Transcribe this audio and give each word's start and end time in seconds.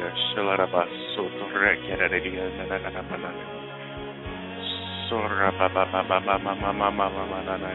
Hallelujah. 0.00 0.32
Shalarabasoto 0.32 1.44
rekerariya 1.52 2.48
Sora 5.12 5.52
Baba 5.52 5.84
Baba 5.92 6.16
Mama 6.24 6.56
Mama 6.56 6.88
Mama 6.88 7.24
Mama 7.28 7.70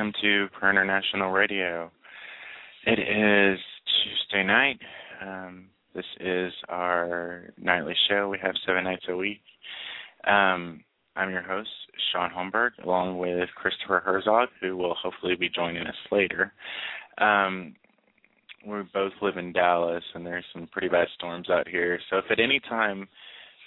Welcome 0.00 0.14
to 0.22 0.46
Prayer 0.58 0.70
International 0.70 1.30
Radio. 1.30 1.90
It 2.86 2.98
is 2.98 3.60
Tuesday 4.02 4.42
night. 4.42 4.78
Um, 5.20 5.66
this 5.94 6.06
is 6.18 6.54
our 6.70 7.52
nightly 7.60 7.92
show. 8.08 8.30
We 8.30 8.38
have 8.42 8.54
seven 8.64 8.84
nights 8.84 9.04
a 9.10 9.16
week. 9.16 9.42
Um, 10.26 10.82
I'm 11.16 11.28
your 11.28 11.42
host, 11.42 11.68
Shaun 12.10 12.30
Holmberg, 12.30 12.70
along 12.82 13.18
with 13.18 13.50
Christopher 13.54 14.00
Herzog, 14.02 14.48
who 14.62 14.74
will 14.78 14.94
hopefully 14.94 15.34
be 15.38 15.50
joining 15.50 15.86
us 15.86 15.94
later. 16.10 16.54
Um, 17.18 17.74
we 18.66 18.78
both 18.94 19.12
live 19.20 19.36
in 19.36 19.52
Dallas, 19.52 20.04
and 20.14 20.24
there's 20.24 20.46
some 20.54 20.66
pretty 20.72 20.88
bad 20.88 21.08
storms 21.14 21.50
out 21.50 21.68
here. 21.68 22.00
So 22.08 22.16
if 22.16 22.24
at 22.30 22.40
any 22.40 22.58
time 22.70 23.06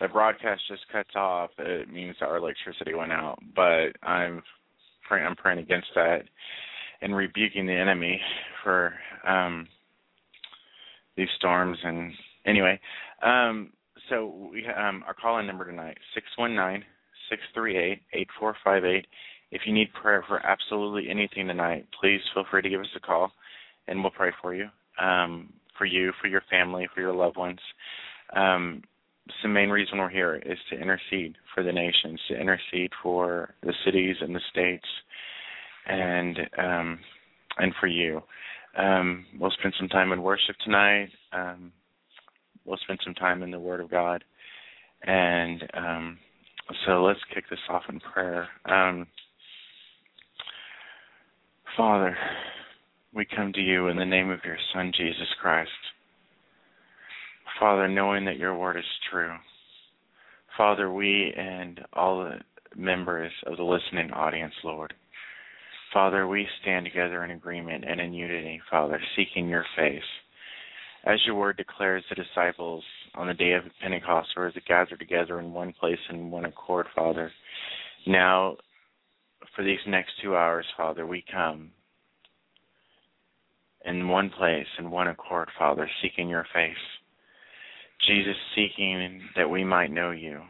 the 0.01 0.07
broadcast 0.07 0.63
just 0.67 0.81
cuts 0.91 1.11
off, 1.15 1.51
it 1.59 1.93
means 1.93 2.15
our 2.21 2.37
electricity 2.37 2.95
went 2.95 3.11
out. 3.11 3.37
But 3.55 3.89
I'm 4.01 4.41
praying, 5.07 5.25
I'm 5.25 5.35
praying 5.35 5.59
against 5.59 5.87
that 5.95 6.23
and 7.01 7.15
rebuking 7.15 7.65
the 7.65 7.73
enemy 7.73 8.19
for 8.63 8.93
um, 9.27 9.67
these 11.17 11.27
storms. 11.37 11.77
And 11.83 12.11
anyway, 12.45 12.79
um, 13.21 13.71
so 14.09 14.49
we 14.51 14.65
um, 14.67 15.03
our 15.05 15.13
call 15.13 15.39
in 15.39 15.47
number 15.47 15.65
tonight 15.65 15.97
six 16.13 16.25
one 16.37 16.55
nine 16.55 16.83
six 17.29 17.41
three 17.53 17.77
eight 17.77 18.01
eight 18.13 18.27
four 18.39 18.55
five 18.63 18.85
eight. 18.85 19.05
If 19.51 19.61
you 19.65 19.73
need 19.73 19.93
prayer 19.93 20.23
for 20.27 20.43
absolutely 20.45 21.09
anything 21.09 21.47
tonight, 21.47 21.85
please 21.99 22.21
feel 22.33 22.45
free 22.49 22.63
to 22.63 22.69
give 22.69 22.81
us 22.81 22.87
a 22.95 22.99
call, 22.99 23.31
and 23.87 24.01
we'll 24.01 24.11
pray 24.11 24.31
for 24.41 24.55
you, 24.55 24.67
um, 24.99 25.53
for 25.77 25.85
you, 25.85 26.11
for 26.21 26.27
your 26.27 26.41
family, 26.49 26.87
for 26.93 27.01
your 27.01 27.13
loved 27.13 27.37
ones. 27.37 27.59
Um, 28.35 28.81
the 29.41 29.49
main 29.49 29.69
reason 29.69 29.97
we're 29.97 30.09
here 30.09 30.35
is 30.35 30.57
to 30.69 30.79
intercede 30.79 31.35
for 31.53 31.63
the 31.63 31.71
nations, 31.71 32.19
to 32.27 32.39
intercede 32.39 32.91
for 33.01 33.53
the 33.61 33.73
cities 33.85 34.17
and 34.21 34.35
the 34.35 34.41
states, 34.51 34.85
and 35.87 36.39
um, 36.57 36.99
and 37.57 37.73
for 37.79 37.87
you. 37.87 38.21
Um, 38.77 39.25
we'll 39.39 39.51
spend 39.51 39.73
some 39.77 39.87
time 39.87 40.11
in 40.11 40.23
worship 40.23 40.55
tonight. 40.63 41.09
Um, 41.31 41.71
we'll 42.65 42.79
spend 42.83 42.99
some 43.03 43.13
time 43.13 43.43
in 43.43 43.51
the 43.51 43.59
Word 43.59 43.79
of 43.79 43.91
God, 43.91 44.23
and 45.03 45.63
um, 45.73 46.17
so 46.85 47.03
let's 47.03 47.19
kick 47.33 47.45
this 47.49 47.59
off 47.69 47.83
in 47.89 47.99
prayer. 47.99 48.47
Um, 48.65 49.07
Father, 51.77 52.15
we 53.13 53.25
come 53.25 53.53
to 53.53 53.61
you 53.61 53.87
in 53.87 53.97
the 53.97 54.05
name 54.05 54.29
of 54.29 54.39
your 54.43 54.57
Son 54.73 54.91
Jesus 54.95 55.27
Christ. 55.41 55.69
Father, 57.59 57.87
knowing 57.87 58.25
that 58.25 58.37
your 58.37 58.57
word 58.57 58.77
is 58.77 58.83
true. 59.11 59.33
Father, 60.57 60.91
we 60.91 61.33
and 61.35 61.81
all 61.93 62.23
the 62.23 62.39
members 62.75 63.31
of 63.45 63.57
the 63.57 63.63
listening 63.63 64.11
audience, 64.11 64.53
Lord. 64.63 64.93
Father, 65.93 66.27
we 66.27 66.47
stand 66.61 66.85
together 66.85 67.23
in 67.23 67.31
agreement 67.31 67.85
and 67.87 68.01
in 68.01 68.13
unity, 68.13 68.59
Father, 68.69 68.99
seeking 69.15 69.47
your 69.47 69.65
face. 69.75 70.01
As 71.05 71.19
your 71.25 71.35
word 71.35 71.57
declares, 71.57 72.03
the 72.09 72.15
disciples 72.15 72.83
on 73.15 73.27
the 73.27 73.33
day 73.33 73.53
of 73.53 73.63
Pentecost 73.81 74.29
were 74.35 74.51
gathered 74.67 74.99
together 74.99 75.39
in 75.39 75.53
one 75.53 75.73
place 75.79 75.99
in 76.09 76.31
one 76.31 76.45
accord, 76.45 76.87
Father. 76.95 77.31
Now, 78.07 78.57
for 79.55 79.63
these 79.63 79.79
next 79.87 80.11
two 80.21 80.35
hours, 80.35 80.65
Father, 80.75 81.05
we 81.05 81.23
come 81.31 81.71
in 83.85 84.07
one 84.07 84.29
place, 84.29 84.65
in 84.79 84.89
one 84.89 85.09
accord, 85.09 85.49
Father, 85.59 85.89
seeking 86.01 86.29
your 86.29 86.45
face. 86.53 86.75
Jesus 88.07 88.35
seeking 88.55 89.21
that 89.35 89.49
we 89.49 89.63
might 89.63 89.91
know 89.91 90.11
you, 90.11 90.41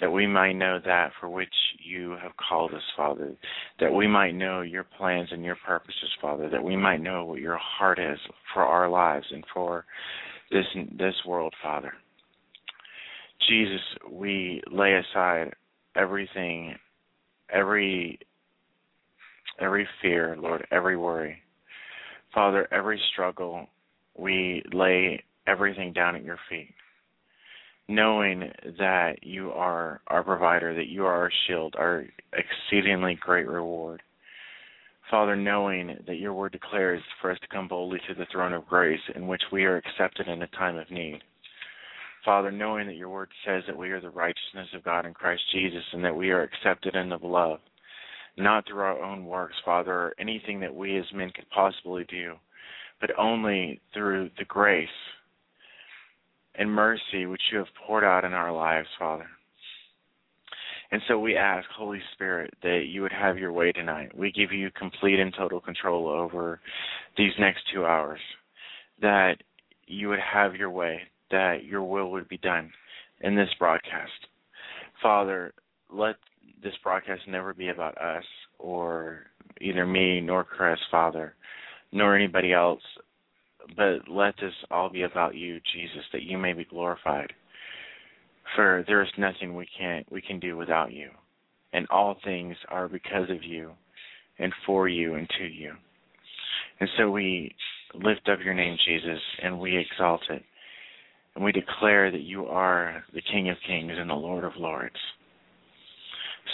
that 0.00 0.10
we 0.10 0.26
might 0.26 0.52
know 0.52 0.78
that 0.84 1.12
for 1.20 1.28
which 1.28 1.54
you 1.84 2.16
have 2.22 2.32
called 2.36 2.72
us, 2.74 2.82
Father, 2.96 3.34
that 3.80 3.92
we 3.92 4.06
might 4.06 4.34
know 4.34 4.60
your 4.60 4.84
plans 4.84 5.28
and 5.32 5.44
your 5.44 5.56
purposes, 5.66 6.10
Father, 6.20 6.48
that 6.50 6.62
we 6.62 6.76
might 6.76 7.00
know 7.00 7.24
what 7.24 7.40
your 7.40 7.58
heart 7.58 7.98
is 7.98 8.18
for 8.52 8.62
our 8.62 8.88
lives 8.88 9.26
and 9.30 9.44
for 9.54 9.84
this 10.50 10.66
this 10.98 11.14
world, 11.26 11.54
Father. 11.62 11.92
Jesus, 13.48 13.80
we 14.10 14.62
lay 14.70 14.94
aside 14.94 15.52
everything, 15.96 16.74
every 17.50 18.18
every 19.60 19.86
fear, 20.00 20.36
Lord, 20.38 20.66
every 20.70 20.96
worry. 20.96 21.38
Father, 22.34 22.66
every 22.72 23.00
struggle 23.12 23.66
we 24.16 24.62
lay 24.72 25.22
everything 25.46 25.92
down 25.92 26.16
at 26.16 26.24
your 26.24 26.38
feet, 26.48 26.74
knowing 27.88 28.50
that 28.78 29.16
you 29.22 29.50
are 29.50 30.00
our 30.06 30.22
provider, 30.22 30.74
that 30.74 30.88
you 30.88 31.04
are 31.04 31.14
our 31.14 31.32
shield, 31.46 31.74
our 31.78 32.04
exceedingly 32.32 33.18
great 33.20 33.46
reward. 33.46 34.02
Father, 35.10 35.36
knowing 35.36 35.98
that 36.06 36.18
your 36.18 36.32
word 36.32 36.52
declares 36.52 37.02
for 37.20 37.30
us 37.30 37.38
to 37.40 37.48
come 37.48 37.68
boldly 37.68 37.98
to 38.08 38.14
the 38.14 38.26
throne 38.32 38.52
of 38.52 38.66
grace 38.66 39.00
in 39.14 39.26
which 39.26 39.42
we 39.52 39.64
are 39.64 39.76
accepted 39.76 40.26
in 40.28 40.42
a 40.42 40.46
time 40.48 40.76
of 40.76 40.90
need. 40.90 41.20
Father, 42.24 42.52
knowing 42.52 42.86
that 42.86 42.96
your 42.96 43.08
word 43.08 43.28
says 43.44 43.64
that 43.66 43.76
we 43.76 43.90
are 43.90 44.00
the 44.00 44.08
righteousness 44.08 44.68
of 44.74 44.84
God 44.84 45.04
in 45.04 45.12
Christ 45.12 45.42
Jesus 45.52 45.82
and 45.92 46.04
that 46.04 46.16
we 46.16 46.30
are 46.30 46.42
accepted 46.42 46.94
in 46.94 47.08
the 47.08 47.18
beloved, 47.18 47.60
not 48.38 48.66
through 48.66 48.80
our 48.80 49.02
own 49.02 49.26
works, 49.26 49.56
Father, 49.64 49.92
or 49.92 50.14
anything 50.18 50.60
that 50.60 50.74
we 50.74 50.96
as 50.96 51.04
men 51.12 51.30
could 51.34 51.50
possibly 51.50 52.04
do, 52.04 52.34
but 53.00 53.10
only 53.18 53.80
through 53.92 54.30
the 54.38 54.44
grace 54.44 54.88
and 56.54 56.70
mercy 56.70 57.26
which 57.26 57.42
you 57.50 57.58
have 57.58 57.66
poured 57.86 58.04
out 58.04 58.24
in 58.24 58.32
our 58.32 58.52
lives, 58.52 58.88
Father. 58.98 59.26
And 60.90 61.00
so 61.08 61.18
we 61.18 61.36
ask, 61.36 61.66
Holy 61.74 62.00
Spirit, 62.12 62.52
that 62.62 62.84
you 62.88 63.00
would 63.00 63.12
have 63.12 63.38
your 63.38 63.52
way 63.52 63.72
tonight. 63.72 64.14
We 64.14 64.30
give 64.30 64.52
you 64.52 64.70
complete 64.78 65.18
and 65.18 65.32
total 65.36 65.58
control 65.58 66.06
over 66.06 66.60
these 67.16 67.32
next 67.38 67.62
two 67.72 67.86
hours, 67.86 68.20
that 69.00 69.36
you 69.86 70.10
would 70.10 70.18
have 70.18 70.54
your 70.54 70.70
way, 70.70 71.00
that 71.30 71.64
your 71.64 71.82
will 71.82 72.10
would 72.10 72.28
be 72.28 72.36
done 72.36 72.70
in 73.22 73.34
this 73.34 73.48
broadcast. 73.58 74.12
Father, 75.02 75.54
let 75.90 76.16
this 76.62 76.74
broadcast 76.82 77.22
never 77.26 77.54
be 77.54 77.68
about 77.68 77.96
us 77.96 78.24
or 78.58 79.26
either 79.62 79.86
me 79.86 80.20
nor 80.20 80.44
Chris, 80.44 80.78
Father, 80.90 81.34
nor 81.90 82.14
anybody 82.14 82.52
else 82.52 82.82
but 83.76 84.08
let 84.08 84.34
this 84.40 84.52
all 84.70 84.90
be 84.90 85.02
about 85.02 85.34
you, 85.34 85.60
Jesus, 85.74 86.04
that 86.12 86.22
you 86.22 86.38
may 86.38 86.52
be 86.52 86.64
glorified. 86.64 87.32
For 88.56 88.84
there 88.86 89.02
is 89.02 89.08
nothing 89.16 89.54
we 89.54 89.66
can 89.78 90.04
we 90.10 90.20
can 90.20 90.40
do 90.40 90.56
without 90.56 90.92
you, 90.92 91.10
and 91.72 91.86
all 91.88 92.16
things 92.24 92.56
are 92.68 92.88
because 92.88 93.30
of 93.30 93.42
you, 93.42 93.70
and 94.38 94.52
for 94.66 94.88
you 94.88 95.14
and 95.14 95.28
to 95.38 95.44
you. 95.44 95.72
And 96.80 96.88
so 96.98 97.10
we 97.10 97.54
lift 97.94 98.28
up 98.30 98.40
your 98.44 98.54
name, 98.54 98.76
Jesus, 98.86 99.20
and 99.42 99.60
we 99.60 99.76
exalt 99.76 100.22
it. 100.30 100.42
And 101.34 101.44
we 101.44 101.52
declare 101.52 102.10
that 102.10 102.22
you 102.22 102.46
are 102.46 103.04
the 103.14 103.22
King 103.32 103.48
of 103.48 103.56
Kings 103.66 103.92
and 103.96 104.10
the 104.10 104.14
Lord 104.14 104.44
of 104.44 104.52
Lords. 104.58 104.96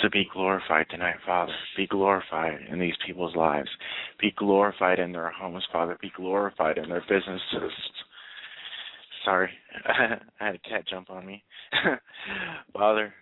So 0.03 0.09
be 0.13 0.29
glorified 0.33 0.87
tonight, 0.91 1.17
Father. 1.27 1.53
Be 1.77 1.87
glorified 1.87 2.61
in 2.71 2.79
these 2.79 2.95
people's 3.05 3.35
lives. 3.35 3.69
Be 4.21 4.33
glorified 4.37 4.99
in 5.01 5.13
their 5.13 5.31
homes, 5.31 5.65
Father. 5.73 5.99
Be 6.01 6.13
glorified 6.17 6.79
in 6.79 6.89
their 6.89 7.03
businesses. 7.09 7.73
Sorry, 9.25 9.51
I 9.85 10.19
had 10.39 10.55
a 10.55 10.59
cat 10.59 10.85
jump 10.89 11.11
on 11.11 11.27
me. 11.27 11.43
Father, 12.73 13.13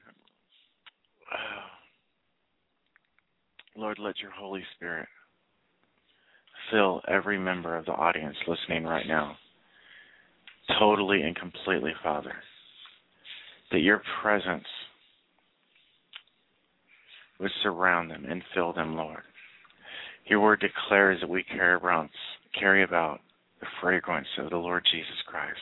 Lord, 3.76 3.98
let 3.98 4.18
your 4.20 4.30
Holy 4.30 4.62
Spirit 4.76 5.08
fill 6.70 7.00
every 7.08 7.38
member 7.38 7.76
of 7.76 7.86
the 7.86 7.92
audience 7.92 8.36
listening 8.46 8.84
right 8.84 9.06
now, 9.06 9.36
totally 10.78 11.22
and 11.22 11.36
completely, 11.36 11.92
Father. 12.02 12.34
That 13.72 13.80
your 13.80 14.02
presence 14.22 14.64
would 17.40 17.50
surround 17.62 18.10
them 18.10 18.24
and 18.28 18.42
fill 18.54 18.72
them, 18.72 18.96
Lord. 18.96 19.22
Your 20.26 20.40
word 20.40 20.60
declares 20.60 21.20
that 21.20 21.28
we 21.28 21.44
carry 21.44 21.76
about, 21.76 22.08
carry 22.58 22.82
about 22.82 23.20
the 23.60 23.66
fragrance 23.80 24.26
of 24.38 24.50
the 24.50 24.56
Lord 24.56 24.84
Jesus 24.90 25.22
Christ. 25.26 25.58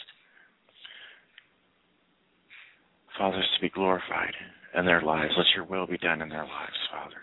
Father, 3.18 3.38
to 3.38 3.60
be 3.60 3.68
glorified 3.70 4.34
in 4.76 4.84
their 4.84 5.02
lives. 5.02 5.32
Let 5.36 5.46
your 5.54 5.64
will 5.64 5.86
be 5.86 5.98
done 5.98 6.20
in 6.22 6.28
their 6.28 6.44
lives, 6.44 6.88
Father. 6.90 7.16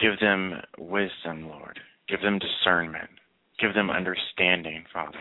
Give 0.00 0.18
them 0.20 0.60
wisdom, 0.78 1.48
Lord. 1.48 1.78
Give 2.08 2.20
them 2.20 2.38
discernment. 2.38 3.08
Give 3.60 3.72
them 3.72 3.90
understanding, 3.90 4.84
Father. 4.92 5.20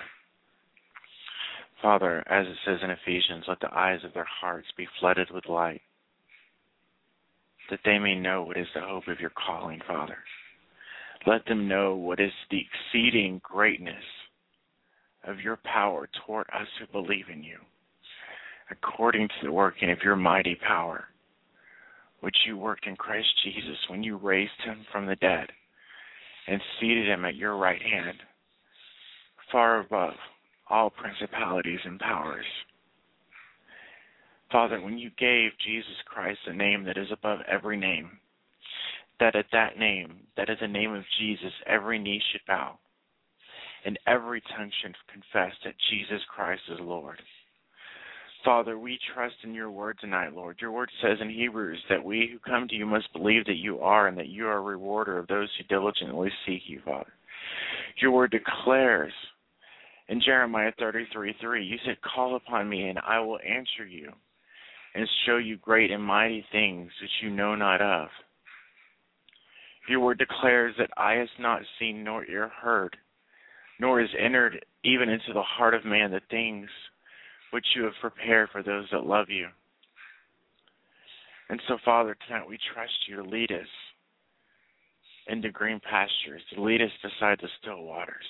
Father, 1.82 2.24
as 2.28 2.48
it 2.48 2.58
says 2.66 2.80
in 2.82 2.90
Ephesians, 2.90 3.46
let 3.48 3.60
the 3.60 3.74
eyes 3.74 4.00
of 4.04 4.14
their 4.14 4.28
hearts 4.42 4.68
be 4.76 4.88
flooded 5.00 5.30
with 5.32 5.48
light, 5.48 5.82
that 7.70 7.80
they 7.86 8.00
may 8.00 8.16
know 8.16 8.44
what 8.44 8.58
is 8.58 8.68
the 8.74 8.82
hope 8.82 9.08
of 9.08 9.20
your 9.20 9.32
calling, 9.32 9.80
Father. 9.88 10.18
Let 11.26 11.46
them 11.46 11.68
know 11.68 11.96
what 11.96 12.20
is 12.20 12.32
the 12.52 12.62
exceeding 12.62 13.40
greatness 13.44 14.04
of 15.26 15.40
your 15.40 15.58
power 15.64 16.10
toward 16.26 16.48
us 16.50 16.68
who 16.80 16.88
believe 16.92 17.26
in 17.32 17.44
you, 17.44 17.58
according 18.70 19.28
to 19.28 19.46
the 19.46 19.52
working 19.52 19.90
of 19.92 20.00
your 20.04 20.18
mighty 20.18 20.56
power, 20.56 21.06
which 22.20 22.36
you 22.46 22.58
worked 22.58 22.88
in 22.88 22.96
Christ 22.96 23.28
Jesus 23.44 23.78
when 23.90 24.04
you 24.04 24.18
raised 24.18 24.52
him 24.66 24.86
from 24.92 25.06
the 25.06 25.16
dead 25.16 25.48
and 26.48 26.62
seated 26.80 27.08
him 27.08 27.24
at 27.26 27.36
your 27.36 27.56
right 27.56 27.82
hand, 27.82 28.18
far 29.52 29.80
above 29.80 30.14
all 30.70 30.90
principalities 30.90 31.80
and 31.86 32.00
powers. 32.00 32.46
Father, 34.54 34.80
when 34.80 35.00
you 35.00 35.10
gave 35.18 35.50
Jesus 35.66 35.98
Christ 36.06 36.38
a 36.46 36.54
name 36.54 36.84
that 36.84 36.96
is 36.96 37.08
above 37.12 37.40
every 37.52 37.76
name, 37.76 38.12
that 39.20 39.36
at 39.36 39.48
that 39.52 39.80
name, 39.80 40.20
that 40.38 40.48
at 40.48 40.60
the 40.62 40.68
name 40.68 40.94
of 40.94 41.04
Jesus, 41.20 41.52
every 41.66 41.98
knee 41.98 42.22
should 42.32 42.42
bow 42.48 42.78
and 43.84 43.98
every 44.06 44.44
tongue 44.56 44.72
should 44.82 44.96
confess 45.12 45.54
that 45.66 45.74
Jesus 45.90 46.22
Christ 46.34 46.62
is 46.72 46.78
Lord. 46.80 47.20
Father, 48.46 48.78
we 48.78 49.00
trust 49.16 49.36
in 49.44 49.56
your 49.56 49.72
word 49.72 49.98
tonight, 50.00 50.36
Lord. 50.36 50.58
Your 50.62 50.72
word 50.72 50.92
says 51.02 51.18
in 51.20 51.32
Hebrews 51.32 51.80
that 51.90 52.04
we 52.04 52.30
who 52.32 52.38
come 52.38 52.68
to 52.68 52.76
you 52.76 52.86
must 52.86 53.12
believe 53.12 53.46
that 53.46 53.58
you 53.58 53.80
are 53.80 54.08
and 54.08 54.18
that 54.20 54.30
you 54.30 54.46
are 54.46 54.58
a 54.58 54.62
rewarder 54.62 55.18
of 55.18 55.26
those 55.28 55.50
who 55.58 55.64
diligently 55.64 56.30
seek 56.46 56.62
you, 56.68 56.80
Father. 56.86 57.12
Your 58.00 58.12
word 58.12 58.30
declares 58.30 59.14
in 60.10 60.22
Jeremiah 60.22 60.74
33 60.78 61.34
3, 61.42 61.66
you 61.66 61.78
said, 61.86 61.98
Call 62.02 62.36
upon 62.36 62.70
me 62.70 62.90
and 62.90 63.00
I 63.00 63.20
will 63.20 63.40
answer 63.40 63.88
you 63.90 64.12
and 64.96 65.08
show 65.26 65.38
you 65.38 65.58
great 65.58 65.92
and 65.92 66.04
mighty 66.04 66.46
things 66.52 66.92
that 67.02 67.10
you 67.22 67.30
know 67.30 67.56
not 67.56 67.82
of. 67.82 68.10
Your 69.90 70.00
word 70.00 70.20
declares 70.20 70.76
that 70.78 70.92
eye 70.98 71.16
has 71.16 71.30
not 71.40 71.62
seen 71.80 72.04
nor 72.04 72.26
ear 72.26 72.50
heard, 72.50 72.96
nor 73.80 74.00
has 74.00 74.10
entered 74.18 74.66
even 74.84 75.10
into 75.10 75.34
the 75.34 75.42
heart 75.42 75.74
of 75.74 75.84
man 75.84 76.12
the 76.12 76.22
things 76.30 76.70
which 77.52 77.66
you 77.76 77.84
have 77.84 77.94
prepared 78.02 78.50
for 78.52 78.64
those 78.64 78.86
that 78.92 79.06
love 79.06 79.30
you. 79.30 79.48
And 81.50 81.62
so, 81.68 81.78
Father, 81.84 82.16
tonight 82.26 82.48
we 82.48 82.58
trust 82.74 82.94
you 83.08 83.18
to 83.18 83.24
lead 83.24 83.52
us 83.52 83.68
into 85.28 85.52
green 85.52 85.80
pastures, 85.80 86.42
to 86.54 86.62
lead 86.62 86.82
us 86.82 86.92
beside 87.02 87.40
the 87.42 87.50
still 87.62 87.84
waters. 87.84 88.26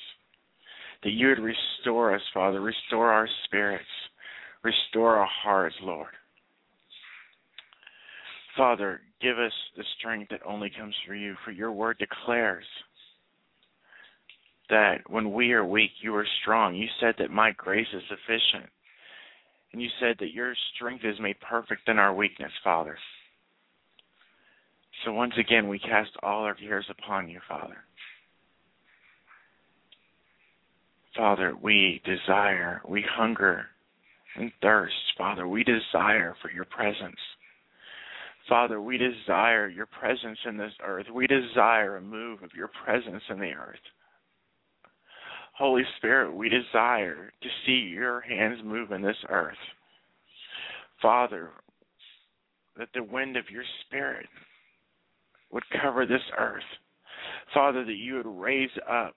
That 1.04 1.12
you 1.12 1.28
would 1.28 1.40
restore 1.40 2.16
us, 2.16 2.22
Father, 2.34 2.62
restore 2.62 3.12
our 3.12 3.28
spirits, 3.46 3.86
restore 4.64 5.18
our 5.18 5.30
hearts, 5.44 5.76
Lord. 5.82 6.14
Father, 8.58 9.02
give 9.22 9.40
us 9.40 9.54
the 9.76 9.84
strength 9.98 10.30
that 10.30 10.42
only 10.46 10.70
comes 10.70 10.96
from 11.06 11.18
you, 11.18 11.36
for 11.44 11.52
your 11.52 11.72
word 11.72 11.98
declares 11.98 12.66
that 14.70 14.98
when 15.10 15.34
we 15.34 15.52
are 15.54 15.66
weak, 15.66 15.92
you 16.02 16.16
are 16.16 16.28
strong. 16.42 16.76
You 16.76 16.88
said 17.00 17.16
that 17.18 17.32
my 17.32 17.52
grace 17.52 17.88
is 17.94 18.04
sufficient. 18.10 18.70
And 19.72 19.82
you 19.82 19.90
said 20.00 20.18
that 20.20 20.34
your 20.34 20.54
strength 20.76 21.04
is 21.04 21.20
made 21.20 21.40
perfect 21.40 21.90
in 21.90 21.98
our 21.98 22.14
weakness, 22.14 22.52
Father. 22.64 22.98
So 25.04 25.12
once 25.14 25.34
again, 25.40 25.68
we 25.68 25.80
cast 25.80 26.12
all 26.22 26.44
our 26.44 26.54
cares 26.54 26.86
upon 26.90 27.30
you, 27.30 27.40
Father. 27.50 27.78
Father, 31.18 31.56
we 31.60 32.02
desire, 32.06 32.82
we 32.88 33.04
hunger 33.16 33.66
and 34.36 34.52
thirst, 34.62 34.96
Father. 35.18 35.48
We 35.48 35.64
desire 35.64 36.36
for 36.42 36.52
your 36.52 36.66
presence. 36.66 37.20
Father, 38.48 38.82
we 38.82 38.98
desire 38.98 39.70
your 39.70 39.86
presence 39.86 40.38
in 40.46 40.58
this 40.58 40.74
earth. 40.86 41.06
We 41.14 41.28
desire 41.28 41.98
a 41.98 42.02
move 42.02 42.44
of 42.44 42.52
your 42.56 42.70
presence 42.84 43.24
in 43.30 43.40
the 43.40 43.52
earth. 43.54 43.80
Holy 45.54 45.84
Spirit, 45.98 46.34
we 46.34 46.50
desire 46.50 47.32
to 47.42 47.50
see 47.66 47.90
your 47.94 48.22
hands 48.22 48.60
move 48.64 48.92
in 48.92 49.02
this 49.02 49.18
earth. 49.30 49.58
Father, 51.02 51.52
that 52.78 52.90
the 52.94 53.04
wind 53.04 53.38
of 53.38 53.50
your 53.50 53.64
Spirit 53.86 54.28
would 55.52 55.64
cover 55.82 56.06
this 56.06 56.22
earth. 56.38 56.64
Father, 57.54 57.86
that 57.86 57.94
you 57.94 58.16
would 58.16 58.26
raise 58.26 58.72
up 58.90 59.16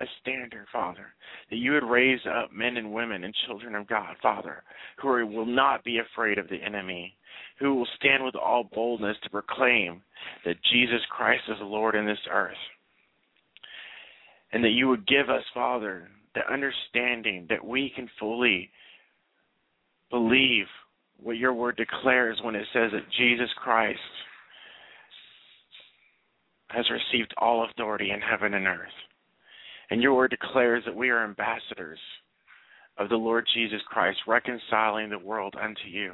a 0.00 0.06
standard, 0.20 0.66
Father, 0.72 1.06
that 1.50 1.56
you 1.56 1.72
would 1.72 1.84
raise 1.84 2.20
up 2.26 2.52
men 2.52 2.76
and 2.76 2.92
women 2.92 3.24
and 3.24 3.34
children 3.46 3.74
of 3.74 3.86
God, 3.86 4.16
Father, 4.20 4.62
who 5.00 5.26
will 5.26 5.46
not 5.46 5.84
be 5.84 5.98
afraid 5.98 6.36
of 6.36 6.48
the 6.48 6.62
enemy, 6.62 7.16
who 7.58 7.74
will 7.74 7.88
stand 7.96 8.24
with 8.24 8.34
all 8.34 8.64
boldness 8.74 9.16
to 9.22 9.30
proclaim 9.30 10.02
that 10.44 10.56
Jesus 10.72 11.00
Christ 11.10 11.42
is 11.48 11.56
Lord 11.60 11.94
in 11.94 12.06
this 12.06 12.18
earth 12.30 12.56
and 14.52 14.62
that 14.62 14.70
you 14.70 14.88
would 14.88 15.06
give 15.06 15.28
us, 15.28 15.42
Father, 15.52 16.08
the 16.34 16.52
understanding 16.52 17.46
that 17.50 17.64
we 17.64 17.92
can 17.94 18.08
fully 18.18 18.70
believe 20.10 20.66
what 21.20 21.36
your 21.36 21.52
word 21.52 21.76
declares 21.76 22.38
when 22.42 22.54
it 22.54 22.66
says 22.72 22.90
that 22.92 23.10
Jesus 23.18 23.48
Christ 23.56 23.98
has 26.68 26.84
received 26.90 27.34
all 27.38 27.68
authority 27.68 28.10
in 28.10 28.20
heaven 28.20 28.54
and 28.54 28.66
earth. 28.66 28.88
And 29.90 30.00
your 30.00 30.14
word 30.14 30.30
declares 30.30 30.84
that 30.86 30.94
we 30.94 31.10
are 31.10 31.24
ambassadors 31.24 31.98
of 32.96 33.08
the 33.08 33.16
Lord 33.16 33.46
Jesus 33.54 33.80
Christ, 33.88 34.18
reconciling 34.26 35.10
the 35.10 35.18
world 35.18 35.54
unto 35.60 35.88
you. 35.88 36.12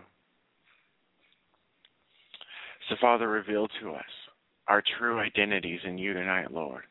So, 2.91 2.97
Father, 3.01 3.29
reveal 3.29 3.69
to 3.81 3.93
us 3.93 4.03
our 4.67 4.83
true 4.99 5.21
identities 5.21 5.79
in 5.85 5.97
you 5.97 6.13
tonight, 6.13 6.51
Lord. 6.51 6.83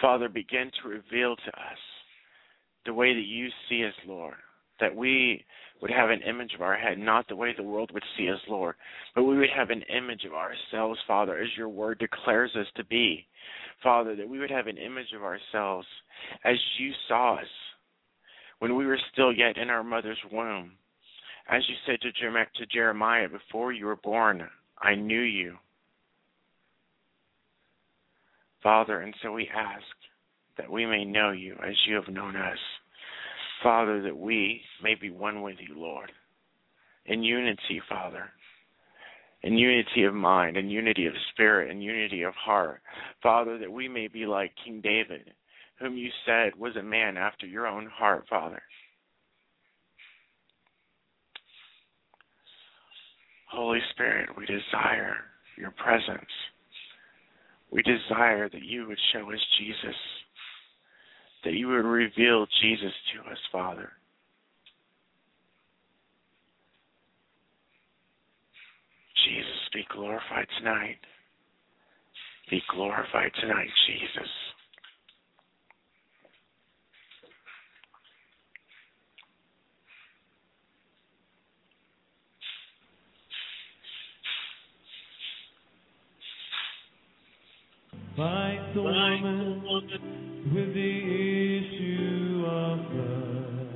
Father, 0.00 0.30
begin 0.30 0.70
to 0.82 0.88
reveal 0.88 1.36
to 1.36 1.50
us 1.50 1.78
the 2.86 2.94
way 2.94 3.12
that 3.12 3.26
you 3.26 3.48
see 3.68 3.84
us, 3.84 3.92
Lord. 4.06 4.36
That 4.80 4.96
we 4.96 5.44
would 5.82 5.90
have 5.90 6.08
an 6.08 6.22
image 6.22 6.54
of 6.54 6.62
our 6.62 6.76
head, 6.76 6.98
not 6.98 7.28
the 7.28 7.36
way 7.36 7.52
the 7.54 7.62
world 7.62 7.90
would 7.92 8.02
see 8.16 8.30
us, 8.30 8.40
Lord, 8.48 8.74
but 9.14 9.24
we 9.24 9.36
would 9.36 9.50
have 9.54 9.68
an 9.68 9.82
image 9.94 10.24
of 10.24 10.32
ourselves, 10.32 10.98
Father, 11.06 11.38
as 11.38 11.48
your 11.58 11.68
word 11.68 11.98
declares 11.98 12.52
us 12.58 12.66
to 12.76 12.84
be. 12.86 13.26
Father, 13.82 14.16
that 14.16 14.28
we 14.28 14.38
would 14.38 14.50
have 14.50 14.66
an 14.66 14.78
image 14.78 15.12
of 15.14 15.22
ourselves 15.22 15.86
as 16.44 16.56
you 16.78 16.92
saw 17.06 17.34
us 17.34 17.46
when 18.60 18.76
we 18.76 18.86
were 18.86 18.98
still 19.12 19.30
yet 19.30 19.58
in 19.58 19.68
our 19.68 19.84
mother's 19.84 20.16
womb. 20.32 20.72
As 21.50 21.62
you 21.68 21.74
said 21.86 22.00
to 22.00 22.66
Jeremiah, 22.66 23.28
before 23.28 23.72
you 23.72 23.84
were 23.84 23.96
born, 23.96 24.48
I 24.80 24.94
knew 24.94 25.20
you. 25.20 25.56
Father, 28.62 29.00
and 29.00 29.14
so 29.22 29.32
we 29.32 29.48
ask 29.54 29.84
that 30.58 30.70
we 30.70 30.86
may 30.86 31.04
know 31.04 31.30
you 31.30 31.54
as 31.66 31.74
you 31.86 31.94
have 31.94 32.08
known 32.12 32.36
us. 32.36 32.58
Father, 33.62 34.02
that 34.02 34.16
we 34.16 34.60
may 34.82 34.94
be 34.94 35.10
one 35.10 35.42
with 35.42 35.56
you, 35.60 35.78
Lord, 35.78 36.10
in 37.06 37.22
unity, 37.22 37.80
Father, 37.88 38.28
in 39.42 39.56
unity 39.56 40.04
of 40.04 40.14
mind, 40.14 40.56
in 40.56 40.68
unity 40.68 41.06
of 41.06 41.14
spirit, 41.32 41.70
in 41.70 41.80
unity 41.80 42.22
of 42.22 42.34
heart. 42.34 42.82
Father, 43.22 43.58
that 43.58 43.70
we 43.70 43.88
may 43.88 44.08
be 44.08 44.26
like 44.26 44.52
King 44.64 44.80
David, 44.82 45.32
whom 45.78 45.96
you 45.96 46.10
said 46.26 46.56
was 46.58 46.76
a 46.76 46.82
man 46.82 47.16
after 47.16 47.46
your 47.46 47.66
own 47.66 47.86
heart, 47.86 48.26
Father. 48.28 48.62
Holy 53.46 53.80
Spirit, 53.92 54.30
we 54.36 54.46
desire 54.46 55.16
your 55.56 55.70
presence. 55.72 56.30
We 57.70 57.82
desire 57.82 58.48
that 58.48 58.62
you 58.62 58.86
would 58.86 58.98
show 59.12 59.30
us 59.32 59.40
Jesus, 59.58 59.96
that 61.44 61.54
you 61.54 61.68
would 61.68 61.84
reveal 61.84 62.46
Jesus 62.62 62.92
to 63.14 63.30
us, 63.30 63.38
Father. 63.50 63.90
Jesus, 69.24 69.68
be 69.72 69.84
glorified 69.92 70.46
tonight. 70.58 70.98
Be 72.50 72.62
glorified 72.72 73.32
tonight, 73.40 73.70
Jesus. 73.88 74.30
like 88.18 88.74
the 88.74 88.80
like 88.80 89.22
woman, 89.22 89.62
woman 89.62 90.00
with 90.54 90.72
the 90.74 90.94
issue 91.60 92.46
of 92.46 92.78
blood. 92.90 93.68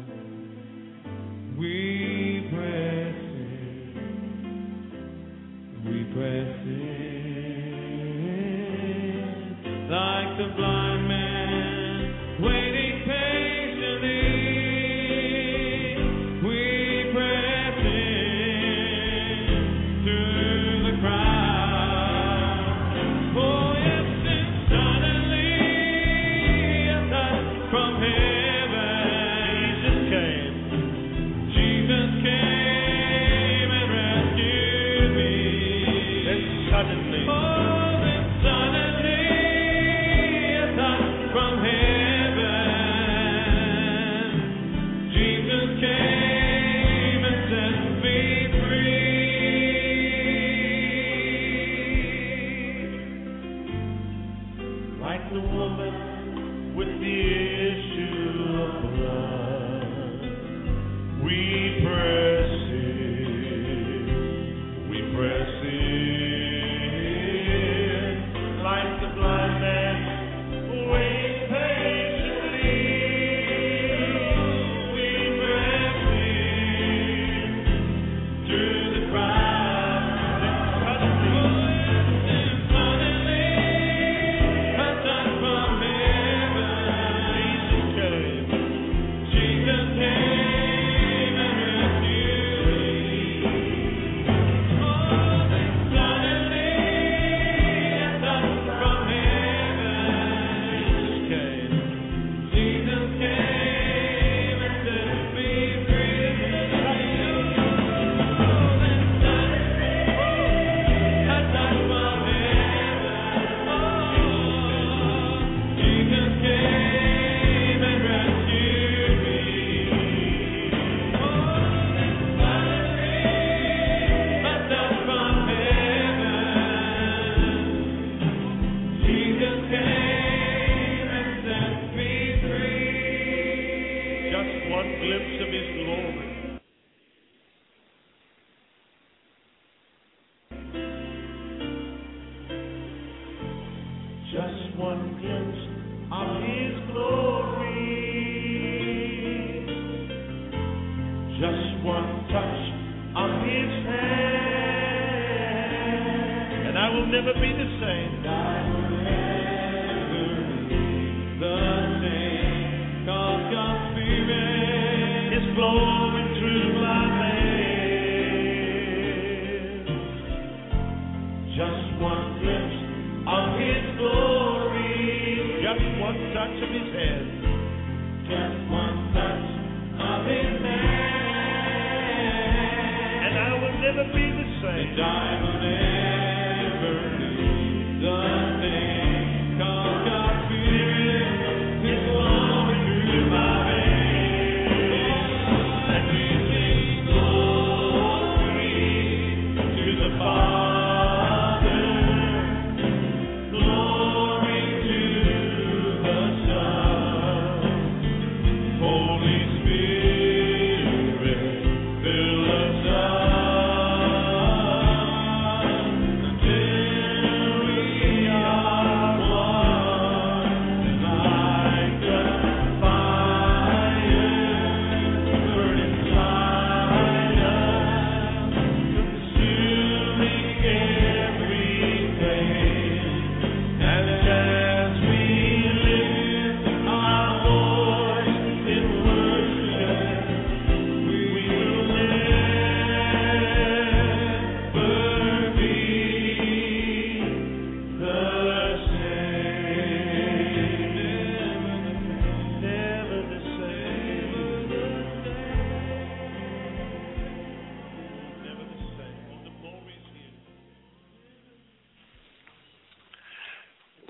We 1.59 2.49
press 2.51 3.17
in, 3.37 3.93
we 5.85 6.05
press 6.15 6.57
in, 6.65 7.11
like 9.91 10.31
the 10.39 10.49
blind. 10.57 10.80
Honestly 36.81 37.25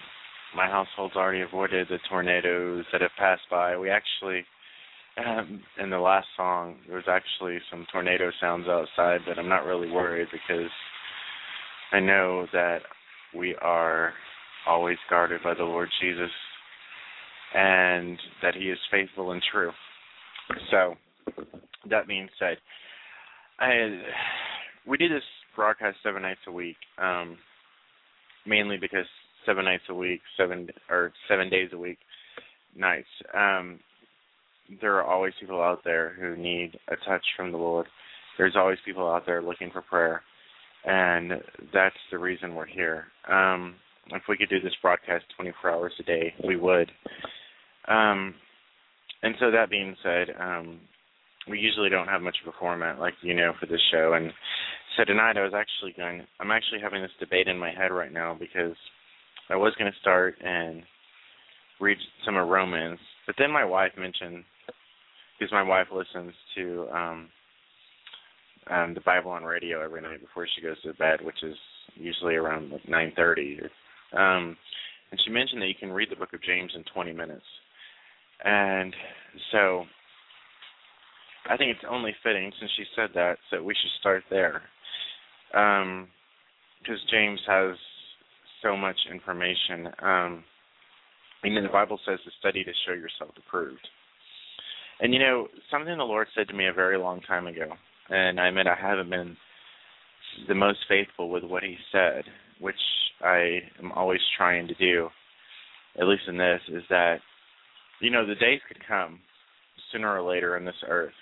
my 0.57 0.67
household's 0.67 1.15
already 1.15 1.43
avoided 1.43 1.89
the 1.91 1.99
tornadoes 2.09 2.87
that 2.93 3.03
have 3.03 3.11
passed 3.19 3.43
by. 3.51 3.77
We 3.77 3.91
actually, 3.91 4.47
um, 5.27 5.61
in 5.81 5.91
the 5.91 5.99
last 5.99 6.27
song, 6.37 6.77
there 6.87 6.97
was 6.97 7.09
actually 7.09 7.59
some 7.71 7.87
tornado 7.91 8.31
sounds 8.41 8.67
outside, 8.69 9.21
but 9.27 9.39
I'm 9.39 9.49
not 9.49 9.65
really 9.65 9.91
worried 9.91 10.29
because 10.33 10.71
I 11.93 12.01
know 12.01 12.47
that 12.53 12.81
we 13.35 13.55
are 13.57 14.13
always 14.67 14.99
guarded 15.09 15.43
by 15.43 15.55
the 15.55 15.65
Lord 15.65 15.89
Jesus 16.01 16.31
and 17.55 18.19
that 18.43 18.55
He 18.55 18.71
is 18.71 18.79
faithful 18.91 19.33
and 19.33 19.43
true. 19.51 19.73
So, 20.71 20.95
that 21.91 22.07
being 22.07 22.29
said, 22.39 22.59
I 23.59 24.01
we 24.87 24.97
do 24.97 25.09
this 25.09 25.23
broadcast 25.55 25.99
seven 26.03 26.23
nights 26.23 26.41
a 26.47 26.53
week, 26.53 26.77
um, 26.99 27.37
mainly 28.47 28.77
because 28.79 29.07
seven 29.45 29.65
nights 29.65 29.85
a 29.89 29.95
week, 29.95 30.21
seven 30.37 30.69
or 30.89 31.13
seven 31.29 31.51
days 31.51 31.71
a 31.73 31.79
week, 31.79 31.99
nights. 32.77 33.09
Um, 33.35 33.81
there 34.81 34.97
are 34.97 35.05
always 35.05 35.33
people 35.41 35.63
out 35.63 35.83
there 35.85 36.15
who 36.19 36.37
need 36.37 36.79
a 36.89 36.97
touch 37.09 37.25
from 37.37 37.53
the 37.53 37.59
Lord. 37.59 37.87
There's 38.37 38.57
always 38.57 38.79
people 38.85 39.09
out 39.09 39.27
there 39.27 39.43
looking 39.43 39.71
for 39.71 39.83
prayer, 39.83 40.23
and 40.85 41.33
that's 41.73 41.97
the 42.11 42.19
reason 42.19 42.55
we're 42.55 42.67
here. 42.67 43.07
Um, 43.29 43.75
if 44.11 44.23
we 44.29 44.37
could 44.37 44.49
do 44.49 44.61
this 44.61 44.75
broadcast 44.81 45.25
24 45.37 45.71
hours 45.71 45.93
a 45.99 46.03
day, 46.03 46.33
we 46.47 46.57
would. 46.57 46.91
Um, 47.89 48.35
and 49.23 49.35
so 49.41 49.51
that 49.51 49.71
being 49.71 49.97
said, 50.03 50.29
um, 50.41 50.81
we 51.49 51.59
usually 51.59 51.89
don't 51.89 52.09
have 52.09 52.23
much 52.23 52.37
of 52.43 52.53
a 52.53 52.59
format 52.59 52.99
like 52.99 53.15
you 53.23 53.35
know 53.35 53.53
for 53.59 53.67
this 53.67 53.81
show 53.91 54.13
and 54.15 54.33
so 54.97 55.05
tonight 55.05 55.37
I 55.37 55.45
was 55.45 55.55
actually 55.55 55.93
going 55.97 56.27
I'm 56.41 56.51
actually 56.51 56.81
having 56.81 57.03
this 57.03 57.11
debate 57.19 57.49
in 57.49 57.59
my 57.59 57.71
head 57.71 57.91
right 57.91 58.13
now 58.13 58.37
because 58.39 58.77
I 59.49 59.57
was 59.57 59.73
going 59.79 59.91
to 59.91 59.99
start 60.01 60.37
and 60.45 60.83
read 61.81 61.97
some 62.25 62.37
of 62.37 62.49
Romans 62.49 62.99
but 63.27 63.37
then 63.39 63.51
my 63.51 63.65
wife 63.65 63.93
mentioned 63.97 64.45
because 65.39 65.53
my 65.53 65.63
wife 65.63 65.89
listens 65.93 66.33
to 66.57 66.87
um 66.93 67.29
um 68.71 68.95
the 68.95 69.01
Bible 69.01 69.31
on 69.31 69.45
radio 69.45 69.83
every 69.83 70.01
night 70.01 70.21
before 70.21 70.47
she 70.55 70.63
goes 70.63 70.81
to 70.83 70.93
bed 70.95 71.21
which 71.23 71.43
is 71.43 71.57
usually 71.95 72.35
around 72.35 72.71
like 72.71 72.83
9:30 72.85 73.63
um 74.13 74.57
and 75.11 75.21
she 75.25 75.31
mentioned 75.31 75.63
that 75.63 75.69
you 75.69 75.75
can 75.79 75.91
read 75.91 76.11
the 76.11 76.17
book 76.17 76.33
of 76.35 76.43
James 76.43 76.73
in 76.75 76.85
20 76.93 77.13
minutes 77.13 77.47
and 78.45 78.95
so 79.53 79.85
I 81.49 81.57
think 81.57 81.71
it's 81.71 81.85
only 81.89 82.15
fitting 82.23 82.53
since 82.59 82.71
she 82.77 82.85
said 82.95 83.11
that 83.15 83.39
that 83.51 83.65
we 83.65 83.75
should 83.75 84.01
start 84.01 84.23
there, 84.31 84.63
because 85.51 85.83
um, 85.83 87.09
James 87.11 87.41
has 87.47 87.75
so 88.63 88.77
much 88.77 88.97
information. 89.11 89.87
Um, 90.03 90.45
I 91.43 91.49
mean, 91.49 91.63
the 91.63 91.69
Bible 91.73 91.99
says 92.05 92.19
to 92.25 92.31
study 92.39 92.65
to 92.65 92.73
show 92.87 92.93
yourself 92.93 93.31
approved. 93.39 93.87
And 95.01 95.13
you 95.13 95.21
know, 95.21 95.49
something 95.71 95.97
the 95.97 96.05
Lord 96.05 96.27
said 96.35 96.49
to 96.49 96.55
me 96.55 96.67
a 96.67 96.73
very 96.73 96.99
long 96.99 97.21
time 97.21 97.47
ago, 97.47 97.73
and 98.09 98.41
I 98.41 98.49
admit 98.49 98.67
I 98.67 98.75
haven't 98.81 99.11
been 99.11 99.37
the 100.49 100.55
most 100.55 100.79
faithful 100.89 101.31
with 101.31 101.45
what 101.45 101.63
He 101.63 101.77
said, 101.93 102.25
which 102.61 102.77
I 103.23 103.61
am 103.79 103.93
always 103.93 104.21
trying 104.37 104.67
to 104.69 104.75
do, 104.75 105.09
at 106.01 106.07
least 106.07 106.23
in 106.29 106.37
this, 106.37 106.61
is 106.69 106.83
that, 106.91 107.19
you 108.01 108.11
know, 108.11 108.27
the 108.27 108.35
days 108.35 108.61
could 108.67 108.87
come 108.87 109.21
sooner 109.93 110.21
or 110.21 110.29
later 110.29 110.57
on 110.57 110.65
this 110.65 110.75
earth 110.87 111.13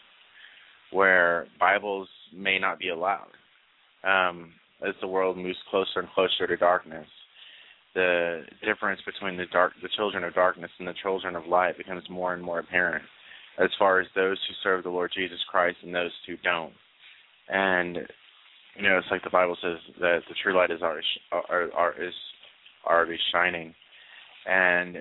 where 0.93 1.47
Bibles 1.59 2.09
may 2.35 2.59
not 2.59 2.79
be 2.79 2.91
allowed 2.91 3.33
um, 4.05 4.53
as 4.87 4.95
the 5.01 5.07
world 5.07 5.37
moves 5.37 5.59
closer 5.71 6.01
and 6.01 6.09
closer 6.11 6.47
to 6.47 6.57
darkness. 6.57 7.07
The 7.95 8.43
difference 8.65 9.01
between 9.07 9.37
the 9.37 9.47
dark, 9.53 9.73
the 9.83 9.89
children 9.97 10.23
of 10.25 10.35
darkness 10.35 10.71
and 10.79 10.87
the 10.87 10.95
children 11.03 11.35
of 11.35 11.47
light 11.47 11.79
becomes 11.79 12.05
more 12.11 12.35
and 12.35 12.43
more 12.43 12.59
apparent, 12.59 13.05
as 13.59 13.71
far 13.79 14.01
as 14.01 14.07
those 14.15 14.39
who 14.47 14.55
serve 14.63 14.85
the 14.85 14.91
Lord 14.91 15.13
Jesus 15.15 15.39
Christ 15.51 15.79
and 15.83 15.95
those 15.95 16.13
who 16.27 16.37
don't. 16.39 16.73
And 17.49 17.99
you 18.77 18.83
know, 18.83 18.99
it's 18.99 19.07
like 19.11 19.25
the 19.25 19.31
Bible 19.31 19.57
says 19.63 19.79
that 20.01 20.21
the 20.29 20.35
true 20.43 20.55
light 20.55 20.71
is 20.71 20.83
already 20.83 21.07
are, 21.33 21.71
are, 21.75 22.03
is 22.03 22.15
already 22.87 23.19
shining, 23.33 23.75
and 24.47 24.99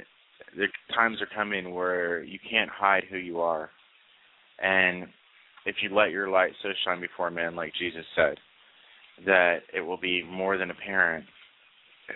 the 0.56 0.68
times 0.94 1.18
are 1.22 1.36
coming 1.36 1.74
where 1.74 2.24
you 2.24 2.40
can't 2.50 2.70
hide 2.70 3.04
who 3.10 3.18
you 3.18 3.42
are, 3.42 3.70
and 4.62 5.08
if 5.66 5.76
you 5.82 5.94
let 5.94 6.12
your 6.12 6.30
light 6.30 6.52
so 6.62 6.70
shine 6.86 7.02
before 7.02 7.30
men, 7.32 7.56
like 7.56 7.74
Jesus 7.78 8.06
said, 8.16 8.38
that 9.26 9.58
it 9.74 9.82
will 9.82 10.00
be 10.00 10.24
more 10.24 10.58
than 10.58 10.72
apparent 10.72 11.26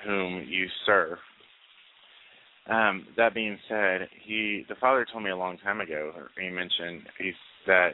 whom 0.05 0.45
you 0.47 0.67
serve. 0.85 1.17
Um, 2.69 3.07
that 3.17 3.33
being 3.33 3.57
said, 3.67 4.07
he 4.25 4.65
the 4.69 4.75
father 4.75 5.05
told 5.11 5.23
me 5.23 5.31
a 5.31 5.37
long 5.37 5.57
time 5.57 5.81
ago. 5.81 6.11
He 6.39 6.49
mentioned 6.49 7.01
he's 7.17 7.33
that 7.65 7.91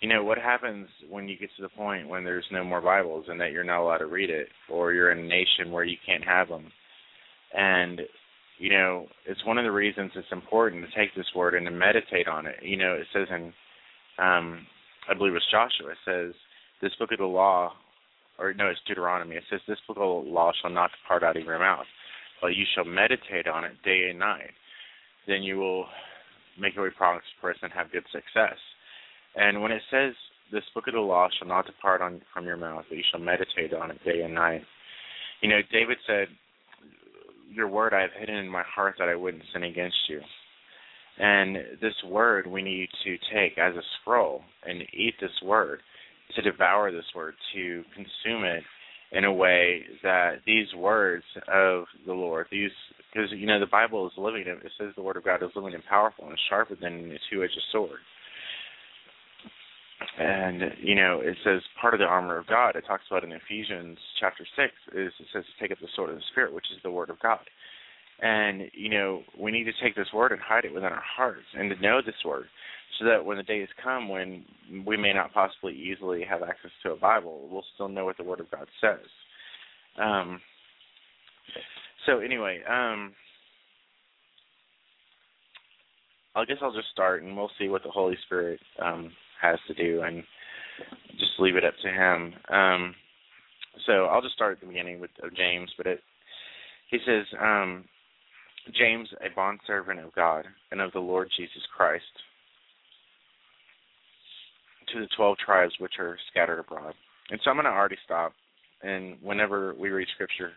you 0.00 0.08
know 0.08 0.22
what 0.22 0.38
happens 0.38 0.88
when 1.08 1.28
you 1.28 1.38
get 1.38 1.50
to 1.56 1.62
the 1.62 1.68
point 1.70 2.08
when 2.08 2.24
there's 2.24 2.44
no 2.52 2.64
more 2.64 2.80
Bibles 2.80 3.26
and 3.28 3.40
that 3.40 3.52
you're 3.52 3.64
not 3.64 3.82
allowed 3.82 3.98
to 3.98 4.06
read 4.06 4.30
it, 4.30 4.48
or 4.70 4.92
you're 4.92 5.12
in 5.12 5.20
a 5.20 5.28
nation 5.28 5.72
where 5.72 5.84
you 5.84 5.96
can't 6.04 6.24
have 6.24 6.48
them. 6.48 6.70
And 7.56 8.02
you 8.58 8.70
know, 8.70 9.06
it's 9.26 9.44
one 9.44 9.58
of 9.58 9.64
the 9.64 9.72
reasons 9.72 10.12
it's 10.14 10.26
important 10.30 10.84
to 10.84 10.96
take 10.98 11.14
this 11.14 11.26
word 11.34 11.54
and 11.54 11.66
to 11.66 11.72
meditate 11.72 12.28
on 12.28 12.46
it. 12.46 12.56
You 12.62 12.76
know, 12.76 12.94
it 12.94 13.06
says 13.12 13.26
in 13.30 13.52
um, 14.18 14.66
I 15.08 15.14
believe 15.14 15.34
it's 15.34 15.44
Joshua, 15.50 15.92
it 15.92 15.98
says, 16.04 16.34
This 16.80 16.94
book 16.98 17.12
of 17.12 17.18
the 17.18 17.24
law, 17.24 17.72
or 18.38 18.54
no, 18.54 18.68
it's 18.68 18.80
Deuteronomy, 18.86 19.36
it 19.36 19.44
says, 19.50 19.60
This 19.66 19.78
book 19.86 19.96
of 19.98 20.24
the 20.24 20.30
law 20.30 20.52
shall 20.60 20.70
not 20.70 20.90
depart 21.02 21.22
out 21.22 21.36
of 21.36 21.44
your 21.44 21.58
mouth, 21.58 21.86
but 22.40 22.56
you 22.56 22.64
shall 22.74 22.84
meditate 22.84 23.46
on 23.46 23.64
it 23.64 23.72
day 23.84 24.08
and 24.10 24.18
night. 24.18 24.50
Then 25.26 25.42
you 25.42 25.58
will 25.58 25.86
make 26.60 26.76
way 26.76 26.88
prosperous 26.96 27.58
and 27.62 27.72
have 27.72 27.92
good 27.92 28.04
success. 28.12 28.58
And 29.36 29.62
when 29.62 29.72
it 29.72 29.82
says, 29.90 30.12
This 30.52 30.64
book 30.74 30.86
of 30.86 30.94
the 30.94 31.00
law 31.00 31.28
shall 31.38 31.48
not 31.48 31.66
depart 31.66 32.00
on, 32.00 32.20
from 32.32 32.44
your 32.44 32.56
mouth, 32.56 32.84
but 32.88 32.96
you 32.96 33.04
shall 33.10 33.20
meditate 33.20 33.72
on 33.72 33.90
it 33.90 34.04
day 34.04 34.22
and 34.22 34.34
night. 34.34 34.62
You 35.40 35.48
know, 35.48 35.60
David 35.72 35.98
said, 36.06 36.28
Your 37.52 37.68
word 37.68 37.92
I 37.92 38.02
have 38.02 38.10
hidden 38.18 38.36
in 38.36 38.48
my 38.48 38.62
heart 38.62 38.96
that 38.98 39.08
I 39.08 39.16
wouldn't 39.16 39.44
sin 39.52 39.64
against 39.64 39.96
you. 40.08 40.20
And 41.18 41.56
this 41.80 41.94
word 42.08 42.46
we 42.46 42.62
need 42.62 42.88
to 43.04 43.16
take 43.32 43.56
as 43.58 43.74
a 43.74 43.82
scroll 44.00 44.42
and 44.66 44.82
eat 44.92 45.14
this 45.20 45.30
word, 45.44 45.80
to 46.34 46.42
devour 46.42 46.90
this 46.90 47.04
word, 47.14 47.34
to 47.54 47.84
consume 47.94 48.44
it 48.44 48.62
in 49.14 49.24
a 49.24 49.32
way 49.32 49.82
that 50.02 50.40
these 50.44 50.66
words 50.76 51.24
of 51.48 51.84
the 52.06 52.12
Lord, 52.12 52.46
these 52.50 52.70
because 53.12 53.30
you 53.32 53.46
know 53.46 53.60
the 53.60 53.66
Bible 53.66 54.06
is 54.06 54.12
living, 54.18 54.44
it 54.46 54.72
says 54.78 54.92
the 54.96 55.02
word 55.02 55.16
of 55.16 55.24
God 55.24 55.42
is 55.42 55.50
living 55.54 55.74
and 55.74 55.84
powerful 55.84 56.28
and 56.28 56.38
sharper 56.48 56.76
than 56.80 57.12
a 57.12 57.18
two-edged 57.30 57.60
sword. 57.70 58.00
And 60.18 60.62
you 60.82 60.94
know 60.94 61.20
it 61.20 61.36
says 61.44 61.62
part 61.80 61.94
of 61.94 62.00
the 62.00 62.06
armor 62.06 62.36
of 62.38 62.46
God. 62.46 62.76
It 62.76 62.84
talks 62.86 63.04
about 63.10 63.24
in 63.24 63.32
Ephesians 63.32 63.98
chapter 64.20 64.44
six 64.56 64.72
is 64.92 65.12
it 65.20 65.26
says 65.32 65.44
to 65.44 65.62
take 65.62 65.72
up 65.72 65.78
the 65.80 65.88
sword 65.94 66.10
of 66.10 66.16
the 66.16 66.22
Spirit, 66.32 66.52
which 66.52 66.66
is 66.74 66.82
the 66.82 66.90
word 66.90 67.10
of 67.10 67.20
God. 67.20 67.40
And, 68.20 68.70
you 68.72 68.90
know, 68.90 69.22
we 69.38 69.50
need 69.50 69.64
to 69.64 69.72
take 69.82 69.96
this 69.96 70.12
word 70.14 70.30
and 70.30 70.40
hide 70.40 70.64
it 70.64 70.72
within 70.72 70.92
our 70.92 71.02
hearts 71.02 71.46
and 71.58 71.68
to 71.70 71.82
know 71.82 72.00
this 72.04 72.14
word 72.24 72.44
so 72.98 73.06
that 73.06 73.24
when 73.24 73.36
the 73.36 73.42
days 73.42 73.68
come 73.82 74.08
when 74.08 74.44
we 74.86 74.96
may 74.96 75.12
not 75.12 75.32
possibly 75.32 75.74
easily 75.74 76.24
have 76.28 76.42
access 76.42 76.70
to 76.82 76.92
a 76.92 76.96
Bible, 76.96 77.48
we'll 77.50 77.64
still 77.74 77.88
know 77.88 78.04
what 78.04 78.16
the 78.16 78.24
Word 78.24 78.40
of 78.40 78.50
God 78.50 78.66
says. 78.80 79.06
Um, 80.00 80.40
so, 82.06 82.18
anyway, 82.18 82.60
um, 82.68 83.12
I 86.34 86.44
guess 86.44 86.58
I'll 86.60 86.72
just 86.72 86.90
start 86.92 87.22
and 87.22 87.36
we'll 87.36 87.50
see 87.58 87.68
what 87.68 87.82
the 87.82 87.90
Holy 87.90 88.16
Spirit 88.26 88.60
um, 88.84 89.10
has 89.40 89.58
to 89.68 89.74
do 89.74 90.02
and 90.02 90.22
just 91.12 91.32
leave 91.38 91.56
it 91.56 91.64
up 91.64 91.74
to 91.82 91.88
Him. 91.88 92.34
Um, 92.50 92.94
so 93.86 94.06
I'll 94.06 94.22
just 94.22 94.34
start 94.34 94.52
at 94.52 94.60
the 94.60 94.66
beginning 94.66 95.00
with 95.00 95.10
of 95.22 95.34
James, 95.34 95.70
but 95.76 95.86
it 95.86 96.00
he 96.90 96.98
says, 97.04 97.26
um, 97.40 97.84
James, 98.78 99.08
a 99.20 99.34
bondservant 99.34 100.00
of 100.00 100.14
God 100.14 100.44
and 100.70 100.80
of 100.80 100.92
the 100.92 101.00
Lord 101.00 101.28
Jesus 101.36 101.62
Christ, 101.76 102.04
to 104.92 105.00
the 105.00 105.08
12 105.16 105.36
tribes 105.38 105.74
which 105.78 105.94
are 105.98 106.18
scattered 106.30 106.58
abroad. 106.58 106.94
And 107.30 107.40
so 107.42 107.50
I'm 107.50 107.56
going 107.56 107.64
to 107.64 107.70
already 107.70 107.98
stop. 108.04 108.32
And 108.82 109.16
whenever 109.22 109.74
we 109.74 109.88
read 109.88 110.08
scripture 110.14 110.52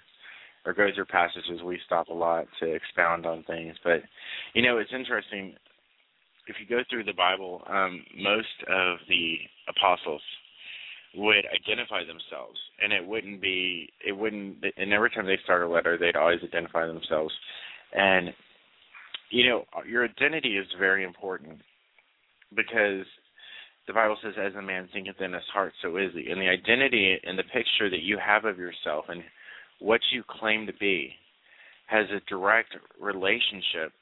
or 0.66 0.74
go 0.74 0.88
through 0.94 1.06
passages, 1.06 1.62
we 1.64 1.80
stop 1.86 2.10
a 2.10 2.14
lot 2.14 2.46
to 2.60 2.74
expound 2.74 3.26
on 3.26 3.44
things. 3.44 3.76
But, 3.84 4.02
you 4.54 4.62
know, 4.62 4.78
it's 4.78 4.92
interesting. 4.94 5.56
If 6.48 6.58
you 6.60 6.68
go 6.68 6.84
through 6.90 7.06
the 7.06 7.14
Bible, 7.14 7.62
um, 7.68 8.04
most 8.18 8.48
of 8.68 8.98
the 9.08 9.36
apostles 9.70 10.22
would 11.16 11.46
identify 11.54 12.02
themselves, 12.02 12.60
and 12.82 12.94
it 12.94 13.06
wouldn't 13.06 13.42
be 13.42 13.90
it 14.06 14.12
wouldn't. 14.12 14.64
And 14.78 14.94
every 14.94 15.10
time 15.10 15.26
they 15.26 15.40
start 15.44 15.64
a 15.64 15.68
letter, 15.68 15.98
they'd 15.98 16.16
always 16.16 16.40
identify 16.44 16.86
themselves, 16.86 17.34
and 17.94 18.30
you 19.30 19.50
know 19.50 19.66
your 19.88 20.06
identity 20.06 20.58
is 20.58 20.68
very 20.78 21.04
important 21.04 21.60
because 22.56 23.06
the 23.88 23.94
Bible 23.94 24.18
says, 24.22 24.34
"As 24.38 24.56
a 24.56 24.62
man 24.62 24.88
thinketh 24.94 25.22
in 25.22 25.34
his 25.34 25.48
heart, 25.54 25.74
so 25.82 25.98
is 25.98 26.14
he." 26.14 26.30
And 26.30 26.42
the 26.42 26.50
identity 26.50 27.20
and 27.24 27.38
the 27.40 27.44
picture 27.44 27.90
that 27.90 28.02
you 28.02 28.18
have 28.18 28.46
of 28.46 28.58
yourself 28.58 29.06
and 29.10 29.24
what 29.80 30.02
you 30.12 30.24
claim 30.24 30.68
to 30.68 30.74
be 30.74 31.16
has 31.88 32.06
a 32.12 32.20
direct 32.30 32.76
relationship 33.00 33.94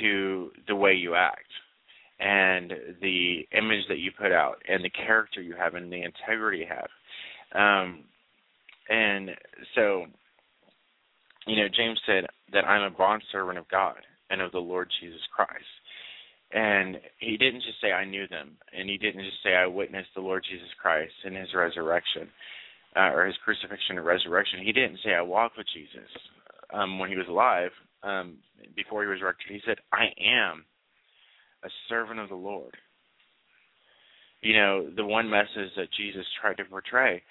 to 0.00 0.50
the 0.66 0.74
way 0.74 0.92
you 0.92 1.14
act 1.14 1.50
and 2.20 2.72
the 3.00 3.46
image 3.52 3.86
that 3.88 3.98
you 3.98 4.10
put 4.18 4.32
out 4.32 4.60
and 4.68 4.84
the 4.84 4.90
character 4.90 5.40
you 5.40 5.54
have 5.54 5.74
and 5.74 5.92
the 5.92 6.02
integrity 6.02 6.58
you 6.58 6.66
have. 6.66 6.88
Um, 7.54 8.04
and 8.88 9.30
so, 9.74 10.06
you 11.46 11.56
know, 11.56 11.68
James 11.74 12.00
said 12.06 12.24
that 12.52 12.64
I'm 12.64 12.82
a 12.82 12.96
bondservant 12.96 13.58
of 13.58 13.68
God 13.68 13.98
and 14.30 14.40
of 14.40 14.52
the 14.52 14.58
Lord 14.58 14.88
Jesus 15.00 15.20
Christ. 15.34 15.64
And 16.52 16.96
he 17.18 17.36
didn't 17.36 17.62
just 17.62 17.80
say 17.82 17.92
I 17.92 18.06
knew 18.06 18.26
them, 18.28 18.56
and 18.72 18.88
he 18.88 18.96
didn't 18.96 19.24
just 19.24 19.42
say 19.42 19.54
I 19.54 19.66
witnessed 19.66 20.08
the 20.14 20.22
Lord 20.22 20.44
Jesus 20.48 20.68
Christ 20.80 21.12
in 21.24 21.34
his 21.34 21.48
resurrection, 21.54 22.28
uh, 22.96 23.12
or 23.12 23.26
his 23.26 23.36
crucifixion 23.44 23.98
and 23.98 24.06
resurrection. 24.06 24.64
He 24.64 24.72
didn't 24.72 24.98
say 25.04 25.12
I 25.12 25.20
walked 25.20 25.58
with 25.58 25.66
Jesus 25.74 26.08
um, 26.72 26.98
when 26.98 27.10
he 27.10 27.16
was 27.16 27.28
alive, 27.28 27.70
um, 28.02 28.38
before 28.74 29.02
he 29.02 29.08
was 29.08 29.16
resurrected. 29.16 29.50
He 29.50 29.60
said 29.66 29.76
I 29.92 30.06
am 30.18 30.64
a 31.64 31.68
servant 31.88 32.20
of 32.20 32.30
the 32.30 32.34
Lord. 32.34 32.76
You 34.40 34.54
know, 34.54 34.88
the 34.94 35.04
one 35.04 35.28
message 35.28 35.74
that 35.76 35.88
Jesus 35.98 36.24
tried 36.40 36.56
to 36.58 36.64
portray, 36.64 37.22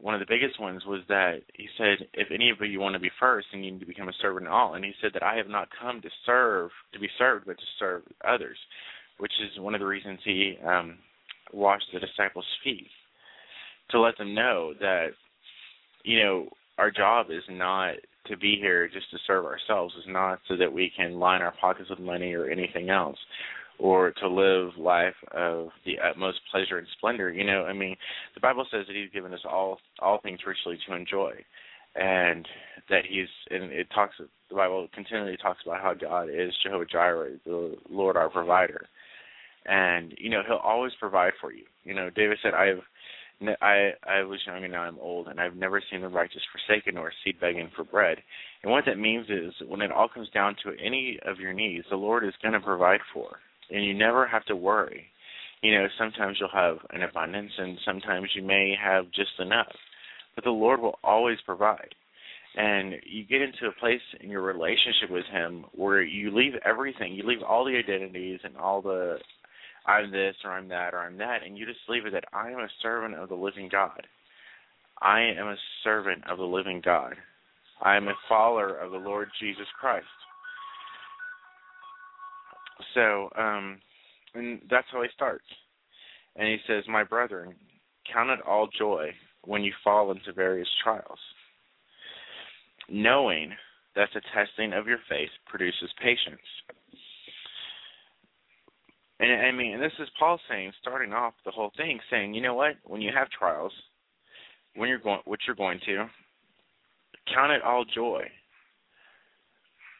one 0.00 0.14
of 0.14 0.20
the 0.20 0.26
biggest 0.28 0.60
ones 0.60 0.84
was 0.84 1.00
that 1.08 1.40
he 1.54 1.68
said, 1.78 2.06
if 2.12 2.28
any 2.30 2.50
of 2.50 2.58
you 2.60 2.80
want 2.80 2.94
to 2.94 3.00
be 3.00 3.10
first, 3.18 3.46
then 3.52 3.62
you 3.62 3.72
need 3.72 3.80
to 3.80 3.86
become 3.86 4.08
a 4.08 4.20
servant 4.20 4.46
of 4.46 4.52
all. 4.52 4.74
And 4.74 4.84
he 4.84 4.92
said 5.00 5.12
that 5.14 5.22
I 5.22 5.36
have 5.36 5.48
not 5.48 5.68
come 5.80 6.02
to 6.02 6.08
serve, 6.26 6.70
to 6.92 7.00
be 7.00 7.08
served, 7.18 7.46
but 7.46 7.56
to 7.56 7.64
serve 7.78 8.02
others, 8.26 8.58
which 9.18 9.32
is 9.42 9.60
one 9.60 9.74
of 9.74 9.80
the 9.80 9.86
reasons 9.86 10.20
he 10.24 10.56
um, 10.66 10.98
washed 11.52 11.86
the 11.92 12.00
disciples' 12.00 12.44
feet, 12.62 12.88
to 13.90 14.00
let 14.00 14.18
them 14.18 14.34
know 14.34 14.74
that, 14.80 15.08
you 16.04 16.22
know, 16.22 16.48
our 16.78 16.90
job 16.90 17.26
is 17.30 17.42
not 17.48 17.94
to 18.26 18.36
be 18.36 18.56
here 18.60 18.88
just 18.88 19.10
to 19.12 19.18
serve 19.26 19.44
ourselves, 19.44 19.94
is 19.94 20.04
not 20.08 20.40
so 20.46 20.56
that 20.56 20.72
we 20.72 20.92
can 20.94 21.18
line 21.18 21.40
our 21.40 21.54
pockets 21.58 21.88
with 21.88 22.00
money 22.00 22.34
or 22.34 22.50
anything 22.50 22.90
else 22.90 23.16
or 23.78 24.12
to 24.12 24.28
live 24.28 24.76
life 24.78 25.14
of 25.32 25.68
the 25.84 25.94
utmost 25.98 26.38
pleasure 26.50 26.78
and 26.78 26.86
splendor. 26.96 27.30
You 27.30 27.44
know, 27.44 27.64
I 27.64 27.72
mean, 27.72 27.96
the 28.34 28.40
Bible 28.40 28.66
says 28.70 28.86
that 28.86 28.96
He's 28.96 29.10
given 29.12 29.34
us 29.34 29.40
all 29.48 29.78
all 30.00 30.20
things 30.20 30.40
richly 30.46 30.78
to 30.86 30.94
enjoy, 30.94 31.32
and 31.94 32.46
that 32.88 33.04
He's 33.08 33.28
and 33.50 33.64
it 33.72 33.88
talks. 33.94 34.14
The 34.18 34.54
Bible 34.54 34.88
continually 34.94 35.36
talks 35.36 35.60
about 35.64 35.82
how 35.82 35.94
God 35.94 36.28
is 36.30 36.52
Jehovah 36.62 36.86
Jireh, 36.86 37.36
the 37.44 37.76
Lord 37.90 38.16
our 38.16 38.30
provider, 38.30 38.86
and 39.66 40.14
you 40.18 40.30
know 40.30 40.42
He'll 40.46 40.56
always 40.56 40.92
provide 40.98 41.32
for 41.40 41.52
you. 41.52 41.64
You 41.84 41.94
know, 41.94 42.10
David 42.10 42.38
said, 42.42 42.54
"I 42.54 42.66
have." 42.66 42.80
I 43.60 43.90
I 44.08 44.22
was 44.22 44.40
young 44.46 44.64
and 44.64 44.72
now 44.72 44.80
I'm 44.84 44.98
old, 44.98 45.28
and 45.28 45.38
I've 45.38 45.56
never 45.56 45.82
seen 45.90 46.00
the 46.00 46.08
righteous 46.08 46.40
forsaken 46.50 46.96
or 46.96 47.12
seed 47.22 47.38
begging 47.38 47.70
for 47.76 47.84
bread. 47.84 48.16
And 48.62 48.72
what 48.72 48.86
that 48.86 48.98
means 48.98 49.26
is, 49.28 49.52
when 49.68 49.82
it 49.82 49.92
all 49.92 50.08
comes 50.08 50.30
down 50.30 50.56
to 50.64 50.72
any 50.82 51.18
of 51.26 51.38
your 51.38 51.52
needs, 51.52 51.84
the 51.90 51.96
Lord 51.96 52.24
is 52.24 52.32
going 52.40 52.54
to 52.54 52.60
provide 52.60 53.00
for 53.12 53.36
and 53.70 53.84
you 53.84 53.94
never 53.94 54.26
have 54.26 54.44
to 54.46 54.56
worry. 54.56 55.06
You 55.62 55.74
know, 55.74 55.86
sometimes 55.98 56.36
you'll 56.38 56.48
have 56.50 56.78
an 56.90 57.02
abundance 57.02 57.52
and 57.58 57.78
sometimes 57.84 58.28
you 58.34 58.42
may 58.42 58.74
have 58.82 59.06
just 59.06 59.38
enough. 59.38 59.72
But 60.34 60.44
the 60.44 60.50
Lord 60.50 60.80
will 60.80 60.98
always 61.02 61.38
provide. 61.46 61.94
And 62.56 62.94
you 63.04 63.24
get 63.24 63.42
into 63.42 63.66
a 63.66 63.80
place 63.80 64.00
in 64.20 64.30
your 64.30 64.42
relationship 64.42 65.10
with 65.10 65.26
him 65.30 65.64
where 65.72 66.02
you 66.02 66.34
leave 66.34 66.52
everything, 66.64 67.14
you 67.14 67.26
leave 67.26 67.42
all 67.42 67.64
the 67.64 67.76
identities 67.76 68.40
and 68.44 68.56
all 68.56 68.80
the 68.80 69.18
I'm 69.86 70.10
this 70.10 70.34
or 70.44 70.50
I'm 70.50 70.68
that 70.68 70.94
or 70.94 70.98
I'm 70.98 71.16
that, 71.18 71.44
and 71.44 71.56
you 71.56 71.64
just 71.64 71.78
leave 71.88 72.06
it 72.06 72.12
that 72.12 72.24
I 72.32 72.50
am 72.50 72.58
a 72.58 72.68
servant 72.82 73.14
of 73.14 73.28
the 73.28 73.36
living 73.36 73.68
God. 73.70 74.06
I 75.00 75.20
am 75.20 75.46
a 75.46 75.56
servant 75.84 76.28
of 76.28 76.38
the 76.38 76.44
living 76.44 76.82
God. 76.84 77.14
I 77.82 77.96
am 77.96 78.08
a 78.08 78.14
follower 78.28 78.76
of 78.76 78.90
the 78.90 78.98
Lord 78.98 79.28
Jesus 79.40 79.66
Christ. 79.78 80.06
So, 82.94 83.30
um, 83.36 83.80
and 84.34 84.60
that's 84.70 84.86
how 84.92 85.02
he 85.02 85.08
starts. 85.14 85.44
And 86.36 86.46
he 86.46 86.58
says, 86.66 86.84
My 86.88 87.04
brethren, 87.04 87.54
count 88.12 88.30
it 88.30 88.40
all 88.46 88.68
joy 88.78 89.10
when 89.44 89.62
you 89.62 89.72
fall 89.82 90.10
into 90.10 90.32
various 90.32 90.68
trials, 90.82 91.18
knowing 92.88 93.52
that 93.94 94.08
the 94.12 94.20
testing 94.34 94.72
of 94.72 94.86
your 94.86 94.98
faith 95.08 95.30
produces 95.46 95.90
patience. 96.02 96.40
And 99.18 99.32
I 99.32 99.50
mean, 99.50 99.74
and 99.74 99.82
this 99.82 99.92
is 99.98 100.08
Paul 100.18 100.38
saying, 100.48 100.72
starting 100.82 101.14
off 101.14 101.32
the 101.44 101.50
whole 101.50 101.72
thing, 101.76 101.98
saying, 102.10 102.34
you 102.34 102.42
know 102.42 102.54
what? 102.54 102.76
When 102.84 103.00
you 103.00 103.10
have 103.16 103.30
trials, 103.30 103.72
when 104.74 104.90
you're 104.90 104.98
going, 104.98 105.20
what 105.24 105.40
you're 105.46 105.56
going 105.56 105.80
to, 105.86 106.06
count 107.34 107.52
it 107.52 107.62
all 107.62 107.86
joy 107.94 108.24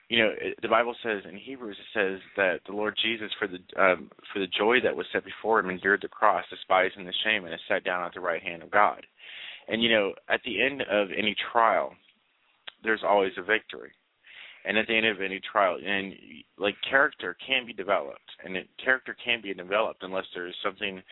you 0.09 0.19
know 0.19 0.31
the 0.63 0.69
bible 0.69 0.95
says 1.03 1.23
in 1.29 1.37
hebrews 1.37 1.77
it 1.79 1.99
says 1.99 2.21
that 2.37 2.61
the 2.67 2.73
lord 2.73 2.97
jesus 3.03 3.31
for 3.39 3.49
the 3.49 3.59
um 3.81 4.11
for 4.33 4.39
the 4.39 4.47
joy 4.59 4.79
that 4.83 4.95
was 4.95 5.07
set 5.13 5.25
before 5.25 5.59
him 5.61 5.71
endured 5.71 6.01
the 6.03 6.09
cross 6.09 6.45
despising 6.51 7.05
the 7.05 7.13
shame 7.25 7.45
and 7.45 7.55
is 7.55 7.61
sat 7.69 7.85
down 7.85 8.05
at 8.05 8.15
the 8.15 8.21
right 8.21 8.43
hand 8.43 8.63
of 8.63 8.71
god. 8.71 9.05
And 9.69 9.83
you 9.83 9.91
know 9.91 10.13
at 10.29 10.41
the 10.45 10.63
end 10.63 10.83
of 10.83 11.09
any 11.17 11.35
trial 11.53 11.93
there's 12.85 13.03
always 13.07 13.33
a 13.37 13.43
victory. 13.43 13.91
And 14.65 14.77
at 14.77 14.89
the 14.89 14.97
end 14.97 15.07
of 15.07 15.21
any 15.21 15.41
trial 15.41 15.79
and 15.85 16.15
like 16.59 16.75
character 16.89 17.37
can 17.47 17.67
be 17.67 17.73
developed. 17.73 18.31
And 18.45 18.57
it, 18.57 18.69
character 18.83 19.17
can 19.25 19.41
be 19.43 19.55
developed 19.55 20.03
unless 20.03 20.25
there's 20.35 20.57
something 20.65 21.03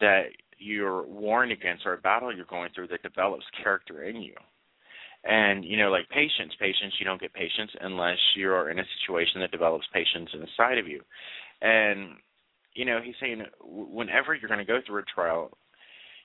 that 0.00 0.24
you're 0.58 1.06
warned 1.06 1.52
against 1.52 1.86
or 1.86 1.94
a 1.94 1.98
battle 1.98 2.34
you're 2.34 2.46
going 2.46 2.70
through 2.74 2.88
that 2.88 3.02
develops 3.02 3.44
character 3.62 4.04
in 4.04 4.22
you 4.22 4.34
and 5.28 5.64
you 5.64 5.76
know, 5.76 5.90
like 5.90 6.08
patience, 6.08 6.52
patience, 6.58 6.94
you 6.98 7.04
don't 7.04 7.20
get 7.20 7.34
patience 7.34 7.70
unless 7.80 8.18
you're 8.34 8.70
in 8.70 8.78
a 8.78 8.84
situation 9.00 9.40
that 9.40 9.50
develops 9.50 9.86
patience 9.92 10.30
inside 10.34 10.78
of 10.78 10.86
you. 10.86 11.00
And 11.60 12.16
you 12.74 12.84
know, 12.84 13.00
he's 13.02 13.14
saying 13.20 13.42
whenever 13.62 14.34
you're 14.34 14.48
going 14.48 14.64
to 14.64 14.70
go 14.70 14.80
through 14.86 15.00
a 15.00 15.14
trial, 15.14 15.56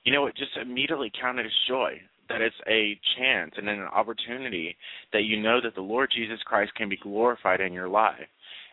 you 0.04 0.12
know, 0.12 0.26
it 0.26 0.36
just 0.36 0.56
immediately 0.60 1.10
count 1.20 1.38
it 1.38 1.46
as 1.46 1.52
joy 1.68 2.00
that 2.28 2.40
it's 2.40 2.56
a 2.68 2.98
chance 3.18 3.52
and 3.56 3.68
an 3.68 3.80
opportunity 3.80 4.76
that 5.12 5.24
you 5.24 5.40
know 5.40 5.60
that 5.62 5.74
the 5.74 5.80
Lord 5.80 6.10
Jesus 6.14 6.38
Christ 6.44 6.72
can 6.76 6.88
be 6.88 6.96
glorified 6.96 7.60
in 7.60 7.72
your 7.72 7.88
life. 7.88 8.28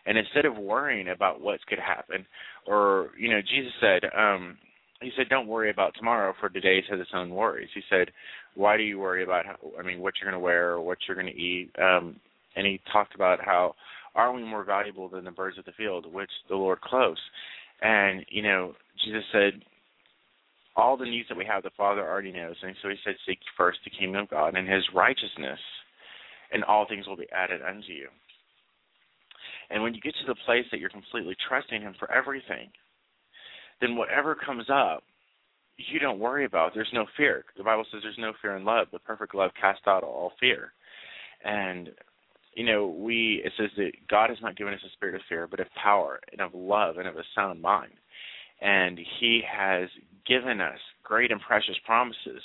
And 0.06 0.16
instead 0.16 0.46
of 0.46 0.56
worrying 0.56 1.08
about 1.08 1.40
going 1.40 1.58
to 1.76 1.82
happen, 1.82 2.26
or 2.66 3.10
you 3.18 3.28
know, 3.30 3.40
Jesus 3.40 3.72
said, 3.80 4.02
um, 4.16 4.56
he 5.00 5.10
said, 5.16 5.28
"Don't 5.28 5.46
worry 5.46 5.70
about 5.70 5.94
tomorrow, 5.96 6.34
for 6.38 6.48
today 6.48 6.82
has 6.88 7.00
its 7.00 7.10
own 7.14 7.30
worries." 7.30 7.70
He 7.74 7.82
said, 7.88 8.10
"Why 8.54 8.76
do 8.76 8.82
you 8.82 8.98
worry 8.98 9.22
about? 9.22 9.46
How, 9.46 9.56
I 9.78 9.82
mean, 9.82 10.00
what 10.00 10.14
you're 10.20 10.30
going 10.30 10.40
to 10.40 10.44
wear 10.44 10.72
or 10.72 10.80
what 10.80 10.98
you're 11.06 11.16
going 11.16 11.32
to 11.32 11.40
eat?" 11.40 11.70
Um, 11.78 12.16
and 12.56 12.66
he 12.66 12.80
talked 12.92 13.14
about 13.14 13.44
how 13.44 13.74
are 14.14 14.32
we 14.32 14.42
more 14.42 14.64
valuable 14.64 15.08
than 15.08 15.24
the 15.24 15.30
birds 15.30 15.58
of 15.58 15.64
the 15.64 15.72
field, 15.72 16.12
which 16.12 16.30
the 16.48 16.56
Lord 16.56 16.80
clothes? 16.80 17.20
And 17.80 18.24
you 18.28 18.42
know, 18.42 18.74
Jesus 19.04 19.24
said, 19.32 19.62
all 20.76 20.96
the 20.96 21.04
needs 21.04 21.28
that 21.28 21.38
we 21.38 21.44
have, 21.44 21.62
the 21.62 21.70
Father 21.76 22.06
already 22.06 22.32
knows. 22.32 22.56
And 22.62 22.74
so 22.82 22.88
he 22.88 22.96
said, 23.04 23.14
seek 23.26 23.38
first 23.56 23.78
the 23.84 23.90
kingdom 23.90 24.22
of 24.22 24.30
God 24.30 24.56
and 24.56 24.68
his 24.68 24.84
righteousness, 24.94 25.58
and 26.52 26.64
all 26.64 26.86
things 26.88 27.06
will 27.06 27.16
be 27.16 27.30
added 27.32 27.60
unto 27.62 27.92
you. 27.92 28.08
And 29.70 29.82
when 29.82 29.94
you 29.94 30.00
get 30.00 30.14
to 30.20 30.26
the 30.26 30.38
place 30.46 30.64
that 30.70 30.80
you're 30.80 30.90
completely 30.90 31.36
trusting 31.48 31.82
him 31.82 31.94
for 31.98 32.10
everything, 32.10 32.70
then 33.80 33.96
whatever 33.96 34.34
comes 34.34 34.66
up, 34.72 35.02
you 35.76 35.98
don't 35.98 36.18
worry 36.18 36.44
about. 36.44 36.72
There's 36.74 36.90
no 36.92 37.06
fear. 37.16 37.44
The 37.56 37.64
Bible 37.64 37.84
says 37.90 38.00
there's 38.02 38.16
no 38.18 38.32
fear 38.42 38.56
in 38.56 38.64
love, 38.64 38.88
but 38.92 39.04
perfect 39.04 39.34
love 39.34 39.50
casts 39.60 39.86
out 39.86 40.02
all 40.02 40.32
fear. 40.38 40.72
And 41.44 41.90
you 42.54 42.64
know, 42.64 42.88
we 42.88 43.42
it 43.44 43.52
says 43.56 43.70
that 43.76 43.92
God 44.08 44.30
has 44.30 44.38
not 44.42 44.56
given 44.56 44.74
us 44.74 44.80
a 44.86 44.92
spirit 44.92 45.14
of 45.14 45.20
fear, 45.28 45.46
but 45.46 45.60
of 45.60 45.66
power 45.82 46.20
and 46.32 46.40
of 46.40 46.54
love 46.54 46.98
and 46.98 47.08
of 47.08 47.16
a 47.16 47.22
sound 47.34 47.62
mind. 47.62 47.92
And 48.60 48.98
He 49.18 49.42
has 49.50 49.88
given 50.26 50.60
us 50.60 50.78
great 51.02 51.30
and 51.32 51.40
precious 51.40 51.76
promises 51.86 52.42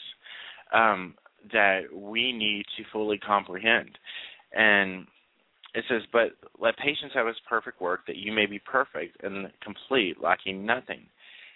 um, 0.73 1.15
that 1.51 1.81
we 1.93 2.31
need 2.31 2.65
to 2.77 2.83
fully 2.91 3.17
comprehend. 3.17 3.97
And 4.53 5.07
it 5.73 5.83
says, 5.89 6.03
But 6.11 6.31
let 6.59 6.77
patience 6.77 7.11
have 7.13 7.27
its 7.27 7.39
perfect 7.47 7.81
work, 7.81 8.05
that 8.07 8.15
you 8.15 8.31
may 8.31 8.45
be 8.45 8.59
perfect 8.59 9.21
and 9.23 9.51
complete, 9.61 10.21
lacking 10.21 10.65
nothing. 10.65 11.07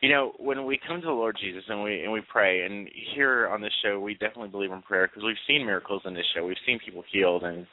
You 0.00 0.10
know, 0.10 0.32
when 0.38 0.64
we 0.66 0.78
come 0.86 1.00
to 1.00 1.06
the 1.06 1.12
Lord 1.12 1.36
Jesus 1.40 1.64
and 1.68 1.82
we 1.82 2.02
and 2.02 2.12
we 2.12 2.20
pray, 2.30 2.64
and 2.64 2.88
here 3.14 3.48
on 3.48 3.60
this 3.60 3.72
show, 3.82 4.00
we 4.00 4.14
definitely 4.14 4.48
believe 4.48 4.72
in 4.72 4.82
prayer 4.82 5.08
because 5.08 5.24
we've 5.24 5.36
seen 5.46 5.64
miracles 5.64 6.02
in 6.04 6.14
this 6.14 6.26
show. 6.34 6.44
We've 6.44 6.56
seen 6.66 6.78
people 6.84 7.04
healed 7.12 7.42
and 7.44 7.66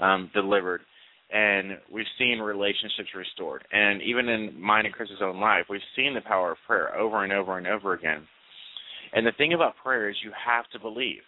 um, 0.00 0.30
delivered, 0.34 0.80
and 1.32 1.78
we've 1.92 2.06
seen 2.18 2.38
relationships 2.38 3.10
restored. 3.14 3.64
And 3.72 4.02
even 4.02 4.28
in 4.28 4.60
mine 4.60 4.86
and 4.86 4.94
Chris's 4.94 5.22
own 5.22 5.40
life, 5.40 5.66
we've 5.68 5.80
seen 5.96 6.14
the 6.14 6.20
power 6.22 6.52
of 6.52 6.58
prayer 6.66 6.96
over 6.96 7.24
and 7.24 7.32
over 7.32 7.58
and 7.58 7.66
over 7.66 7.92
again. 7.92 8.26
And 9.12 9.26
the 9.26 9.32
thing 9.32 9.52
about 9.52 9.74
prayer 9.82 10.08
is 10.10 10.16
you 10.24 10.32
have 10.46 10.68
to 10.70 10.78
believe 10.78 11.22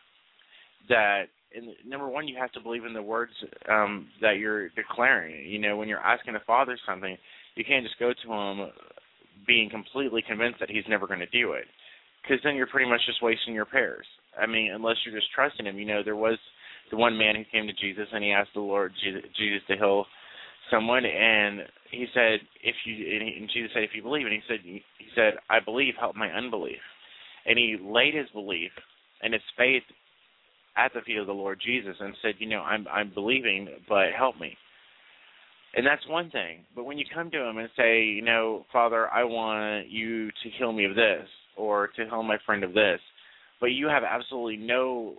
that 0.89 1.27
and 1.55 1.69
number 1.87 2.09
one, 2.09 2.29
you 2.29 2.37
have 2.37 2.53
to 2.53 2.61
believe 2.61 2.85
in 2.85 2.93
the 2.93 3.03
words 3.03 3.33
um, 3.71 4.09
that 4.21 4.39
you're 4.39 4.69
declaring. 4.71 5.49
You 5.49 5.59
know, 5.59 5.77
when 5.77 5.89
you're 5.89 5.99
asking 5.99 6.35
the 6.35 6.41
Father 6.47 6.79
something, 6.87 7.17
you 7.55 7.65
can't 7.65 7.85
just 7.85 7.99
go 7.99 8.13
to 8.13 8.33
him 8.33 8.71
being 9.47 9.71
completely 9.71 10.23
convinced 10.27 10.61
that 10.61 10.71
he's 10.71 10.85
never 10.89 11.07
going 11.07 11.21
to 11.21 11.27
do 11.27 11.53
it, 11.53 11.65
because 12.23 12.39
then 12.45 12.57
you're 12.57 12.67
pretty 12.67 12.89
much 12.89 13.01
just 13.07 13.23
wasting 13.23 13.55
your 13.55 13.65
prayers. 13.65 14.07
I 14.41 14.47
mean, 14.47 14.73
unless 14.73 14.97
you're 15.05 15.15
just 15.15 15.33
trusting 15.35 15.67
him. 15.67 15.79
You 15.79 15.87
know, 15.87 16.03
there 16.05 16.17
was 16.17 16.39
the 16.91 16.97
one 16.97 17.17
man 17.17 17.35
who 17.35 17.45
came 17.51 17.67
to 17.67 17.73
Jesus 17.73 18.07
and 18.13 18.23
he 18.23 18.33
asked 18.33 18.51
the 18.55 18.61
Lord 18.61 18.93
Jesus 19.03 19.63
to 19.69 19.77
heal 19.77 20.05
someone, 20.71 21.05
and 21.05 21.61
he 21.91 22.07
said, 22.13 22.41
"If 22.63 22.75
you," 22.85 22.95
and 22.95 23.51
Jesus 23.53 23.71
said, 23.73 23.85
"If 23.85 23.95
you 23.95 24.03
believe," 24.03 24.27
and 24.27 24.35
he 24.35 24.43
said, 24.49 24.61
"He 24.63 24.83
said, 25.15 25.35
I 25.49 25.61
believe. 25.61 25.95
Help 25.99 26.17
my 26.17 26.31
unbelief." 26.31 26.81
And 27.47 27.59
he 27.59 27.77
laid 27.81 28.15
his 28.15 28.29
belief 28.31 28.73
and 29.23 29.33
his 29.33 29.43
faith 29.57 29.85
at 30.77 30.93
the 30.93 31.01
feet 31.03 31.17
of 31.17 31.27
the 31.27 31.33
Lord 31.33 31.61
Jesus 31.65 31.97
and 32.01 32.15
said, 32.21 32.35
you 32.39 32.49
know, 32.49 32.61
I'm 32.61 32.87
I'm 32.93 33.11
believing, 33.15 33.69
but 33.89 34.13
help 34.17 34.39
me. 34.39 34.57
And 35.77 35.87
that's 35.87 36.07
one 36.09 36.31
thing. 36.31 36.65
But 36.75 36.85
when 36.85 36.97
you 36.97 37.05
come 37.15 37.31
to 37.31 37.49
him 37.49 37.59
and 37.59 37.69
say, 37.77 38.03
you 38.03 38.23
know, 38.23 38.65
Father, 38.73 39.09
I 39.13 39.25
want 39.25 39.91
you 39.91 40.29
to 40.29 40.51
heal 40.59 40.73
me 40.73 40.87
of 40.87 40.97
this 40.97 41.29
or 41.57 41.89
to 41.89 42.05
heal 42.07 42.23
my 42.23 42.39
friend 42.47 42.65
of 42.65 42.73
this, 42.73 42.99
but 43.61 43.67
you 43.67 43.87
have 43.87 44.03
absolutely 44.03 44.57
no 44.57 45.17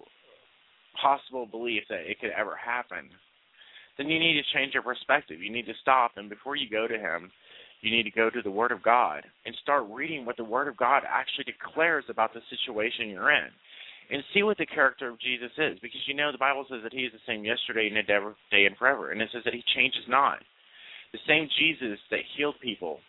possible 0.99 1.45
belief 1.45 1.83
that 1.89 2.09
it 2.09 2.19
could 2.19 2.31
ever 2.35 2.55
happen, 2.55 3.09
then 3.99 4.07
you 4.09 4.17
need 4.17 4.33
to 4.33 4.57
change 4.57 4.73
your 4.73 4.81
perspective. 4.81 5.41
You 5.41 5.51
need 5.51 5.67
to 5.67 5.73
stop 5.81 6.13
and 6.17 6.27
before 6.27 6.55
you 6.55 6.67
go 6.69 6.87
to 6.87 6.97
him, 6.97 7.31
you 7.81 7.91
need 7.91 8.03
to 8.03 8.11
go 8.11 8.31
to 8.31 8.41
the 8.41 8.49
Word 8.49 8.71
of 8.71 8.81
God 8.81 9.23
and 9.45 9.55
start 9.61 9.85
reading 9.91 10.25
what 10.25 10.37
the 10.37 10.43
Word 10.43 10.67
of 10.67 10.75
God 10.75 11.03
actually 11.07 11.43
declares 11.45 12.05
about 12.09 12.33
the 12.33 12.41
situation 12.49 13.09
you're 13.09 13.31
in 13.31 13.49
and 14.09 14.23
see 14.33 14.43
what 14.43 14.57
the 14.57 14.65
character 14.65 15.09
of 15.09 15.19
Jesus 15.19 15.51
is. 15.57 15.79
Because 15.79 16.01
you 16.07 16.13
know 16.13 16.31
the 16.31 16.37
Bible 16.37 16.65
says 16.69 16.79
that 16.83 16.93
he 16.93 17.03
is 17.03 17.11
the 17.11 17.23
same 17.27 17.43
yesterday 17.43 17.87
and 17.87 17.95
today 17.95 18.65
and 18.65 18.77
forever. 18.77 19.11
And 19.11 19.21
it 19.21 19.29
says 19.33 19.43
that 19.45 19.53
he 19.53 19.63
changes 19.75 20.03
not. 20.07 20.39
The 21.11 21.19
same 21.27 21.47
Jesus 21.59 21.99
that 22.11 22.19
healed 22.35 22.55
people 22.61 22.99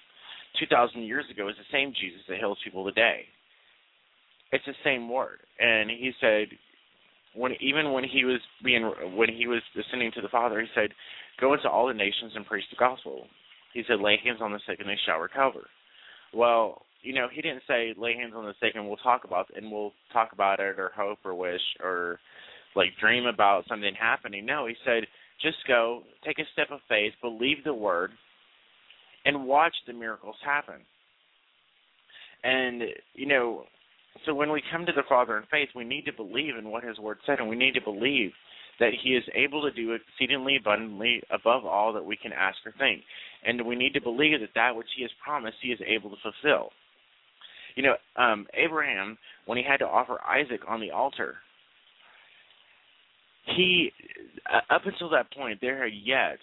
2,000 0.59 1.03
years 1.03 1.25
ago 1.31 1.49
is 1.49 1.57
the 1.57 1.73
same 1.73 1.93
Jesus 1.95 2.20
that 2.29 2.39
heals 2.39 2.59
people 2.64 2.85
today. 2.85 3.23
It's 4.51 4.64
the 4.64 4.75
same 4.83 5.09
word. 5.09 5.39
And 5.61 5.91
he 5.91 6.12
said, 6.20 6.49
when 7.35 7.53
even 7.61 7.93
when 7.93 8.05
he 8.05 8.25
was 8.25 8.41
being 8.64 8.91
when 9.14 9.29
he 9.29 9.47
was 9.47 9.62
ascending 9.79 10.12
to 10.12 10.23
the 10.23 10.29
Father, 10.29 10.61
he 10.61 10.66
said, 10.75 10.91
"Go 11.41 11.55
into 11.55 11.68
all 11.68 11.87
the 11.87 11.95
nations 11.95 12.33
and 12.35 12.47
preach 12.47 12.64
the 12.70 12.77
gospel." 12.77 13.29
He 13.75 13.85
said, 13.87 14.01
"Lay 14.01 14.16
hands 14.16 14.41
on 14.41 14.53
the 14.53 14.61
sick 14.66 14.81
and 14.81 14.89
they 14.89 14.99
shall 15.07 15.18
recover." 15.18 15.68
Well, 16.33 16.83
you 17.03 17.15
know, 17.15 17.29
he 17.33 17.43
didn't 17.43 17.63
say 17.69 17.95
lay 17.97 18.15
hands 18.15 18.35
on 18.37 18.45
the 18.45 18.55
sick 18.61 18.73
and 18.75 18.87
we'll 18.87 18.97
talk 18.99 19.25
about 19.25 19.47
and 19.57 19.71
we'll 19.71 19.93
talk 20.13 20.33
about 20.33 20.61
it 20.61 20.79
or 20.79 20.91
hope 20.95 21.19
or 21.25 21.35
wish 21.35 21.61
or 21.83 22.19
like 22.75 22.89
dream 23.01 23.27
about 23.27 23.65
something 23.69 23.95
happening. 23.99 24.45
No, 24.45 24.67
he 24.67 24.75
said 24.85 25.05
just 25.41 25.59
go, 25.67 26.03
take 26.25 26.39
a 26.39 26.43
step 26.53 26.69
of 26.71 26.81
faith, 26.89 27.13
believe 27.23 27.59
the 27.65 27.75
word, 27.75 28.11
and 29.25 29.47
watch 29.47 29.75
the 29.87 29.93
miracles 29.93 30.37
happen. 30.45 30.81
And 32.43 32.83
you 33.15 33.27
know, 33.27 33.65
so 34.27 34.35
when 34.35 34.51
we 34.51 34.63
come 34.73 34.87
to 34.87 34.93
the 34.93 35.03
Father 35.09 35.37
in 35.37 35.45
faith, 35.51 35.69
we 35.75 35.85
need 35.85 36.05
to 36.07 36.13
believe 36.13 36.57
in 36.57 36.71
what 36.71 36.85
His 36.85 36.99
Word 36.99 37.19
said, 37.27 37.39
and 37.39 37.49
we 37.49 37.57
need 37.57 37.75
to 37.75 37.81
believe 37.81 38.31
that 38.81 38.93
He 39.03 39.11
is 39.11 39.25
able 39.35 39.63
to 39.63 39.73
do 39.73 39.93
exceedingly 39.93 40.57
abundantly 40.57 41.23
above 41.31 41.65
all 41.65 41.93
that 41.93 42.05
we 42.05 42.17
can 42.17 42.33
ask 42.33 42.59
or 42.65 42.73
think. 42.79 43.03
And 43.47 43.67
we 43.67 43.77
need 43.77 43.95
to 43.95 44.01
believe 44.01 44.41
that 44.41 44.55
that 44.55 44.77
which 44.77 44.87
He 44.97 45.03
has 45.03 45.11
promised, 45.23 45.57
He 45.63 45.71
is 45.71 45.81
able 45.87 46.11
to 46.11 46.17
fulfill. 46.23 46.71
You 47.79 47.85
know, 47.85 47.95
um, 48.20 48.49
Abraham, 48.55 49.16
when 49.47 49.57
he 49.57 49.62
had 49.62 49.76
to 49.76 49.87
offer 49.87 50.20
Isaac 50.29 50.62
on 50.66 50.81
the 50.81 50.91
altar, 50.91 51.37
he, 53.55 53.93
uh, 54.53 54.74
up 54.74 54.83
until 54.85 55.09
that 55.11 55.33
point, 55.33 55.61
there 55.61 55.85
had 55.85 55.93
yet 55.95 56.39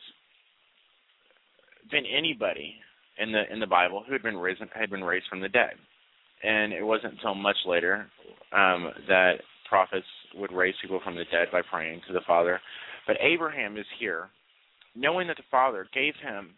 been 1.91 2.05
anybody 2.05 2.75
in 3.19 3.33
the 3.33 3.51
in 3.51 3.59
the 3.59 3.67
Bible 3.67 4.01
who 4.07 4.13
had 4.13 4.23
been 4.23 4.37
risen 4.37 4.69
had 4.73 4.89
been 4.89 5.03
raised 5.03 5.25
from 5.29 5.41
the 5.41 5.49
dead, 5.49 5.73
and 6.41 6.71
it 6.71 6.81
wasn't 6.81 7.11
until 7.15 7.35
much 7.35 7.57
later 7.65 8.07
um, 8.53 8.93
that 9.09 9.33
prophets 9.67 10.07
would 10.35 10.53
raise 10.53 10.75
people 10.81 11.01
from 11.03 11.15
the 11.15 11.25
dead 11.33 11.49
by 11.51 11.61
praying 11.69 11.99
to 12.07 12.13
the 12.13 12.21
Father. 12.25 12.61
But 13.07 13.17
Abraham 13.19 13.75
is 13.75 13.85
here, 13.99 14.29
knowing 14.95 15.27
that 15.27 15.35
the 15.35 15.43
Father 15.51 15.85
gave 15.93 16.13
him 16.23 16.51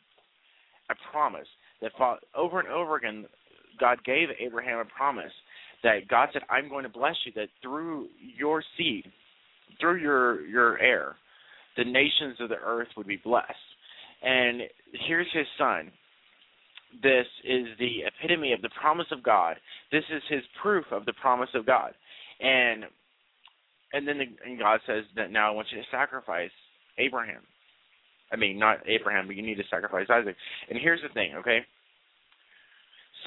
a 0.92 0.96
promise 1.12 1.48
that 1.82 1.94
over 2.36 2.60
and 2.60 2.70
over 2.70 2.96
again 2.96 3.26
God 3.80 4.04
gave 4.04 4.30
Abraham 4.40 4.80
a 4.80 4.86
promise 4.86 5.32
that 5.84 6.08
God 6.08 6.30
said, 6.34 6.44
"I'm 6.50 6.70
going 6.70 6.84
to 6.84 6.90
bless 6.90 7.16
you. 7.26 7.32
That 7.34 7.50
through 7.62 8.08
your 8.20 8.64
seed, 8.78 9.12
through 9.80 9.98
your 9.98 10.46
your 10.46 10.80
heir, 10.80 11.16
the 11.76 11.86
nations 11.86 12.38
of 12.40 12.50
the 12.50 12.58
earth 12.64 12.90
would 12.98 13.08
be 13.08 13.18
blessed." 13.18 13.54
And 14.22 14.62
here's 15.08 15.32
his 15.34 15.46
son. 15.58 15.92
This 17.04 17.28
is 17.44 17.68
the 17.80 18.04
epitome 18.08 18.54
of 18.54 18.62
the 18.62 18.70
promise 18.82 19.08
of 19.12 19.22
God. 19.22 19.58
This 19.92 20.04
is 20.10 20.24
his 20.30 20.42
proof 20.62 20.86
of 20.92 21.06
the 21.06 21.14
promise 21.14 21.50
of 21.54 21.66
God. 21.66 21.94
And 22.40 22.86
and 23.94 24.08
then 24.08 24.18
the, 24.18 24.26
and 24.46 24.60
God 24.60 24.80
says 24.86 25.04
that 25.16 25.32
now 25.32 25.52
I 25.52 25.56
want 25.56 25.68
you 25.72 25.78
to 25.78 25.88
sacrifice 25.92 26.52
Abraham. 26.98 27.42
I 28.32 28.36
mean, 28.36 28.60
not 28.60 28.80
Abraham, 28.88 29.28
but 29.28 29.36
you 29.36 29.42
need 29.42 29.56
to 29.56 29.64
sacrifice 29.70 30.08
Isaac. 30.10 30.36
And 30.70 30.80
here's 30.82 31.02
the 31.02 31.14
thing, 31.14 31.36
okay? 31.36 31.60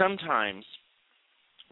Sometimes 0.00 0.64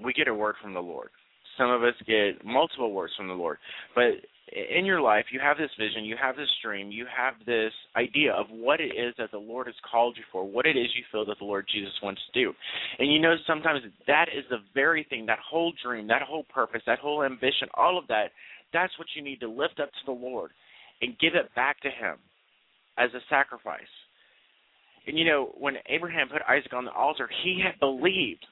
we 0.02 0.12
get 0.12 0.28
a 0.28 0.34
word 0.34 0.56
from 0.62 0.74
the 0.74 0.80
Lord. 0.80 1.08
Some 1.56 1.70
of 1.70 1.82
us 1.82 1.94
get 2.06 2.44
multiple 2.44 2.92
words 2.92 3.12
from 3.16 3.26
the 3.26 3.34
Lord. 3.34 3.58
But 3.94 4.12
in 4.52 4.84
your 4.84 5.00
life, 5.00 5.26
you 5.32 5.40
have 5.40 5.58
this 5.58 5.70
vision, 5.78 6.04
you 6.04 6.16
have 6.20 6.36
this 6.36 6.48
dream, 6.62 6.92
you 6.92 7.04
have 7.14 7.34
this 7.46 7.72
idea 7.96 8.32
of 8.32 8.46
what 8.50 8.80
it 8.80 8.92
is 8.96 9.14
that 9.18 9.32
the 9.32 9.38
Lord 9.38 9.66
has 9.66 9.74
called 9.90 10.16
you 10.16 10.22
for, 10.30 10.48
what 10.48 10.66
it 10.66 10.76
is 10.76 10.86
you 10.96 11.02
feel 11.10 11.26
that 11.26 11.38
the 11.38 11.44
Lord 11.44 11.66
Jesus 11.72 11.92
wants 12.02 12.20
to 12.32 12.40
do. 12.44 12.52
And 12.98 13.12
you 13.12 13.18
know, 13.18 13.34
sometimes 13.46 13.80
that 14.06 14.26
is 14.28 14.44
the 14.50 14.58
very 14.72 15.04
thing, 15.10 15.26
that 15.26 15.40
whole 15.40 15.72
dream, 15.84 16.06
that 16.08 16.22
whole 16.22 16.44
purpose, 16.44 16.82
that 16.86 17.00
whole 17.00 17.24
ambition, 17.24 17.68
all 17.74 17.98
of 17.98 18.06
that, 18.06 18.30
that's 18.72 18.96
what 18.98 19.08
you 19.16 19.22
need 19.22 19.40
to 19.40 19.48
lift 19.48 19.80
up 19.80 19.90
to 19.90 20.06
the 20.06 20.12
Lord 20.12 20.52
and 21.02 21.18
give 21.18 21.34
it 21.34 21.54
back 21.56 21.80
to 21.80 21.88
Him 21.88 22.16
as 22.98 23.10
a 23.14 23.20
sacrifice. 23.28 23.80
And 25.08 25.18
you 25.18 25.24
know, 25.24 25.54
when 25.58 25.76
Abraham 25.86 26.28
put 26.28 26.42
Isaac 26.46 26.74
on 26.74 26.84
the 26.84 26.92
altar, 26.92 27.28
he 27.42 27.62
had 27.64 27.80
believed 27.80 28.44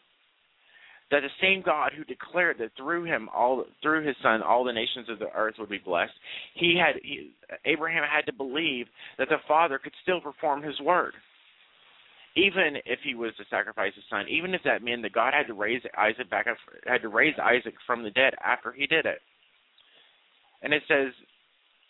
that 1.11 1.21
the 1.21 1.29
same 1.41 1.63
God 1.63 1.93
who 1.97 2.03
declared 2.05 2.57
that 2.59 2.71
through 2.77 3.05
him 3.05 3.29
all 3.33 3.65
through 3.83 4.07
his 4.07 4.17
son 4.23 4.43
all 4.43 4.65
the 4.65 4.73
nations 4.73 5.09
of 5.11 5.19
the 5.19 5.31
earth 5.37 5.57
would 5.59 5.69
be 5.69 5.79
blessed, 5.79 6.15
he 6.55 6.81
had 6.83 7.01
he, 7.03 7.33
Abraham 7.67 8.03
had 8.11 8.25
to 8.27 8.33
believe 8.33 8.87
that 9.19 9.29
the 9.29 9.37
Father 9.47 9.79
could 9.79 9.93
still 10.03 10.21
perform 10.21 10.63
his 10.63 10.81
word. 10.81 11.13
Even 12.37 12.77
if 12.87 12.99
he 13.05 13.15
was 13.15 13.33
to 13.37 13.45
sacrifice 13.51 13.93
his 13.95 14.05
son, 14.11 14.25
even 14.29 14.55
if 14.55 14.63
that 14.65 14.83
meant 14.83 15.03
that 15.03 15.13
God 15.13 15.35
had 15.35 15.47
to 15.47 15.55
raise 15.55 15.83
Isaac 15.97 16.29
back 16.31 16.47
up, 16.47 16.57
had 16.87 17.03
to 17.03 17.09
raise 17.09 17.35
Isaac 17.43 17.75
from 17.87 18.03
the 18.03 18.11
dead 18.11 18.33
after 18.45 18.73
he 18.73 18.87
did 18.87 19.05
it. 19.05 19.19
And 20.63 20.73
it 20.73 20.83
says 20.89 21.13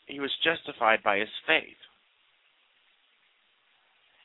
he 0.06 0.20
was 0.20 0.30
justified 0.44 1.02
by 1.04 1.18
his 1.18 1.28
faith. 1.46 1.78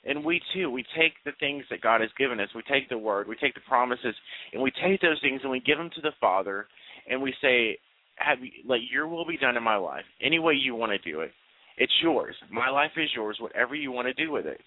And 0.04 0.26
we 0.26 0.42
too, 0.54 0.70
we 0.72 0.84
take 0.98 1.14
the 1.26 1.32
things 1.40 1.64
that 1.70 1.82
God 1.82 2.02
has 2.02 2.10
given 2.18 2.40
us, 2.40 2.50
we 2.56 2.64
take 2.64 2.90
the 2.90 2.98
word, 2.98 3.28
we 3.28 3.36
take 3.36 3.54
the 3.54 3.62
promises, 3.68 4.16
and 4.52 4.62
we 4.62 4.72
take 4.84 5.00
those 5.02 5.22
things 5.22 5.42
and 5.44 5.52
we 5.52 5.60
give 5.60 5.78
them 5.78 5.92
to 5.96 6.02
the 6.02 6.12
Father, 6.20 6.68
and 7.08 7.22
we 7.22 7.34
say, 7.42 7.78
"Have 8.16 8.40
you, 8.44 8.52
let 8.66 8.82
Your 8.92 9.08
will 9.08 9.26
be 9.26 9.38
done 9.38 9.58
in 9.58 9.64
my 9.64 9.76
life, 9.76 10.06
any 10.20 10.40
way 10.40 10.54
you 10.54 10.74
want 10.74 10.92
to 10.92 10.98
do 10.98 11.22
it. 11.22 11.32
It's 11.78 11.94
yours. 12.02 12.36
My 12.50 12.70
life 12.70 12.92
is 12.98 13.10
yours. 13.16 13.40
Whatever 13.40 13.76
you 13.76 13.92
want 13.92 14.08
to 14.08 14.14
do 14.14 14.32
with 14.32 14.48
it." 14.48 14.62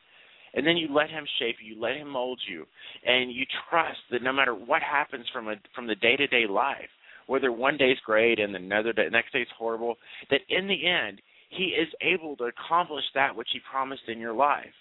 And 0.55 0.65
then 0.65 0.77
you 0.77 0.87
let 0.95 1.11
Him 1.11 1.27
shape 1.41 1.57
you, 1.61 1.75
you 1.75 1.81
let 1.81 1.97
Him 1.97 2.09
mold 2.09 2.41
you, 2.49 2.65
and 3.05 3.33
you 3.33 3.45
trust 3.69 3.99
that 4.13 4.23
no 4.23 4.33
matter 4.33 4.55
what 4.55 4.83
happens 4.83 5.27
from 5.33 5.49
a 5.49 5.57
from 5.75 5.89
the 5.89 5.97
day 5.97 6.15
to 6.15 6.29
day 6.29 6.47
life, 6.47 6.91
whether 7.27 7.51
one 7.51 7.77
day 7.77 7.91
is 7.91 7.99
great 8.07 8.39
and 8.39 8.55
another 8.55 8.93
day, 8.93 9.09
next 9.11 9.33
day 9.33 9.43
is 9.43 9.49
horrible, 9.59 9.99
that 10.31 10.43
in 10.49 10.69
the 10.69 10.87
end 10.87 11.21
He 11.49 11.75
is 11.75 11.89
able 12.01 12.37
to 12.37 12.45
accomplish 12.45 13.05
that 13.15 13.35
which 13.35 13.49
He 13.53 13.59
promised 13.69 14.09
in 14.09 14.21
your 14.21 14.33
life 14.33 14.75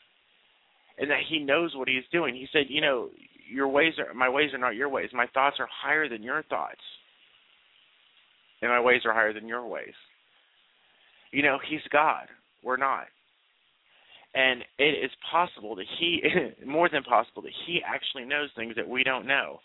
and 0.98 1.10
that 1.10 1.22
he 1.30 1.40
knows 1.40 1.76
what 1.76 1.88
he's 1.88 2.04
doing. 2.12 2.36
He 2.36 2.48
said, 2.52 2.66
you 2.70 2.82
know, 2.82 3.10
your 3.52 3.68
ways 3.68 3.94
are 4.00 4.14
my 4.14 4.30
ways 4.30 4.54
are 4.54 4.58
not 4.58 4.76
your 4.76 4.90
ways. 4.90 5.10
My 5.14 5.28
thoughts 5.34 5.58
are 5.60 5.68
higher 5.84 6.08
than 6.10 6.24
your 6.24 6.44
thoughts. 6.44 6.82
And 8.62 8.72
my 8.72 8.80
ways 8.80 9.02
are 9.06 9.14
higher 9.14 9.34
than 9.34 9.48
your 9.48 9.68
ways. 9.68 9.94
You 11.32 11.44
know, 11.44 11.58
He's 11.70 11.82
God. 11.92 12.28
We're 12.64 12.78
not. 12.78 13.06
And 14.36 14.64
it 14.80 15.04
is 15.04 15.12
possible 15.30 15.76
that 15.76 15.86
He, 16.00 16.22
more 16.66 16.90
than 16.90 17.04
possible, 17.04 17.42
that 17.42 17.52
He 17.68 17.82
actually 17.86 18.26
knows 18.26 18.50
things 18.56 18.76
that 18.76 18.88
we 18.88 19.04
don't 19.04 19.28
know. 19.28 19.60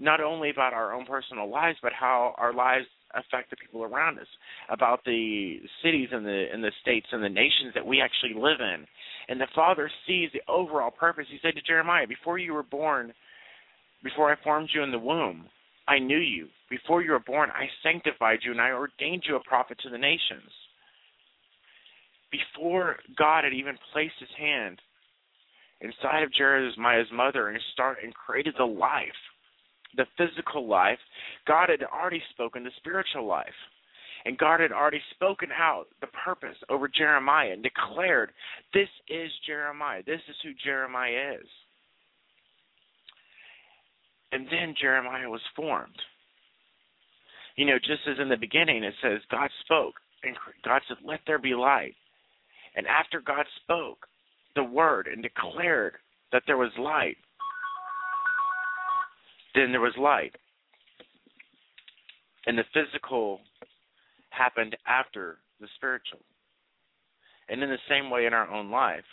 Not 0.00 0.20
only 0.20 0.50
about 0.50 0.72
our 0.72 0.92
own 0.92 1.06
personal 1.06 1.48
lives, 1.48 1.78
but 1.82 1.92
how 1.92 2.34
our 2.36 2.52
lives 2.52 2.86
affect 3.16 3.50
the 3.50 3.56
people 3.56 3.82
around 3.82 4.18
us, 4.18 4.26
about 4.70 5.04
the 5.04 5.58
cities 5.82 6.08
and 6.12 6.24
the 6.24 6.46
and 6.52 6.62
the 6.62 6.72
states 6.82 7.06
and 7.12 7.22
the 7.22 7.28
nations 7.28 7.72
that 7.74 7.86
we 7.86 8.00
actually 8.00 8.34
live 8.34 8.60
in. 8.60 8.86
And 9.28 9.40
the 9.40 9.48
Father 9.54 9.90
sees 10.06 10.30
the 10.32 10.42
overall 10.52 10.90
purpose. 10.90 11.26
He 11.30 11.38
said 11.42 11.54
to 11.54 11.62
Jeremiah, 11.62 12.06
Before 12.06 12.38
you 12.38 12.52
were 12.52 12.62
born, 12.62 13.12
before 14.02 14.30
I 14.30 14.36
formed 14.44 14.70
you 14.74 14.82
in 14.82 14.92
the 14.92 14.98
womb, 14.98 15.46
I 15.88 15.98
knew 15.98 16.18
you. 16.18 16.48
Before 16.70 17.02
you 17.02 17.12
were 17.12 17.20
born, 17.20 17.50
I 17.50 17.66
sanctified 17.82 18.40
you 18.42 18.52
and 18.52 18.60
I 18.60 18.70
ordained 18.70 19.24
you 19.28 19.36
a 19.36 19.44
prophet 19.44 19.78
to 19.82 19.90
the 19.90 19.98
nations. 19.98 20.50
Before 22.30 22.96
God 23.16 23.44
had 23.44 23.52
even 23.52 23.78
placed 23.92 24.14
his 24.18 24.30
hand 24.38 24.80
inside 25.80 26.22
of 26.22 26.32
Jeremiah's 26.32 27.06
mother 27.12 27.48
and 27.48 27.60
start 27.72 27.98
and 28.02 28.12
created 28.14 28.54
the 28.58 28.64
life, 28.64 29.20
the 29.96 30.06
physical 30.16 30.66
life, 30.66 30.98
God 31.46 31.68
had 31.68 31.82
already 31.82 32.22
spoken 32.30 32.64
the 32.64 32.70
spiritual 32.78 33.26
life. 33.26 33.46
And 34.26 34.38
God 34.38 34.60
had 34.60 34.72
already 34.72 35.02
spoken 35.14 35.50
out 35.52 35.84
the 36.00 36.06
purpose 36.24 36.56
over 36.70 36.88
Jeremiah 36.88 37.52
and 37.52 37.62
declared, 37.62 38.32
This 38.72 38.88
is 39.08 39.30
Jeremiah. 39.46 40.02
This 40.06 40.20
is 40.28 40.36
who 40.42 40.52
Jeremiah 40.64 41.34
is. 41.40 41.46
And 44.32 44.46
then 44.46 44.74
Jeremiah 44.80 45.28
was 45.28 45.42
formed. 45.54 46.00
You 47.56 47.66
know, 47.66 47.78
just 47.78 48.00
as 48.10 48.16
in 48.18 48.28
the 48.28 48.36
beginning, 48.36 48.82
it 48.82 48.94
says 49.02 49.20
God 49.30 49.50
spoke, 49.64 49.94
and 50.22 50.34
God 50.64 50.80
said, 50.88 50.96
Let 51.04 51.20
there 51.26 51.38
be 51.38 51.54
light. 51.54 51.94
And 52.74 52.86
after 52.86 53.20
God 53.20 53.44
spoke 53.62 54.06
the 54.56 54.64
word 54.64 55.06
and 55.06 55.22
declared 55.22 55.94
that 56.32 56.42
there 56.46 56.56
was 56.56 56.72
light, 56.78 57.16
then 59.54 59.70
there 59.70 59.80
was 59.80 59.94
light. 59.98 60.34
And 62.46 62.58
the 62.58 62.64
physical 62.74 63.40
happened 64.30 64.76
after 64.86 65.38
the 65.60 65.68
spiritual. 65.76 66.20
And 67.48 67.62
in 67.62 67.70
the 67.70 67.78
same 67.88 68.10
way 68.10 68.26
in 68.26 68.34
our 68.34 68.50
own 68.50 68.70
life, 68.70 69.04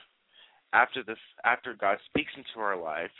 after 0.73 1.03
the 1.03 1.15
after 1.43 1.73
God 1.73 1.97
speaks 2.07 2.31
into 2.35 2.59
our 2.59 2.81
life, 2.81 3.11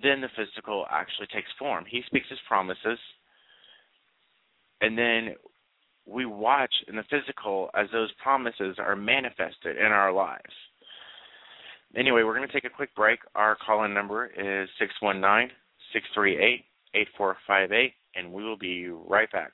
then 0.00 0.20
the 0.20 0.28
physical 0.36 0.86
actually 0.90 1.26
takes 1.28 1.48
form. 1.58 1.84
He 1.88 2.02
speaks 2.06 2.28
his 2.28 2.38
promises, 2.46 2.98
and 4.80 4.96
then 4.96 5.34
we 6.06 6.26
watch 6.26 6.72
in 6.86 6.96
the 6.96 7.04
physical 7.10 7.70
as 7.74 7.88
those 7.92 8.10
promises 8.22 8.76
are 8.78 8.96
manifested 8.96 9.76
in 9.76 9.86
our 9.86 10.12
lives. 10.12 10.54
Anyway, 11.96 12.22
we're 12.22 12.36
going 12.36 12.46
to 12.46 12.52
take 12.52 12.64
a 12.64 12.74
quick 12.74 12.94
break. 12.94 13.20
Our 13.34 13.56
call 13.56 13.84
in 13.84 13.94
number 13.94 14.26
is 14.26 14.68
619 14.78 15.50
638 15.92 16.64
8458, 16.94 17.92
and 18.16 18.32
we 18.32 18.44
will 18.44 18.58
be 18.58 18.88
right 18.88 19.30
back. 19.30 19.52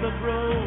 The 0.00 0.10
broken 0.22 0.57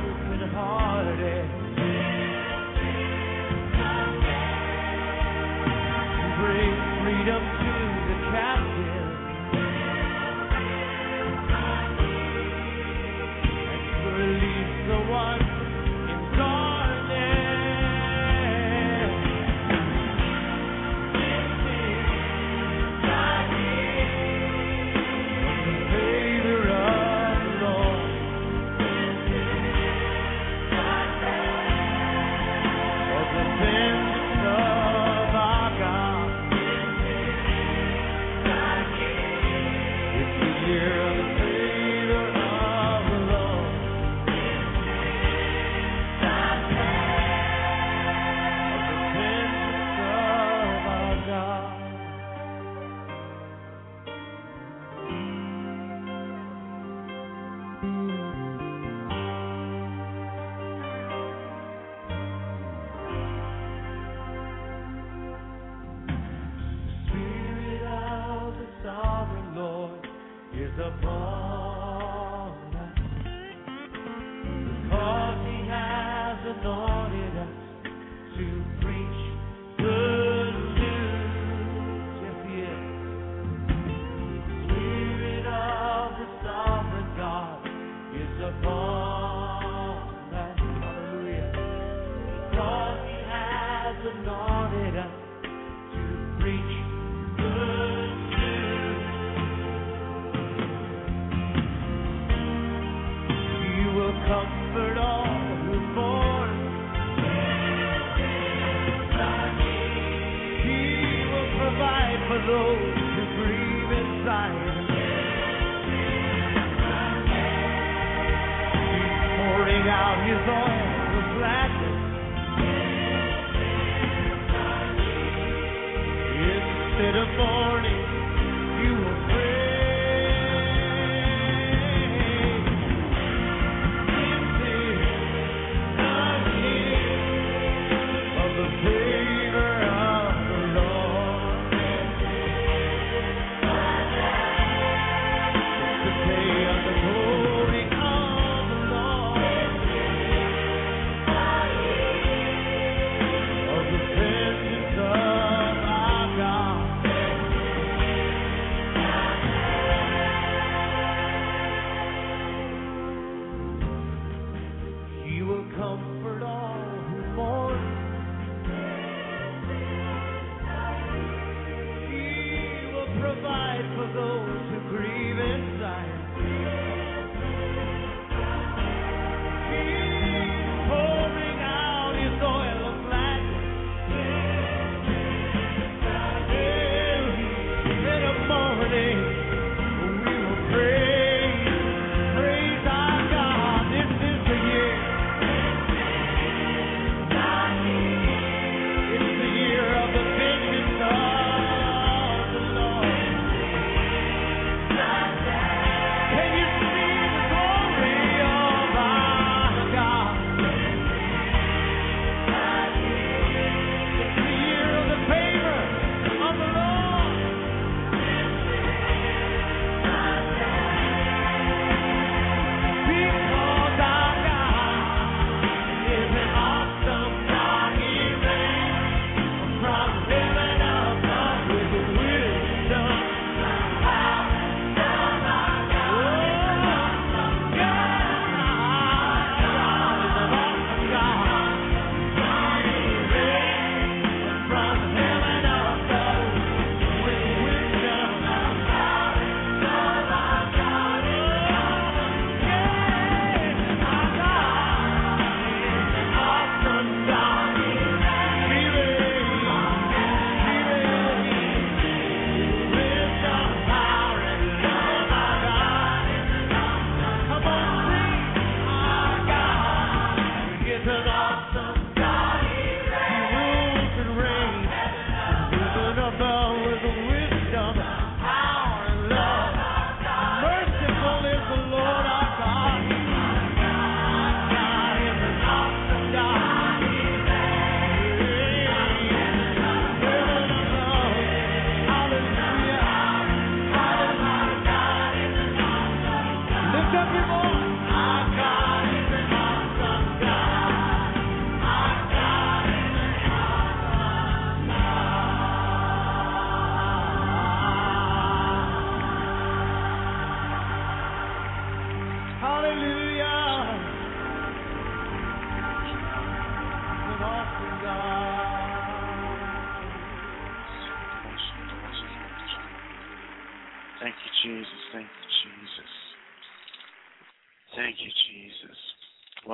anointed 94.06 94.98
us 94.98 95.31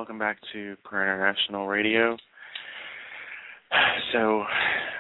Welcome 0.08 0.20
back 0.20 0.38
to 0.54 0.78
Prayer 0.86 1.04
International 1.04 1.68
Radio. 1.68 2.16
So, 4.14 4.46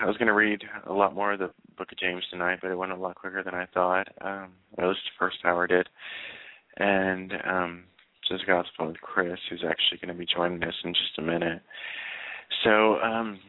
I 0.01 0.05
was 0.05 0.18
going 0.18 0.28
to 0.28 0.34
read 0.34 0.62
a 0.86 0.91
lot 0.91 1.16
more 1.16 1.32
of 1.32 1.39
the 1.39 1.49
Book 1.78 1.93
of 1.93 1.97
James 1.97 2.24
tonight, 2.30 2.60
but 2.62 2.72
it 2.72 2.78
went 2.78 2.91
a 2.91 2.95
lot 2.97 3.16
quicker 3.16 3.41
than 3.41 3.55
I 3.55 3.68
thought. 3.68 4.10
Um, 4.20 4.49
at 4.78 4.86
least 4.86 4.99
the 5.05 5.18
first 5.18 5.38
hour 5.45 5.66
did. 5.66 5.88
And 6.76 7.32
um, 7.49 7.84
just 8.28 8.43
phone 8.78 8.88
with 8.89 8.99
Chris, 8.99 9.39
who's 9.49 9.64
actually 9.64 10.05
going 10.05 10.14
to 10.14 10.20
be 10.20 10.28
joining 10.30 10.62
us 10.62 10.76
in 10.84 10.91
just 10.91 11.18
a 11.20 11.22
minute. 11.22 11.62
So, 12.66 12.97
um, 12.99 13.39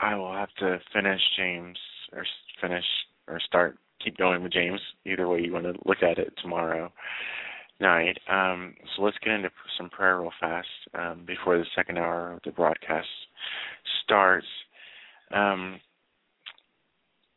I 0.00 0.14
will 0.14 0.32
have 0.32 0.54
to 0.60 0.78
finish 0.94 1.20
James, 1.36 1.76
or 2.14 2.24
finish, 2.62 2.86
or 3.28 3.38
start, 3.38 3.76
keep 4.02 4.16
going 4.16 4.42
with 4.42 4.54
James, 4.54 4.80
either 5.04 5.28
way 5.28 5.42
you 5.42 5.52
want 5.52 5.66
to 5.66 5.74
look 5.84 6.02
at 6.02 6.16
it 6.16 6.32
tomorrow 6.40 6.90
night. 7.80 8.18
Um, 8.30 8.74
so 8.96 9.02
let's 9.02 9.18
get 9.24 9.34
into 9.34 9.50
some 9.76 9.90
prayer 9.90 10.20
real 10.20 10.32
fast 10.40 10.68
um, 10.94 11.24
before 11.26 11.58
the 11.58 11.64
second 11.74 11.98
hour 11.98 12.34
of 12.34 12.40
the 12.44 12.52
broadcast 12.52 13.08
starts. 14.04 14.46
Um, 15.32 15.80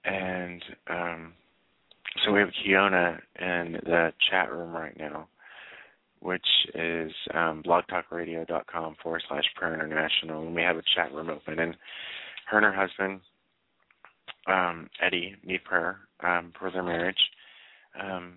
and 0.06 0.64
um, 0.90 1.34
so 2.24 2.32
we 2.32 2.40
have 2.40 2.50
Kiona 2.50 3.20
in 3.40 3.74
the 3.84 4.14
chat 4.30 4.52
room 4.52 4.72
right 4.72 4.98
now, 4.98 5.28
which 6.20 6.46
is 6.74 7.12
um, 7.34 7.64
blogtalkradio.com 7.66 8.96
forward 9.02 9.24
slash 9.28 9.44
prayer 9.56 9.74
international. 9.74 10.46
And 10.46 10.56
we 10.56 10.62
have 10.62 10.78
a 10.78 10.84
chat 10.96 11.14
room 11.14 11.30
open. 11.30 11.60
And 11.60 11.76
her 12.50 12.58
and 12.58 12.66
her 12.66 12.74
husband, 12.74 13.22
um, 14.48 14.90
Eddie, 15.06 15.36
need 15.44 15.64
prayer 15.64 16.00
for 16.20 16.72
their 16.72 16.84
marriage. 16.84 17.18
Um, 18.02 18.36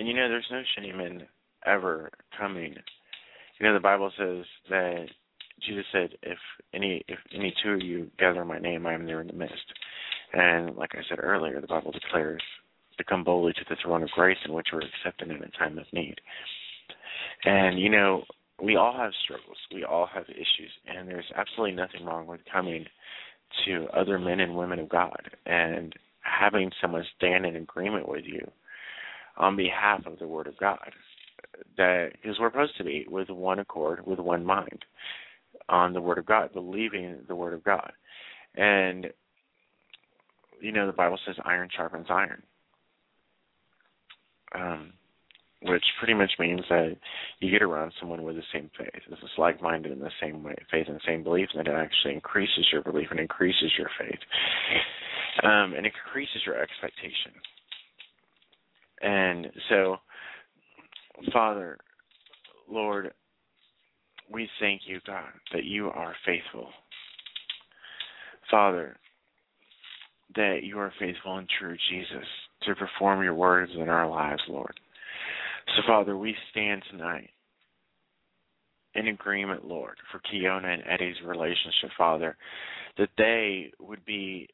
and 0.00 0.08
you 0.08 0.14
know, 0.14 0.30
there's 0.30 0.46
no 0.50 0.62
shame 0.76 0.98
in 0.98 1.22
ever 1.66 2.10
coming. 2.36 2.74
You 3.58 3.66
know, 3.66 3.74
the 3.74 3.80
Bible 3.80 4.10
says 4.16 4.46
that 4.70 5.08
Jesus 5.60 5.84
said, 5.92 6.16
"If 6.22 6.38
any 6.72 7.04
if 7.06 7.18
any 7.34 7.54
two 7.62 7.72
of 7.72 7.82
you 7.82 8.10
gather 8.18 8.42
my 8.46 8.58
name, 8.58 8.86
I 8.86 8.94
am 8.94 9.04
there 9.04 9.20
in 9.20 9.26
the 9.26 9.34
midst." 9.34 9.74
And 10.32 10.74
like 10.76 10.94
I 10.94 11.02
said 11.06 11.18
earlier, 11.22 11.60
the 11.60 11.66
Bible 11.66 11.92
declares 11.92 12.42
to 12.96 13.04
come 13.04 13.24
boldly 13.24 13.52
to 13.52 13.64
the 13.68 13.76
throne 13.76 14.02
of 14.02 14.10
grace 14.12 14.38
in 14.46 14.54
which 14.54 14.68
we're 14.72 14.80
accepted 14.80 15.30
in 15.30 15.42
a 15.42 15.50
time 15.50 15.78
of 15.78 15.84
need. 15.92 16.18
And 17.44 17.78
you 17.78 17.90
know, 17.90 18.24
we 18.58 18.76
all 18.76 18.96
have 18.96 19.12
struggles, 19.22 19.58
we 19.70 19.84
all 19.84 20.06
have 20.06 20.24
issues, 20.30 20.72
and 20.86 21.06
there's 21.06 21.30
absolutely 21.36 21.76
nothing 21.76 22.06
wrong 22.06 22.26
with 22.26 22.40
coming 22.50 22.86
to 23.66 23.86
other 23.92 24.18
men 24.18 24.40
and 24.40 24.56
women 24.56 24.78
of 24.78 24.88
God 24.88 25.30
and 25.44 25.92
having 26.22 26.72
someone 26.80 27.04
stand 27.18 27.44
in 27.44 27.56
agreement 27.56 28.08
with 28.08 28.24
you 28.24 28.50
on 29.40 29.56
behalf 29.56 30.06
of 30.06 30.18
the 30.18 30.28
Word 30.28 30.46
of 30.46 30.56
God. 30.58 30.78
That 31.76 32.10
because 32.12 32.38
we're 32.38 32.50
supposed 32.50 32.76
to 32.76 32.84
be 32.84 33.06
with 33.08 33.30
one 33.30 33.58
accord, 33.58 34.06
with 34.06 34.18
one 34.18 34.44
mind, 34.44 34.84
on 35.68 35.92
the 35.92 36.00
Word 36.00 36.18
of 36.18 36.26
God, 36.26 36.52
believing 36.52 37.18
the 37.26 37.34
Word 37.34 37.54
of 37.54 37.64
God, 37.64 37.90
and 38.54 39.08
you 40.60 40.70
know 40.70 40.86
the 40.86 40.92
Bible 40.92 41.18
says 41.26 41.36
iron 41.44 41.68
sharpens 41.74 42.06
iron, 42.10 42.42
um, 44.54 44.92
which 45.62 45.84
pretty 45.98 46.14
much 46.14 46.30
means 46.38 46.60
that 46.68 46.96
you 47.40 47.50
get 47.50 47.62
around 47.62 47.92
someone 47.98 48.22
with 48.22 48.36
the 48.36 48.42
same 48.52 48.70
faith, 48.78 49.02
this 49.08 49.18
is 49.18 49.30
like-minded 49.38 49.92
in 49.92 49.98
the 49.98 50.10
same 50.20 50.42
way, 50.42 50.54
faith 50.70 50.86
and 50.88 50.96
the 50.96 51.06
same 51.06 51.22
belief, 51.22 51.48
and 51.54 51.66
it 51.66 51.74
actually 51.74 52.14
increases 52.14 52.66
your 52.72 52.82
belief 52.82 53.08
and 53.10 53.20
increases 53.20 53.72
your 53.78 53.90
faith, 53.98 54.20
um, 55.42 55.74
and 55.74 55.86
increases 55.86 56.42
your 56.46 56.60
expectation. 56.60 57.32
And 59.00 59.48
so, 59.68 59.96
Father, 61.32 61.78
Lord, 62.68 63.12
we 64.30 64.48
thank 64.60 64.82
you, 64.86 65.00
God, 65.06 65.24
that 65.52 65.64
you 65.64 65.88
are 65.88 66.14
faithful. 66.24 66.68
Father, 68.50 68.96
that 70.36 70.60
you 70.62 70.78
are 70.78 70.92
faithful 70.98 71.38
and 71.38 71.48
true, 71.58 71.76
Jesus, 71.90 72.26
to 72.62 72.74
perform 72.74 73.22
your 73.22 73.34
words 73.34 73.72
in 73.74 73.88
our 73.88 74.08
lives, 74.08 74.42
Lord. 74.48 74.78
So, 75.76 75.82
Father, 75.86 76.16
we 76.16 76.34
stand 76.50 76.82
tonight 76.90 77.30
in 78.94 79.08
agreement, 79.08 79.64
Lord, 79.64 79.96
for 80.10 80.20
Keona 80.20 80.66
and 80.66 80.82
Eddie's 80.88 81.16
relationship, 81.24 81.90
Father, 81.96 82.36
that 82.98 83.10
they 83.16 83.72
would 83.78 84.04
be 84.04 84.48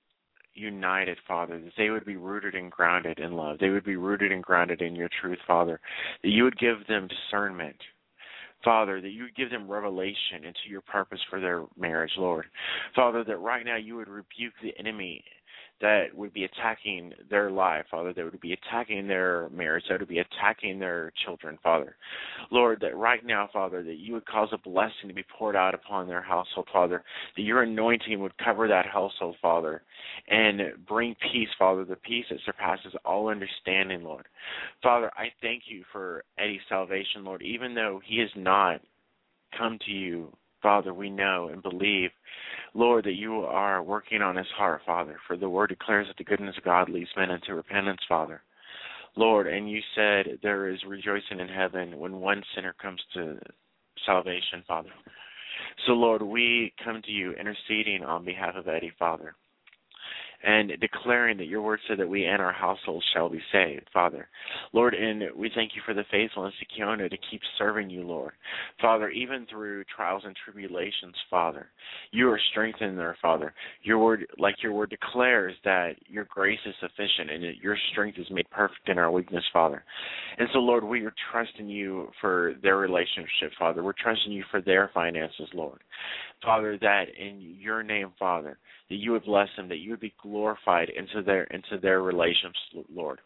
united, 0.57 1.18
Father, 1.26 1.61
that 1.61 1.72
they 1.76 1.90
would 1.90 2.04
be 2.04 2.16
rooted 2.16 2.54
and 2.54 2.70
grounded 2.70 3.18
in 3.18 3.32
love. 3.32 3.59
They 3.59 3.68
would 3.68 3.84
be 3.84 3.96
rooted 3.96 4.32
and 4.32 4.42
grounded 4.42 4.82
in 4.82 4.96
your 4.96 5.11
truth, 5.20 5.38
Father, 5.46 5.80
that 6.22 6.30
you 6.30 6.44
would 6.44 6.59
give 6.59 6.86
them 6.88 7.09
discernment. 7.09 7.76
Father, 8.64 9.00
that 9.00 9.11
you 9.11 9.24
would 9.24 9.36
give 9.36 9.50
them 9.50 9.70
revelation 9.70 10.44
into 10.44 10.68
your 10.68 10.80
purpose 10.80 11.20
for 11.30 11.40
their 11.40 11.64
marriage, 11.78 12.12
Lord. 12.16 12.46
Father, 12.94 13.22
that 13.22 13.36
right 13.38 13.64
now 13.64 13.76
you 13.76 13.96
would 13.96 14.09
rebuke 14.09 14.54
the 14.62 14.72
enemy 14.78 15.22
that 15.81 16.07
would 16.14 16.33
be 16.33 16.45
attacking 16.45 17.12
their 17.29 17.51
life, 17.51 17.85
Father, 17.91 18.12
that 18.12 18.24
would 18.24 18.41
be 18.41 18.55
attacking 18.55 19.07
their 19.07 19.49
marriage, 19.51 19.85
that 19.89 20.01
would 20.01 20.09
be 20.09 20.18
attacking 20.18 20.79
their 20.79 21.12
children, 21.24 21.59
Father. 21.62 21.97
Lord, 22.51 22.81
that 22.81 22.97
right 22.97 23.24
now, 23.24 23.49
Father, 23.53 23.83
that 23.83 23.99
you 23.99 24.14
would 24.14 24.27
cause 24.27 24.49
a 24.53 24.59
blessing 24.59 25.09
to 25.09 25.14
be 25.14 25.24
poured 25.39 25.57
out 25.57 25.74
upon 25.74 26.07
their 26.09 26.22
household, 26.22 26.68
Father, 26.72 27.05
that 27.37 27.43
your 27.43 27.62
anointing 27.62 28.20
would 28.20 28.37
cover 28.39 28.68
that 28.68 28.87
household, 28.87 29.37
Father, 29.43 29.83
and 30.29 30.61
bring 30.89 31.14
peace, 31.33 31.49
Father, 31.59 31.85
the 31.85 31.97
peace 31.97 32.24
that 32.31 32.39
surpasses 32.47 32.95
all 33.05 33.29
understanding, 33.29 34.03
Lord. 34.03 34.27
Father, 34.83 35.11
I 35.16 35.27
thank 35.43 35.64
you 35.66 35.85
for 35.93 36.24
Eddie's 36.39 36.61
salvation, 36.68 37.24
Lord, 37.24 37.43
even 37.43 37.74
though 37.74 38.01
he 38.05 38.18
has 38.20 38.31
not 38.35 38.81
come 39.57 39.79
to 39.87 39.93
you. 39.93 40.33
Father, 40.62 40.92
we 40.92 41.11
know 41.11 41.48
and 41.52 41.62
believe, 41.62 42.11
Lord, 42.74 43.04
that 43.04 43.14
you 43.14 43.40
are 43.40 43.82
working 43.82 44.22
on 44.22 44.36
his 44.36 44.46
heart, 44.57 44.82
Father, 44.84 45.16
for 45.26 45.36
the 45.36 45.48
word 45.48 45.68
declares 45.68 46.07
that 46.09 46.16
the 46.16 46.24
goodness 46.24 46.57
of 46.57 46.64
God 46.64 46.88
leads 46.88 47.11
men 47.16 47.30
into 47.30 47.54
repentance, 47.54 48.00
Father. 48.09 48.42
Lord, 49.16 49.46
and 49.46 49.70
you 49.70 49.80
said 49.94 50.38
there 50.42 50.68
is 50.68 50.78
rejoicing 50.86 51.40
in 51.40 51.48
heaven 51.48 51.98
when 51.98 52.20
one 52.20 52.42
sinner 52.54 52.74
comes 52.80 53.00
to 53.14 53.38
salvation, 54.04 54.62
Father. 54.68 54.90
So, 55.86 55.92
Lord, 55.92 56.22
we 56.22 56.74
come 56.84 57.00
to 57.02 57.11
you 57.11 57.32
interceding 57.32 58.04
on 58.04 58.24
behalf 58.24 58.57
of 58.57 58.68
Eddie, 58.68 58.92
Father, 58.98 59.34
and 60.47 60.70
declaring 60.80 61.36
that 61.38 61.49
your 61.49 61.61
word 61.61 61.80
said 61.88 61.99
that 61.99 62.09
we 62.09 62.24
and 62.24 62.40
our 62.40 62.53
households 62.53 63.05
shall 63.12 63.28
be 63.28 63.40
saved, 63.51 63.88
Father. 63.92 64.28
Lord, 64.72 64.94
and 64.94 65.24
we 65.36 65.51
thank 65.53 65.72
you 65.74 65.82
for 65.84 65.92
the 65.92 66.05
faithfulness 66.09 66.55
of 66.62 66.68
Kiona 66.68 67.11
to 67.11 67.16
keep 67.30 67.40
serving 67.59 67.90
you, 67.90 68.07
Lord. 68.07 68.32
Father, 68.80 69.11
even 69.11 69.44
through 69.51 69.82
trials 69.84 70.22
and 70.24 70.36
tribulations, 70.44 71.16
Father, 71.28 71.66
you 72.12 72.30
are 72.30 72.38
strengthening 72.53 72.94
her, 72.94 73.16
Father. 73.20 73.53
Your 73.82 73.99
word, 73.99 74.24
like 74.38 74.62
your 74.62 74.72
word 74.72 74.90
declares, 74.90 75.55
that 75.64 75.94
your 76.07 76.26
grace 76.26 76.61
is 76.64 76.74
sufficient 76.80 77.32
and 77.32 77.42
that 77.42 77.57
your 77.61 77.76
strength 77.90 78.16
is 78.20 78.26
made 78.30 78.49
perfect 78.51 78.88
in 78.88 78.99
our 78.99 79.11
weakness, 79.11 79.44
Father. 79.53 79.82
And 80.38 80.49
so, 80.53 80.61
Lord, 80.61 80.84
we 80.84 81.05
are 81.07 81.14
trusting 81.32 81.68
you 81.68 82.09
for 82.20 82.55
their 82.62 82.76
relationship, 82.76 83.51
Father. 83.59 83.82
We're 83.82 83.94
trusting 84.01 84.30
you 84.30 84.44
for 84.53 84.61
their 84.62 84.92
finances, 84.94 85.49
Lord. 85.55 85.80
Father, 86.40 86.78
that 86.80 87.07
in 87.18 87.57
your 87.59 87.82
name, 87.82 88.12
Father, 88.16 88.59
that 88.89 88.97
you 88.97 89.12
would 89.12 89.24
bless 89.24 89.49
them, 89.57 89.68
that 89.68 89.78
you 89.78 89.91
would 89.91 90.01
be 90.01 90.14
glorified 90.22 90.91
into 90.91 91.22
their 91.22 91.45
into 91.45 91.78
their 91.80 92.03
relations, 92.03 92.55
Lord. 92.93 93.20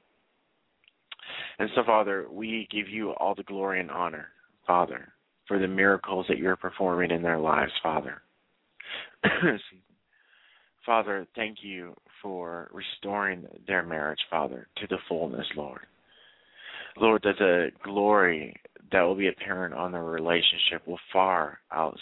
And 1.59 1.69
so, 1.75 1.83
Father, 1.85 2.27
we 2.31 2.69
give 2.71 2.89
you 2.89 3.11
all 3.13 3.35
the 3.35 3.43
glory 3.43 3.81
and 3.81 3.91
honor, 3.91 4.29
Father, 4.67 5.13
for 5.47 5.59
the 5.59 5.69
miracles 5.69 6.27
that 6.29 6.39
you're 6.39 6.57
performing 6.57 7.11
in 7.11 7.23
their 7.23 7.39
lives, 7.39 7.73
Father. 7.83 8.23
Father, 10.87 11.27
thank 11.37 11.59
you 11.63 11.95
for 12.23 12.71
restoring 12.73 13.47
their 13.67 13.83
marriage, 13.83 14.21
Father, 14.31 14.67
to 14.79 14.87
the 14.89 14.99
fullness, 15.09 15.47
Lord. 15.57 15.83
Lord, 16.97 17.23
that 17.23 17.39
the 17.39 17.71
glory 17.85 18.57
that 18.91 19.03
will 19.03 19.15
be 19.15 19.29
apparent 19.29 19.75
on 19.75 19.93
their 19.93 20.05
relationship 20.05 20.87
will 20.87 20.99
far 21.13 21.61
out 21.71 21.99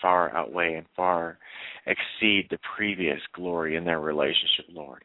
far 0.00 0.34
outweigh 0.36 0.74
and 0.74 0.86
far 0.96 1.38
exceed 1.86 2.48
the 2.50 2.58
previous 2.76 3.20
glory 3.34 3.76
in 3.76 3.84
their 3.84 4.00
relationship, 4.00 4.66
Lord. 4.70 5.04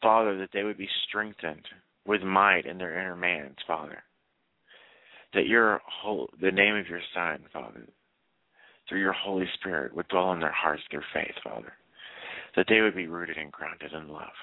Father, 0.00 0.36
that 0.38 0.50
they 0.52 0.64
would 0.64 0.78
be 0.78 0.88
strengthened 1.08 1.66
with 2.06 2.22
might 2.22 2.66
in 2.66 2.78
their 2.78 2.98
inner 2.98 3.16
man, 3.16 3.54
Father. 3.66 4.02
That 5.34 5.46
your 5.46 5.80
whole, 5.86 6.28
the 6.40 6.50
name 6.50 6.76
of 6.76 6.88
your 6.88 7.00
Son, 7.14 7.44
Father, 7.52 7.86
through 8.88 9.00
your 9.00 9.12
Holy 9.12 9.46
Spirit 9.54 9.94
would 9.94 10.08
dwell 10.08 10.32
in 10.32 10.40
their 10.40 10.52
hearts 10.52 10.82
through 10.90 11.02
faith, 11.14 11.34
Father. 11.42 11.72
That 12.56 12.66
they 12.68 12.80
would 12.80 12.96
be 12.96 13.06
rooted 13.06 13.38
and 13.38 13.50
grounded 13.50 13.92
in 13.92 14.08
love. 14.08 14.34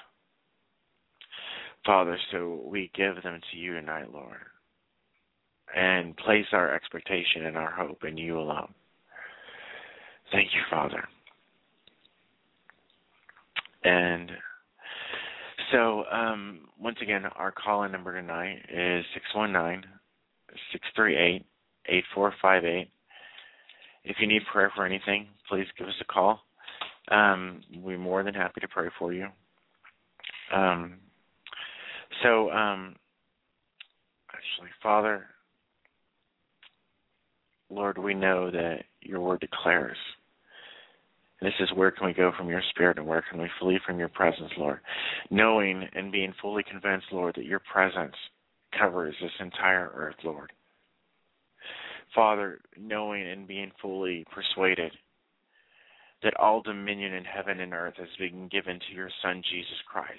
Father, 1.86 2.18
so 2.32 2.60
we 2.64 2.90
give 2.94 3.22
them 3.22 3.40
to 3.50 3.56
you 3.56 3.74
tonight, 3.74 4.12
Lord, 4.12 4.36
and 5.74 6.16
place 6.16 6.46
our 6.52 6.74
expectation 6.74 7.46
and 7.46 7.56
our 7.56 7.70
hope 7.70 8.04
in 8.04 8.18
you 8.18 8.38
alone. 8.38 8.74
Thank 10.32 10.48
you, 10.54 10.60
Father. 10.70 11.02
And 13.84 14.30
So, 15.72 16.04
um, 16.10 16.60
once 16.80 16.98
again, 17.00 17.24
our 17.36 17.52
call 17.52 17.84
in 17.84 17.92
number 17.92 18.12
tonight 18.20 18.58
is 18.68 19.04
619 19.14 19.88
638 20.72 21.46
8458. 21.86 22.90
If 24.04 24.16
you 24.20 24.26
need 24.26 24.42
prayer 24.52 24.72
for 24.74 24.84
anything, 24.84 25.28
please 25.48 25.66
give 25.78 25.86
us 25.86 25.94
a 26.00 26.04
call. 26.04 26.40
Um, 27.10 27.62
we're 27.76 27.98
more 27.98 28.22
than 28.22 28.34
happy 28.34 28.60
to 28.60 28.68
pray 28.68 28.88
for 28.98 29.12
you. 29.12 29.26
Um, 30.54 30.98
so, 32.22 32.50
um, 32.50 32.96
actually, 34.32 34.70
Father, 34.82 35.26
Lord, 37.68 37.98
we 37.98 38.14
know 38.14 38.50
that 38.50 38.84
your 39.02 39.20
word 39.20 39.40
declares. 39.40 39.96
This 41.40 41.54
is 41.60 41.70
where 41.74 41.90
can 41.90 42.06
we 42.06 42.12
go 42.12 42.32
from 42.36 42.48
your 42.48 42.62
spirit 42.70 42.98
and 42.98 43.06
where 43.06 43.24
can 43.30 43.40
we 43.40 43.48
flee 43.58 43.80
from 43.86 43.98
your 43.98 44.08
presence, 44.08 44.50
Lord? 44.58 44.80
Knowing 45.30 45.88
and 45.94 46.12
being 46.12 46.34
fully 46.40 46.62
convinced, 46.62 47.06
Lord, 47.12 47.34
that 47.36 47.46
your 47.46 47.60
presence 47.60 48.14
covers 48.78 49.14
this 49.20 49.30
entire 49.40 49.90
earth, 49.94 50.16
Lord. 50.22 50.52
Father, 52.14 52.60
knowing 52.76 53.26
and 53.26 53.46
being 53.46 53.70
fully 53.80 54.26
persuaded 54.34 54.92
that 56.22 56.36
all 56.36 56.60
dominion 56.60 57.14
in 57.14 57.24
heaven 57.24 57.60
and 57.60 57.72
earth 57.72 57.94
has 57.96 58.08
been 58.18 58.48
given 58.48 58.78
to 58.78 58.94
your 58.94 59.10
Son, 59.22 59.42
Jesus 59.50 59.78
Christ, 59.90 60.10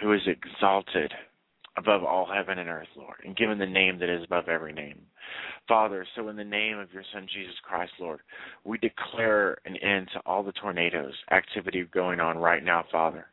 who 0.00 0.12
is 0.12 0.22
exalted 0.26 1.12
above 1.76 2.04
all 2.04 2.26
heaven 2.26 2.58
and 2.58 2.68
earth, 2.68 2.88
Lord, 2.96 3.16
and 3.24 3.36
given 3.36 3.58
the 3.58 3.66
name 3.66 3.98
that 3.98 4.08
is 4.08 4.24
above 4.24 4.48
every 4.48 4.72
name. 4.72 5.00
Father, 5.68 6.06
so 6.14 6.28
in 6.28 6.36
the 6.36 6.44
name 6.44 6.78
of 6.78 6.92
your 6.92 7.02
Son, 7.12 7.26
Jesus 7.32 7.54
Christ, 7.62 7.92
Lord, 8.00 8.20
we 8.64 8.78
declare 8.78 9.58
an 9.64 9.76
end 9.76 10.08
to 10.14 10.20
all 10.24 10.42
the 10.42 10.52
tornadoes 10.52 11.14
activity 11.30 11.84
going 11.92 12.20
on 12.20 12.38
right 12.38 12.64
now, 12.64 12.84
Father. 12.90 13.26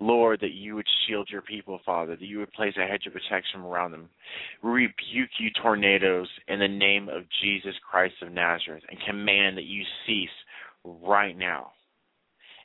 Lord, 0.00 0.40
that 0.40 0.52
you 0.52 0.74
would 0.76 0.86
shield 1.06 1.28
your 1.30 1.42
people, 1.42 1.80
Father, 1.84 2.16
that 2.16 2.24
you 2.24 2.38
would 2.38 2.52
place 2.52 2.74
a 2.78 2.86
hedge 2.86 3.06
of 3.06 3.12
protection 3.12 3.60
around 3.60 3.92
them. 3.92 4.08
We 4.62 4.70
rebuke 4.70 5.30
you, 5.38 5.50
tornadoes, 5.62 6.28
in 6.48 6.58
the 6.58 6.68
name 6.68 7.08
of 7.08 7.24
Jesus 7.42 7.74
Christ 7.88 8.14
of 8.22 8.32
Nazareth, 8.32 8.84
and 8.88 8.98
command 9.06 9.56
that 9.56 9.64
you 9.64 9.82
cease 10.06 10.28
right 10.84 11.36
now. 11.36 11.72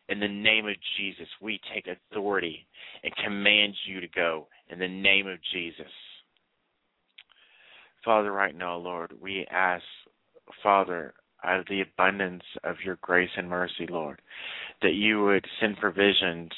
In 0.09 0.19
the 0.19 0.27
name 0.27 0.67
of 0.67 0.75
Jesus, 0.97 1.27
we 1.41 1.59
take 1.73 1.87
authority 1.87 2.65
and 3.03 3.15
command 3.23 3.73
you 3.87 4.01
to 4.01 4.07
go 4.07 4.47
in 4.69 4.79
the 4.79 4.87
name 4.87 5.27
of 5.27 5.39
Jesus. 5.53 5.91
Father, 8.03 8.31
right 8.31 8.55
now, 8.55 8.75
Lord, 8.75 9.13
we 9.21 9.47
ask, 9.49 9.83
Father, 10.61 11.13
out 11.43 11.59
of 11.59 11.65
the 11.67 11.81
abundance 11.81 12.43
of 12.63 12.75
your 12.83 12.97
grace 13.01 13.29
and 13.37 13.49
mercy, 13.49 13.87
Lord, 13.89 14.21
that 14.81 14.93
you 14.93 15.23
would 15.23 15.45
send 15.59 15.77
provisions 15.77 16.51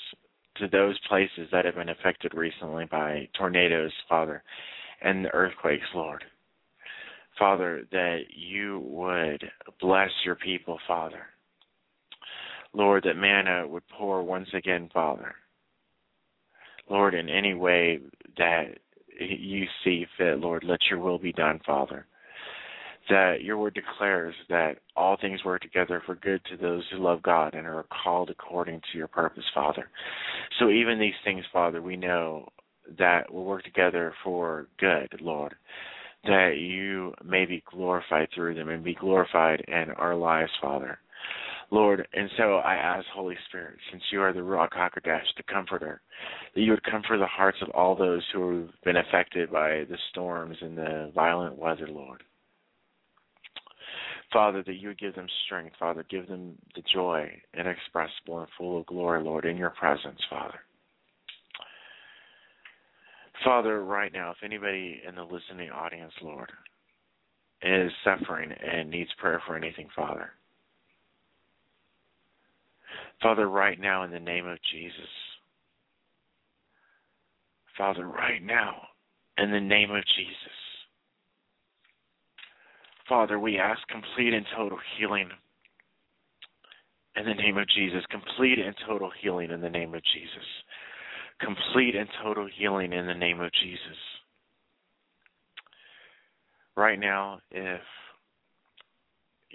to 0.58 0.68
those 0.68 0.98
places 1.08 1.48
that 1.52 1.66
have 1.66 1.76
been 1.76 1.89
affected 1.89 2.34
recently 2.34 2.86
by 2.86 3.28
tornadoes, 3.38 3.91
Father, 4.08 4.43
and 5.02 5.28
earthquakes, 5.34 5.86
Lord. 5.93 6.24
Father, 7.38 7.84
that 7.91 8.22
you 8.36 8.80
would 8.86 9.43
bless 9.82 10.10
your 10.24 10.36
people, 10.36 10.80
Father. 10.88 11.28
Lord, 12.76 13.04
that 13.04 13.16
manna 13.16 13.66
would 13.68 13.88
pour 13.88 14.22
once 14.22 14.50
again, 14.54 14.90
Father. 14.94 15.34
Lord, 16.90 17.14
in 17.14 17.30
any 17.30 17.54
way 17.54 18.00
that 18.38 18.66
you 19.20 19.66
see 19.84 20.06
fit, 20.18 20.40
Lord, 20.40 20.64
let 20.64 20.80
your 20.90 21.00
will 21.00 21.18
be 21.18 21.32
done, 21.32 21.62
Father. 21.66 22.06
That 23.10 23.44
your 23.44 23.58
word 23.58 23.76
declares 23.76 24.36
that 24.50 24.80
all 24.96 25.16
things 25.20 25.46
work 25.46 25.62
together 25.62 26.02
for 26.06 26.16
good 26.16 26.42
to 26.50 26.58
those 26.58 26.84
who 26.92 26.98
love 26.98 27.22
God 27.24 27.54
and 27.54 27.66
are 27.66 27.86
called 28.04 28.30
according 28.30 28.82
to 28.92 28.98
your 28.98 29.08
purpose, 29.08 29.44
Father. 29.54 29.90
So 30.60 30.70
even 30.70 31.00
these 31.00 31.14
things, 31.24 31.46
Father, 31.54 31.82
we 31.82 31.96
know 31.96 32.50
that 33.00 33.32
will 33.32 33.46
work 33.46 33.64
together 33.64 34.14
for 34.24 34.68
good, 34.80 35.22
Lord. 35.22 35.56
That 36.24 36.56
you 36.58 37.14
may 37.24 37.46
be 37.46 37.64
glorified 37.72 38.30
through 38.34 38.56
them 38.56 38.70
and 38.70 38.84
be 38.84 38.96
glorified 38.96 39.64
in 39.68 39.92
our 39.92 40.16
lives, 40.16 40.52
Father. 40.60 41.00
Lord, 41.72 42.07
and 42.13 42.30
so 42.38 42.57
I 42.57 42.76
ask, 42.76 43.05
Holy 43.13 43.36
Spirit, 43.47 43.78
since 43.91 44.03
you 44.11 44.22
are 44.22 44.34
the 44.34 44.39
Ruach 44.39 44.72
HaKodesh, 44.72 45.26
the 45.36 45.43
Comforter, 45.51 46.01
that 46.53 46.61
you 46.61 46.72
would 46.72 46.84
comfort 46.84 47.18
the 47.18 47.26
hearts 47.26 47.57
of 47.61 47.70
all 47.70 47.95
those 47.95 48.24
who 48.34 48.61
have 48.61 48.70
been 48.84 48.97
affected 48.97 49.51
by 49.51 49.84
the 49.89 49.97
storms 50.11 50.57
and 50.61 50.78
the 50.78 51.11
violent 51.16 51.57
weather, 51.57 51.88
Lord. 51.88 52.24
Father, 54.32 54.63
that 54.63 54.76
you 54.76 54.89
would 54.89 54.99
give 54.99 55.16
them 55.16 55.28
strength, 55.45 55.76
Father, 55.80 56.05
give 56.09 56.28
them 56.28 56.55
the 56.76 56.84
joy 56.93 57.30
inexpressible 57.57 58.39
and 58.39 58.47
full 58.57 58.80
of 58.80 58.86
glory, 58.86 59.24
Lord, 59.24 59.45
in 59.45 59.57
your 59.57 59.70
presence, 59.72 60.20
Father. 60.30 60.59
Father, 63.43 63.84
right 63.84 64.11
now, 64.13 64.32
if 64.32 64.38
anybody 64.43 65.01
in 65.07 65.16
the 65.16 65.24
listening 65.24 65.70
audience, 65.70 66.13
Lord, 66.22 66.51
is 67.61 67.91
suffering 68.03 68.51
and 68.51 68.89
needs 68.89 69.09
prayer 69.20 69.41
for 69.45 69.55
anything, 69.55 69.88
Father, 69.95 70.32
Father, 73.22 73.49
right 73.49 73.80
now, 73.80 74.03
in 74.03 74.11
the 74.11 74.20
name 74.20 74.47
of 74.47 74.57
Jesus, 74.72 75.09
Father, 77.78 78.07
right 78.07 78.43
now, 78.43 78.76
in 79.38 79.51
the 79.51 79.59
name 79.59 79.91
of 79.91 80.03
Jesus, 80.16 80.55
Father, 83.07 83.39
we 83.39 83.57
ask 83.59 83.80
complete 83.88 84.34
and 84.34 84.45
total 84.55 84.78
healing 84.97 85.30
in 87.16 87.26
the 87.26 87.34
name 87.34 87.57
of 87.57 87.68
Jesus. 87.70 88.03
Complete 88.09 88.59
and 88.59 88.76
total 88.88 89.11
healing 89.22 89.51
in 89.51 89.61
the 89.61 89.70
name 89.70 89.93
of 89.93 90.01
Jesus. 90.13 90.45
Complete 91.39 91.95
and 91.95 92.09
total 92.24 92.47
healing 92.57 92.93
in 92.93 93.05
the 93.05 93.13
name 93.13 93.41
of 93.41 93.51
Jesus. 93.53 93.97
Right 96.76 96.99
now, 96.99 97.39
if 97.51 97.82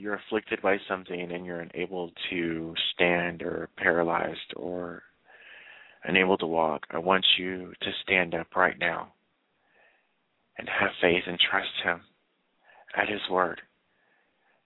you're 0.00 0.14
afflicted 0.26 0.62
by 0.62 0.78
something 0.88 1.30
and 1.30 1.44
you're 1.44 1.60
unable 1.60 2.10
to 2.30 2.74
stand 2.94 3.42
or 3.42 3.68
paralyzed 3.76 4.54
or 4.56 5.02
unable 6.04 6.38
to 6.38 6.46
walk, 6.46 6.86
I 6.90 6.98
want 6.98 7.24
you 7.38 7.72
to 7.82 7.90
stand 8.02 8.34
up 8.34 8.56
right 8.56 8.78
now 8.78 9.12
and 10.56 10.66
have 10.68 10.90
faith 11.02 11.24
and 11.26 11.38
trust 11.38 11.68
Him 11.84 12.00
at 12.96 13.10
His 13.10 13.20
word 13.30 13.60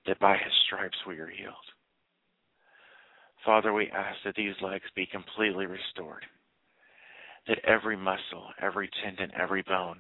that 0.07 0.21
by 0.21 0.35
His 0.35 0.53
stripes 0.67 0.97
we 1.07 1.19
are 1.19 1.27
healed. 1.27 1.55
Father, 3.45 3.73
we 3.73 3.91
ask 3.91 4.19
that 4.25 4.37
these 4.37 4.55
legs 4.63 4.85
be 4.95 5.07
completely 5.07 5.67
restored, 5.67 6.25
that 7.49 7.59
every 7.65 7.97
muscle, 7.97 8.47
every 8.63 8.89
tendon, 9.03 9.31
every 9.39 9.63
bone 9.63 9.99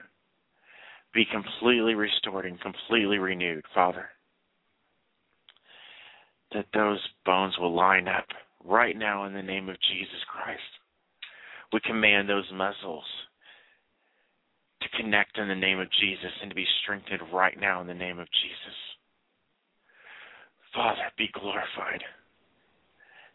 be 1.12 1.24
completely 1.30 1.95
restored 1.95 2.47
and 2.47 2.61
completely 2.61 3.18
renewed, 3.18 3.64
Father 3.74 4.09
that 6.55 6.67
those 6.73 7.01
bones 7.27 7.55
will 7.59 7.75
line 7.75 8.09
up 8.09 8.27
right 8.65 8.97
now 8.97 9.27
in 9.27 9.35
the 9.35 9.43
name 9.43 9.69
of 9.69 9.77
Jesus 9.93 10.23
Christ. 10.33 10.61
We 11.73 11.81
command 11.85 12.29
those 12.29 12.51
muscles 12.55 13.05
to 14.81 15.03
connect 15.03 15.39
in 15.39 15.49
the 15.49 15.55
name 15.55 15.81
of 15.81 15.89
Jesus 16.01 16.31
and 16.41 16.51
to 16.51 16.55
be 16.55 16.67
strengthened 16.83 17.23
right 17.33 17.59
now 17.59 17.81
in 17.81 17.87
the 17.87 17.95
name 17.95 18.19
of 18.19 18.29
Jesus. 18.29 18.77
Father, 20.75 21.03
be 21.19 21.29
glorified. 21.33 22.03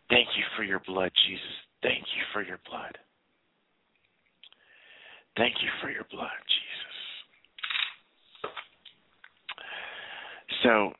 Thank 0.09 0.27
you 0.37 0.43
for 0.55 0.63
your 0.63 0.81
blood, 0.87 1.11
Jesus. 1.27 1.55
Thank 1.81 2.03
you 2.15 2.23
for 2.33 2.41
your 2.41 2.59
blood. 2.69 2.97
Thank 5.37 5.55
you 5.61 5.69
for 5.81 5.89
your 5.89 6.05
blood, 6.11 6.27
Jesus. 6.47 6.69
So, 10.63 10.91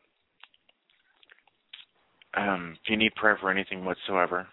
um, 2.36 2.78
if 2.84 2.90
you 2.90 2.98
need 2.98 3.16
prayer 3.16 3.38
for 3.40 3.52
anything 3.52 3.86
whatsoever, 3.86 4.48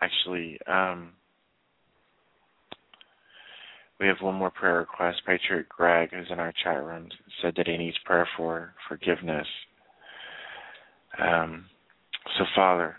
actually, 0.00 0.58
um, 0.66 1.12
we 3.98 4.06
have 4.06 4.16
one 4.20 4.34
more 4.34 4.50
prayer 4.50 4.78
request. 4.78 5.22
Patriot 5.26 5.68
Greg, 5.68 6.10
who's 6.12 6.30
in 6.30 6.38
our 6.38 6.52
chat 6.62 6.82
room, 6.82 7.08
said 7.42 7.54
that 7.56 7.66
he 7.66 7.76
needs 7.76 7.96
prayer 8.04 8.28
for 8.36 8.74
forgiveness. 8.88 9.46
Um, 11.18 11.64
so, 12.36 12.44
Father, 12.54 12.96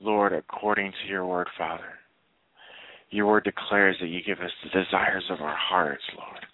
Lord, 0.00 0.32
according 0.32 0.92
to 0.92 1.08
your 1.08 1.26
word, 1.26 1.48
Father, 1.56 1.98
your 3.10 3.26
word 3.26 3.44
declares 3.44 3.96
that 4.00 4.08
you 4.08 4.20
give 4.24 4.38
us 4.38 4.50
the 4.62 4.70
desires 4.70 5.24
of 5.30 5.40
our 5.40 5.56
hearts, 5.56 6.02
Lord. 6.16 6.46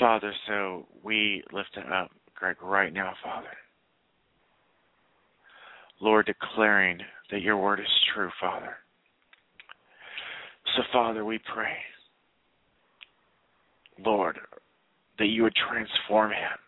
Father, 0.00 0.32
so 0.48 0.86
we 1.04 1.44
lift 1.52 1.76
up, 1.92 2.10
Greg, 2.34 2.56
right 2.62 2.92
now, 2.92 3.12
Father. 3.22 3.48
Lord, 6.00 6.24
declaring 6.24 6.98
that 7.30 7.42
your 7.42 7.58
word 7.58 7.80
is 7.80 7.86
true, 8.14 8.30
Father. 8.40 8.76
So, 10.74 10.82
Father, 10.90 11.26
we 11.26 11.38
pray, 11.52 11.76
Lord, 14.04 14.38
that 15.18 15.26
you 15.26 15.42
would 15.42 15.54
transform 15.54 16.30
him 16.30 16.58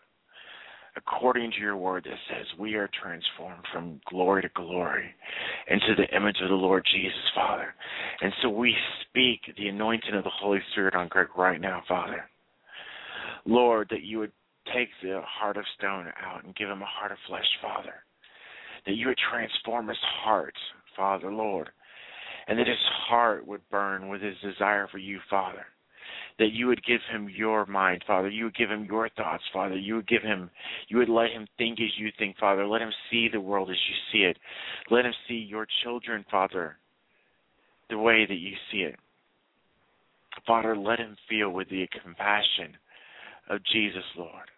according 0.95 1.51
to 1.51 1.57
your 1.57 1.75
word 1.75 2.03
that 2.03 2.19
says 2.29 2.45
we 2.59 2.75
are 2.75 2.89
transformed 3.01 3.63
from 3.73 3.99
glory 4.07 4.43
to 4.43 4.49
glory 4.53 5.05
into 5.69 5.95
the 5.97 6.15
image 6.15 6.37
of 6.43 6.49
the 6.49 6.55
Lord 6.55 6.85
Jesus, 6.93 7.17
Father. 7.33 7.73
And 8.21 8.31
so 8.43 8.49
we 8.49 8.75
speak 9.09 9.39
the 9.57 9.69
anointing 9.69 10.13
of 10.13 10.23
the 10.23 10.29
Holy 10.29 10.59
Spirit 10.71 10.93
on 10.93 11.07
Greg 11.07 11.29
right 11.35 11.59
now, 11.59 11.81
Father. 11.87 12.25
Lord, 13.45 13.87
that 13.91 14.03
you 14.03 14.19
would 14.19 14.31
take 14.73 14.89
the 15.01 15.21
heart 15.25 15.57
of 15.57 15.65
stone 15.77 16.07
out 16.21 16.43
and 16.43 16.55
give 16.55 16.69
him 16.69 16.81
a 16.81 16.85
heart 16.85 17.11
of 17.11 17.17
flesh, 17.27 17.47
Father. 17.61 17.93
That 18.85 18.93
you 18.93 19.07
would 19.07 19.19
transform 19.31 19.87
his 19.87 19.97
heart, 20.23 20.55
Father, 20.95 21.31
Lord. 21.31 21.69
And 22.47 22.59
that 22.59 22.67
his 22.67 22.77
heart 23.07 23.47
would 23.47 23.61
burn 23.69 24.09
with 24.09 24.21
his 24.21 24.35
desire 24.41 24.87
for 24.91 24.97
you, 24.97 25.19
Father 25.29 25.65
that 26.39 26.51
you 26.51 26.67
would 26.67 26.83
give 26.85 27.01
him 27.11 27.29
your 27.29 27.65
mind, 27.65 28.03
Father. 28.07 28.29
You 28.29 28.45
would 28.45 28.55
give 28.55 28.69
him 28.69 28.85
your 28.85 29.09
thoughts, 29.09 29.43
Father. 29.51 29.77
You 29.77 29.95
would 29.95 30.07
give 30.07 30.23
him, 30.23 30.49
you 30.87 30.97
would 30.97 31.09
let 31.09 31.31
him 31.31 31.47
think 31.57 31.79
as 31.79 31.97
you 31.97 32.09
think, 32.17 32.37
Father. 32.37 32.65
Let 32.65 32.81
him 32.81 32.91
see 33.09 33.27
the 33.31 33.39
world 33.39 33.69
as 33.69 33.77
you 33.87 33.95
see 34.11 34.25
it. 34.25 34.37
Let 34.89 35.05
him 35.05 35.13
see 35.27 35.35
your 35.35 35.67
children, 35.83 36.25
Father, 36.29 36.77
the 37.89 37.97
way 37.97 38.25
that 38.27 38.35
you 38.35 38.53
see 38.71 38.79
it. 38.79 38.95
Father, 40.47 40.75
let 40.75 40.99
him 40.99 41.15
feel 41.29 41.51
with 41.51 41.69
the 41.69 41.87
compassion 42.03 42.75
of 43.49 43.59
Jesus, 43.71 44.03
Lord. 44.17 44.49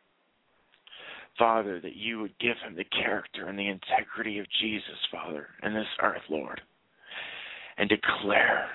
Father, 1.38 1.81
that 1.81 1.95
you 1.95 2.21
would 2.21 2.38
give 2.39 2.55
him 2.65 2.75
the 2.75 2.86
character 2.86 3.47
and 3.47 3.59
the 3.59 3.67
integrity 3.67 4.39
of 4.39 4.45
Jesus, 4.61 4.95
Father, 5.11 5.47
in 5.63 5.73
this 5.73 5.88
earth, 6.01 6.21
Lord, 6.29 6.61
and 7.77 7.89
declare 7.89 8.69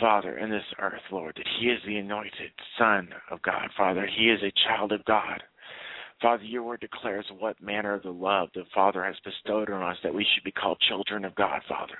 Father, 0.00 0.38
in 0.38 0.50
this 0.50 0.64
earth, 0.80 1.02
Lord, 1.12 1.34
that 1.36 1.46
He 1.60 1.66
is 1.66 1.80
the 1.86 1.96
anointed 1.96 2.50
Son 2.78 3.08
of 3.30 3.40
God, 3.42 3.68
Father. 3.76 4.06
He 4.06 4.24
is 4.24 4.40
a 4.42 4.52
child 4.66 4.92
of 4.92 5.04
God. 5.04 5.42
Father, 6.20 6.44
your 6.44 6.62
word 6.62 6.80
declares 6.80 7.26
what 7.38 7.60
manner 7.62 7.94
of 7.94 8.02
the 8.02 8.10
love 8.10 8.48
the 8.54 8.64
Father 8.74 9.04
has 9.04 9.16
bestowed 9.24 9.70
on 9.70 9.82
us 9.82 9.96
that 10.02 10.14
we 10.14 10.26
should 10.34 10.44
be 10.44 10.52
called 10.52 10.78
children 10.88 11.24
of 11.24 11.34
God, 11.34 11.60
Father. 11.68 11.98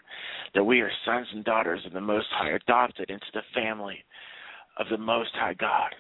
That 0.55 0.65
we 0.65 0.81
are 0.81 0.91
sons 1.05 1.27
and 1.33 1.45
daughters 1.45 1.81
of 1.87 1.93
the 1.93 2.01
Most 2.01 2.27
High, 2.31 2.51
adopted 2.51 3.11
into 3.11 3.27
the 3.33 3.43
family 3.55 3.99
of 4.79 4.87
the 4.91 4.99
Most 4.99 5.31
High 5.35 5.55
God. 5.55 5.95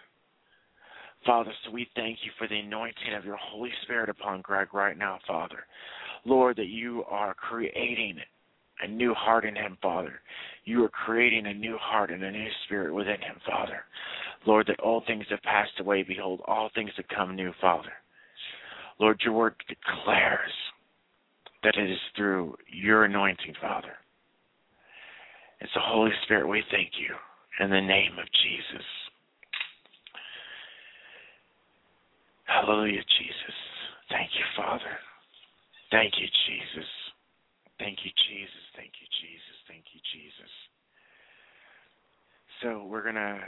Father, 1.27 1.53
so 1.65 1.71
we 1.71 1.89
thank 1.95 2.19
you 2.23 2.31
for 2.39 2.47
the 2.47 2.59
anointing 2.59 3.15
of 3.17 3.25
your 3.25 3.37
Holy 3.37 3.71
Spirit 3.83 4.09
upon 4.09 4.43
Greg 4.43 4.75
right 4.75 4.97
now, 4.97 5.19
Father. 5.27 5.65
Lord, 6.25 6.57
that 6.57 6.67
you 6.67 7.05
are 7.09 7.35
creating 7.35 8.19
a 8.83 8.89
new 8.89 9.15
heart 9.15 9.45
in 9.45 9.57
him, 9.57 9.79
Father. 9.81 10.21
You 10.65 10.85
are 10.85 10.91
creating 10.91 11.47
a 11.47 11.55
new 11.55 11.79
heart 11.81 12.11
and 12.11 12.23
a 12.23 12.31
new 12.31 12.49
spirit 12.67 12.93
within 12.93 13.21
him, 13.21 13.37
Father. 13.47 13.85
Lord, 14.47 14.67
that 14.67 14.81
all 14.81 15.03
things 15.07 15.25
have 15.31 15.43
passed 15.43 15.81
away. 15.81 16.03
Behold, 16.03 16.41
all 16.47 16.71
things 16.75 16.91
have 16.97 17.09
come 17.09 17.35
new, 17.35 17.53
Father. 17.61 17.93
Lord, 19.01 19.21
your 19.25 19.35
word 19.35 19.55
declares 19.69 20.53
that 21.63 21.77
it 21.77 21.91
is 21.91 21.99
through 22.17 22.57
your 22.71 23.05
anointing, 23.05 23.55
Father. 23.61 23.95
It's 25.61 25.73
the 25.75 25.81
Holy 25.81 26.11
Spirit, 26.25 26.47
we 26.47 26.63
thank 26.71 26.91
you 26.99 27.15
in 27.65 27.71
the 27.71 27.81
name 27.81 28.19
of 28.19 28.27
Jesus. 28.43 28.85
Hallelujah, 32.45 33.03
Jesus. 33.19 33.57
Thank 34.11 34.31
you, 34.39 34.45
Father. 34.57 34.99
Thank 35.91 36.15
you, 36.19 36.27
Jesus. 36.47 36.89
Thank 37.79 37.99
you, 38.05 38.11
Jesus. 38.29 38.65
Thank 38.77 38.93
you, 39.01 39.07
Jesus. 39.23 39.57
Thank 39.69 39.85
you, 39.93 40.01
Jesus. 40.13 40.53
So 42.63 42.85
we're 42.85 43.05
gonna 43.05 43.41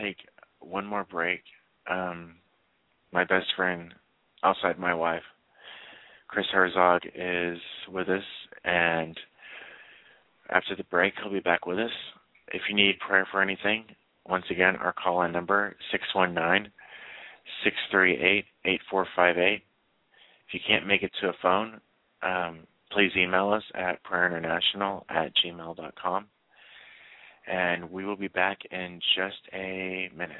take 0.00 0.16
one 0.60 0.86
more 0.86 1.04
break. 1.04 1.42
Um, 1.90 2.36
my 3.12 3.24
best 3.24 3.46
friend, 3.56 3.92
outside 4.42 4.78
my 4.78 4.94
wife, 4.94 5.22
Chris 6.28 6.46
Herzog, 6.52 7.02
is 7.14 7.58
with 7.88 8.08
us, 8.08 8.22
and 8.64 9.18
after 10.50 10.76
the 10.76 10.84
break, 10.84 11.14
he'll 11.22 11.32
be 11.32 11.40
back 11.40 11.66
with 11.66 11.78
us. 11.78 11.90
If 12.52 12.62
you 12.68 12.74
need 12.74 12.98
prayer 13.06 13.26
for 13.30 13.42
anything, 13.42 13.84
once 14.26 14.44
again, 14.50 14.76
our 14.76 14.92
call-in 14.92 15.32
number 15.32 15.76
six 15.90 16.04
one 16.14 16.34
nine 16.34 16.70
six 17.64 17.76
three 17.90 18.16
eight 18.20 18.44
eight 18.64 18.80
four 18.90 19.06
five 19.16 19.38
eight. 19.38 19.62
If 20.48 20.54
you 20.54 20.60
can't 20.66 20.86
make 20.86 21.02
it 21.02 21.12
to 21.20 21.28
a 21.28 21.32
phone, 21.40 21.80
um, 22.22 22.60
please 22.92 23.12
email 23.16 23.50
us 23.52 23.62
at 23.74 24.02
prayerinternational 24.04 25.04
at 25.08 25.32
gmail.com. 25.44 26.26
And 27.46 27.90
we 27.90 28.04
will 28.04 28.16
be 28.16 28.28
back 28.28 28.58
in 28.70 29.00
just 29.16 29.40
a 29.52 30.10
minute. 30.16 30.36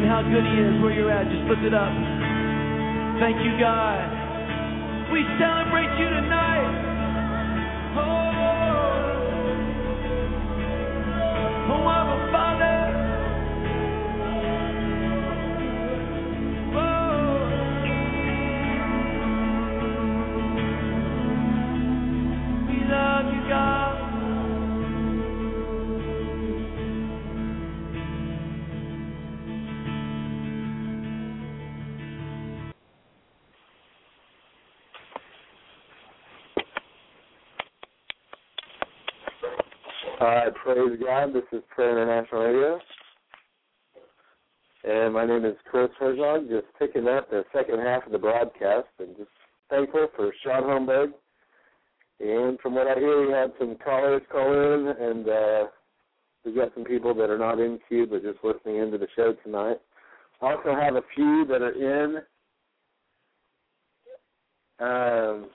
How 0.00 0.24
good 0.24 0.40
he 0.40 0.56
is 0.56 0.80
where 0.80 0.90
you're 0.90 1.12
at. 1.12 1.28
Just 1.28 1.44
lift 1.52 1.60
it 1.68 1.74
up. 1.74 1.92
Praise 40.54 40.98
God. 41.00 41.32
This 41.32 41.44
is 41.52 41.62
Prayer 41.74 41.90
International 41.90 42.42
Radio. 42.42 42.80
And 44.84 45.14
my 45.14 45.24
name 45.24 45.44
is 45.44 45.54
Chris 45.70 45.88
Herzog, 45.98 46.48
just 46.48 46.66
picking 46.78 47.06
up 47.06 47.30
the 47.30 47.44
second 47.52 47.78
half 47.78 48.04
of 48.06 48.12
the 48.12 48.18
broadcast 48.18 48.88
and 48.98 49.16
just 49.16 49.30
thankful 49.70 50.08
for 50.16 50.32
Shaun 50.44 50.64
Holmberg. 50.64 51.12
And 52.20 52.58
from 52.60 52.74
what 52.74 52.88
I 52.88 52.98
hear, 52.98 53.26
we 53.26 53.32
had 53.32 53.52
some 53.58 53.76
callers 53.84 54.22
call 54.30 54.52
in, 54.52 54.88
and 55.00 55.28
uh, 55.28 55.64
we've 56.44 56.56
got 56.56 56.74
some 56.74 56.84
people 56.84 57.14
that 57.14 57.30
are 57.30 57.38
not 57.38 57.60
in 57.60 57.78
queue 57.88 58.06
but 58.06 58.22
just 58.22 58.38
listening 58.42 58.78
into 58.78 58.98
the 58.98 59.08
show 59.14 59.34
tonight. 59.44 59.80
Also 60.40 60.74
have 60.74 60.96
a 60.96 61.02
few 61.14 61.46
that 61.48 61.62
are 61.62 61.72
in 61.72 62.16
um, 64.80 65.50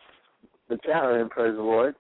the 0.70 0.78
chat 0.86 1.04
room, 1.04 1.30
praise 1.30 1.56
the 1.56 1.62
Lord. 1.62 1.96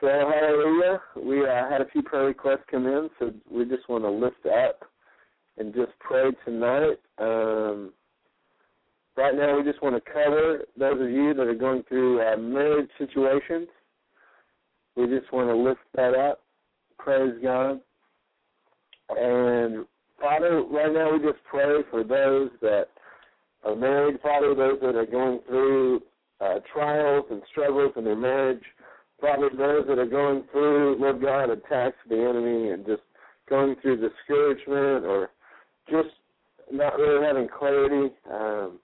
So 0.00 0.08
hallelujah. 0.08 1.00
We 1.16 1.46
uh, 1.46 1.68
had 1.70 1.80
a 1.80 1.86
few 1.90 2.02
prayer 2.02 2.26
requests 2.26 2.64
come 2.70 2.86
in, 2.86 3.08
so 3.18 3.32
we 3.50 3.64
just 3.64 3.88
want 3.88 4.04
to 4.04 4.10
lift 4.10 4.44
up 4.46 4.80
and 5.56 5.74
just 5.74 5.92
pray 6.00 6.30
tonight. 6.44 6.98
Um, 7.18 7.92
right 9.16 9.34
now, 9.34 9.56
we 9.56 9.64
just 9.64 9.82
want 9.82 9.96
to 9.96 10.12
cover 10.12 10.64
those 10.78 11.00
of 11.00 11.10
you 11.10 11.32
that 11.34 11.46
are 11.46 11.54
going 11.54 11.82
through 11.88 12.20
uh, 12.20 12.36
marriage 12.36 12.90
situations. 12.98 13.68
We 14.96 15.06
just 15.06 15.32
want 15.32 15.48
to 15.48 15.56
lift 15.56 15.80
that 15.94 16.14
up. 16.14 16.40
Praise 16.98 17.34
God. 17.42 17.80
And 19.10 19.86
Father, 20.20 20.62
right 20.62 20.92
now 20.92 21.12
we 21.12 21.18
just 21.20 21.42
pray 21.48 21.82
for 21.90 22.02
those 22.02 22.50
that 22.60 22.88
are 23.64 23.76
married, 23.76 24.20
Father, 24.22 24.54
those 24.54 24.78
that 24.80 24.96
are 24.96 25.06
going 25.06 25.40
through 25.46 26.02
uh, 26.40 26.56
trials 26.72 27.24
and 27.30 27.40
struggles 27.50 27.92
in 27.96 28.04
their 28.04 28.16
marriage. 28.16 28.62
Father, 29.20 29.50
those 29.50 29.86
that 29.88 29.98
are 29.98 30.06
going 30.06 30.44
through, 30.52 30.98
Lord 31.00 31.22
God, 31.22 31.50
attacks 31.50 31.96
of 32.04 32.10
the 32.10 32.16
enemy 32.16 32.70
and 32.70 32.84
just 32.84 33.02
going 33.48 33.76
through 33.80 33.96
discouragement 33.96 35.06
or 35.06 35.30
just 35.88 36.08
not 36.70 36.98
really 36.98 37.24
having 37.24 37.48
clarity. 37.48 38.14
Um, 38.30 38.78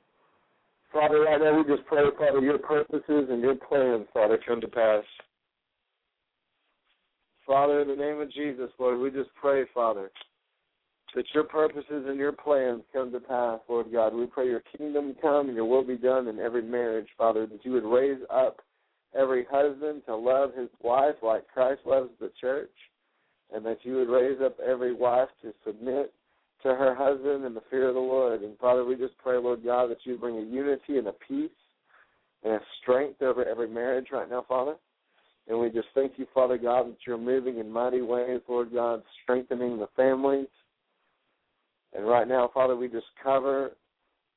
Father, 0.93 1.21
right 1.21 1.41
now 1.41 1.57
we 1.57 1.65
just 1.65 1.87
pray, 1.87 2.03
Father, 2.19 2.41
your 2.41 2.59
purposes 2.59 3.29
and 3.31 3.41
your 3.41 3.57
plans, 3.57 4.07
Father, 4.13 4.39
come 4.47 4.61
to 4.61 4.69
pass. 4.69 5.05
Father, 7.47 7.81
in 7.81 7.89
the 7.89 7.97
name 7.97 8.21
of 8.21 8.33
Jesus, 8.33 8.71
Lord, 8.79 9.01
we 9.01 9.11
just 9.11 9.31
pray, 9.41 9.65
Father, 9.75 10.11
that 11.15 11.25
your 11.35 11.45
purposes 11.45 12.05
and 12.07 12.17
your 12.17 12.33
plans 12.33 12.83
come 12.93 13.13
to 13.13 13.21
pass, 13.21 13.61
Lord 13.69 13.93
God. 13.93 14.15
We 14.15 14.27
pray 14.27 14.47
your 14.47 14.63
kingdom 14.77 15.15
come 15.21 15.49
and 15.49 15.57
your 15.57 15.67
will 15.67 15.85
be 15.85 15.97
done 15.97 16.29
in 16.29 16.39
every 16.39 16.63
marriage, 16.63 17.09
Father, 17.19 17.47
that 17.47 17.65
you 17.65 17.73
would 17.73 17.85
raise 17.85 18.21
up 18.33 18.61
every 19.19 19.47
husband 19.51 20.03
to 20.07 20.17
love 20.17 20.55
his 20.55 20.69
wife 20.83 21.17
like 21.23 21.47
Christ 21.49 21.81
loves 21.87 22.11
the 22.21 22.31
church, 22.41 22.73
and 23.55 23.65
that 23.67 23.79
you 23.83 23.97
would 23.97 24.09
raise 24.09 24.41
up 24.43 24.59
every 24.61 24.95
wife 24.95 25.29
to 25.43 25.53
submit 25.65 26.13
to 26.63 26.69
her 26.69 26.95
husband 26.95 27.45
in 27.45 27.55
the 27.55 27.63
fear 27.71 27.89
of 27.89 27.95
the 27.95 28.01
Lord. 28.01 28.43
And 28.43 28.57
Father, 28.59 28.85
we 28.85 28.95
just 28.95 29.19
pray, 29.19 29.37
Lord 29.37 29.65
God, 29.65 29.91
that 29.91 30.05
you 30.05 30.17
bring 30.17 30.39
a 30.39 30.43
unity 30.43 30.99
and 30.99 31.09
a 31.09 31.13
peace 31.13 31.51
and 32.45 32.55
a 32.55 32.61
strength 32.81 33.21
over 33.21 33.45
every 33.45 33.69
marriage 33.69 34.09
right 34.13 34.29
now, 34.31 34.45
Father. 34.49 34.75
And 35.49 35.59
we 35.59 35.71
just 35.71 35.89
thank 35.95 36.13
you, 36.17 36.27
Father 36.33 36.57
God, 36.57 36.89
that 36.89 36.99
you're 37.07 37.19
moving 37.19 37.59
in 37.59 37.71
mighty 37.71 38.01
ways, 38.01 38.41
Lord 38.49 38.73
God, 38.73 39.03
strengthening 39.23 39.79
the 39.79 39.89
families. 39.97 40.47
And 41.95 42.07
right 42.07 42.29
now, 42.29 42.51
Father, 42.55 42.77
we 42.77 42.89
just 42.89 43.07
cover 43.23 43.73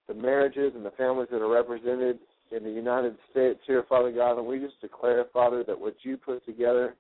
the 0.08 0.14
marriages 0.14 0.74
and 0.76 0.86
the 0.86 0.92
families 0.92 1.30
that 1.32 1.42
are 1.42 1.52
represented 1.52 2.20
in 2.52 2.64
the 2.64 2.70
United 2.70 3.16
States 3.32 3.60
here, 3.66 3.84
Father 3.88 4.12
God, 4.12 4.38
and 4.38 4.48
we 4.48 4.60
just 4.60 4.80
declare, 4.82 5.26
Father, 5.34 5.64
that 5.64 5.80
what 5.80 5.96
you 6.04 6.18
put 6.18 6.46
together, 6.46 6.96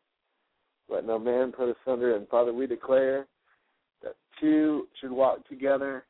let 0.90 1.06
no 1.06 1.20
man 1.20 1.52
put 1.52 1.70
asunder. 1.70 2.16
And 2.16 2.28
Father, 2.28 2.54
we 2.54 2.68
declare 2.68 3.28
that 4.04 4.16
two 4.40 4.88
should 5.00 5.12
walk 5.12 5.48
together 5.48 6.06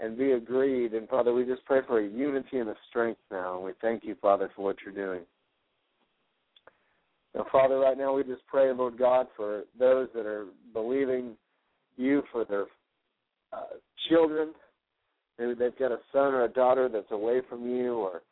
and 0.00 0.18
be 0.18 0.32
agreed. 0.32 0.92
And 0.92 1.08
Father, 1.08 1.32
we 1.32 1.44
just 1.44 1.64
pray 1.64 1.80
for 1.86 2.00
a 2.00 2.08
unity 2.08 2.58
and 2.58 2.68
a 2.68 2.74
strength 2.88 3.20
now. 3.30 3.56
And 3.56 3.64
we 3.64 3.72
thank 3.80 4.04
you, 4.04 4.16
Father, 4.20 4.50
for 4.54 4.62
what 4.62 4.76
you're 4.84 4.94
doing. 4.94 5.24
Now, 7.34 7.46
Father, 7.50 7.78
right 7.78 7.98
now 7.98 8.14
we 8.14 8.22
just 8.22 8.46
pray, 8.46 8.72
Lord 8.72 8.96
God, 8.96 9.26
for 9.36 9.64
those 9.78 10.08
that 10.14 10.26
are 10.26 10.46
believing 10.72 11.36
you 11.96 12.22
for 12.30 12.44
their 12.44 12.66
uh, 13.52 13.76
children. 14.08 14.50
Maybe 15.38 15.54
they've 15.54 15.78
got 15.78 15.92
a 15.92 15.98
son 16.12 16.34
or 16.34 16.44
a 16.44 16.48
daughter 16.48 16.88
that's 16.92 17.10
away 17.10 17.40
from 17.48 17.68
you 17.68 17.94
or 17.94 18.22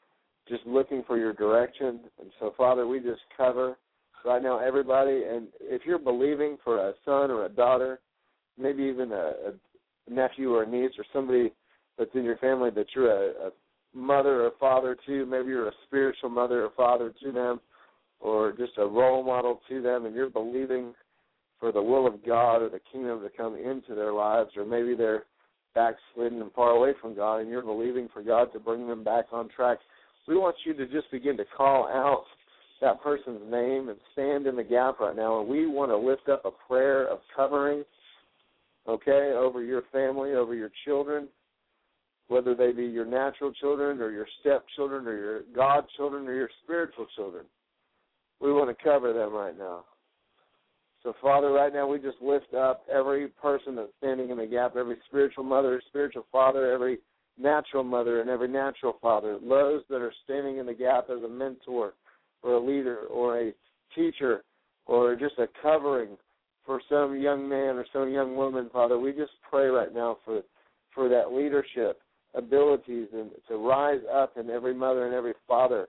just 0.48 0.64
looking 0.66 1.02
for 1.06 1.18
your 1.18 1.32
direction. 1.32 2.00
And 2.20 2.30
so, 2.38 2.52
Father, 2.56 2.86
we 2.86 3.00
just 3.00 3.20
cover 3.36 3.76
right 4.24 4.42
now 4.42 4.58
everybody. 4.58 5.22
And 5.24 5.48
if 5.60 5.82
you're 5.84 5.98
believing 5.98 6.58
for 6.62 6.88
a 6.88 6.92
son 7.04 7.30
or 7.30 7.46
a 7.46 7.48
daughter, 7.48 8.00
maybe 8.58 8.82
even 8.84 9.12
a, 9.12 9.32
a 9.48 10.10
nephew 10.10 10.52
or 10.52 10.62
a 10.62 10.68
niece 10.68 10.92
or 10.98 11.04
somebody 11.12 11.52
that's 11.98 12.14
in 12.14 12.24
your 12.24 12.38
family 12.38 12.70
that 12.70 12.86
you're 12.94 13.10
a, 13.10 13.48
a 13.48 13.50
mother 13.94 14.44
or 14.44 14.52
father 14.58 14.96
to. 15.06 15.26
Maybe 15.26 15.48
you're 15.48 15.68
a 15.68 15.72
spiritual 15.86 16.30
mother 16.30 16.64
or 16.64 16.70
father 16.76 17.12
to 17.22 17.32
them, 17.32 17.60
or 18.20 18.52
just 18.52 18.72
a 18.78 18.86
role 18.86 19.22
model 19.22 19.60
to 19.68 19.82
them, 19.82 20.06
and 20.06 20.14
you're 20.14 20.30
believing 20.30 20.94
for 21.58 21.72
the 21.72 21.82
will 21.82 22.06
of 22.06 22.24
God 22.24 22.62
or 22.62 22.68
the 22.68 22.80
kingdom 22.90 23.20
to 23.22 23.28
come 23.36 23.56
into 23.56 23.94
their 23.94 24.12
lives, 24.12 24.50
or 24.56 24.64
maybe 24.64 24.94
they're 24.94 25.24
backslidden 25.74 26.42
and 26.42 26.52
far 26.52 26.70
away 26.70 26.92
from 27.00 27.14
God, 27.14 27.36
and 27.38 27.50
you're 27.50 27.62
believing 27.62 28.08
for 28.12 28.22
God 28.22 28.52
to 28.52 28.60
bring 28.60 28.86
them 28.86 29.04
back 29.04 29.26
on 29.32 29.48
track. 29.48 29.78
We 30.28 30.36
want 30.36 30.56
you 30.64 30.74
to 30.74 30.86
just 30.86 31.10
begin 31.10 31.36
to 31.36 31.44
call 31.56 31.86
out 31.88 32.24
that 32.80 33.02
person's 33.02 33.40
name 33.50 33.88
and 33.88 33.98
stand 34.12 34.46
in 34.46 34.56
the 34.56 34.64
gap 34.64 35.00
right 35.00 35.16
now. 35.16 35.40
And 35.40 35.48
we 35.48 35.66
want 35.66 35.90
to 35.90 35.96
lift 35.96 36.28
up 36.28 36.44
a 36.44 36.50
prayer 36.68 37.08
of 37.08 37.20
covering, 37.34 37.84
okay, 38.88 39.32
over 39.36 39.62
your 39.62 39.82
family, 39.92 40.32
over 40.32 40.54
your 40.54 40.70
children, 40.84 41.28
whether 42.28 42.54
they 42.54 42.72
be 42.72 42.84
your 42.84 43.04
natural 43.04 43.52
children 43.52 44.00
or 44.00 44.10
your 44.10 44.26
stepchildren 44.40 45.06
or 45.06 45.16
your 45.16 45.40
God 45.54 45.84
children 45.96 46.26
or 46.26 46.34
your 46.34 46.50
spiritual 46.64 47.06
children. 47.16 47.44
We 48.40 48.52
want 48.52 48.76
to 48.76 48.84
cover 48.84 49.12
them 49.12 49.32
right 49.32 49.56
now. 49.56 49.84
So, 51.02 51.14
Father, 51.20 51.50
right 51.50 51.72
now 51.72 51.88
we 51.88 51.98
just 51.98 52.20
lift 52.20 52.54
up 52.54 52.84
every 52.92 53.28
person 53.28 53.74
that's 53.74 53.90
standing 53.98 54.30
in 54.30 54.38
the 54.38 54.46
gap, 54.46 54.76
every 54.76 54.96
spiritual 55.08 55.42
mother, 55.42 55.82
spiritual 55.88 56.26
father, 56.30 56.70
every 56.72 56.98
natural 57.38 57.82
mother, 57.82 58.20
and 58.20 58.30
every 58.30 58.48
natural 58.48 58.98
father, 59.02 59.38
those 59.40 59.82
that 59.88 60.00
are 60.00 60.12
standing 60.24 60.58
in 60.58 60.66
the 60.66 60.74
gap 60.74 61.08
as 61.10 61.22
a 61.24 61.28
mentor 61.28 61.94
or 62.42 62.52
a 62.52 62.60
leader 62.64 62.98
or 63.10 63.40
a 63.40 63.52
teacher 63.94 64.44
or 64.86 65.16
just 65.16 65.38
a 65.38 65.46
covering 65.60 66.16
for 66.64 66.80
some 66.88 67.20
young 67.20 67.48
man 67.48 67.76
or 67.76 67.84
some 67.92 68.10
young 68.10 68.36
woman, 68.36 68.70
Father. 68.72 68.98
We 68.98 69.12
just 69.12 69.32
pray 69.48 69.66
right 69.66 69.92
now 69.92 70.18
for 70.24 70.42
for 70.94 71.08
that 71.08 71.32
leadership 71.32 72.00
abilities 72.34 73.08
and 73.12 73.30
to 73.48 73.56
rise 73.56 74.00
up 74.12 74.36
in 74.36 74.50
every 74.50 74.74
mother 74.74 75.06
and 75.06 75.14
every 75.14 75.32
father 75.48 75.88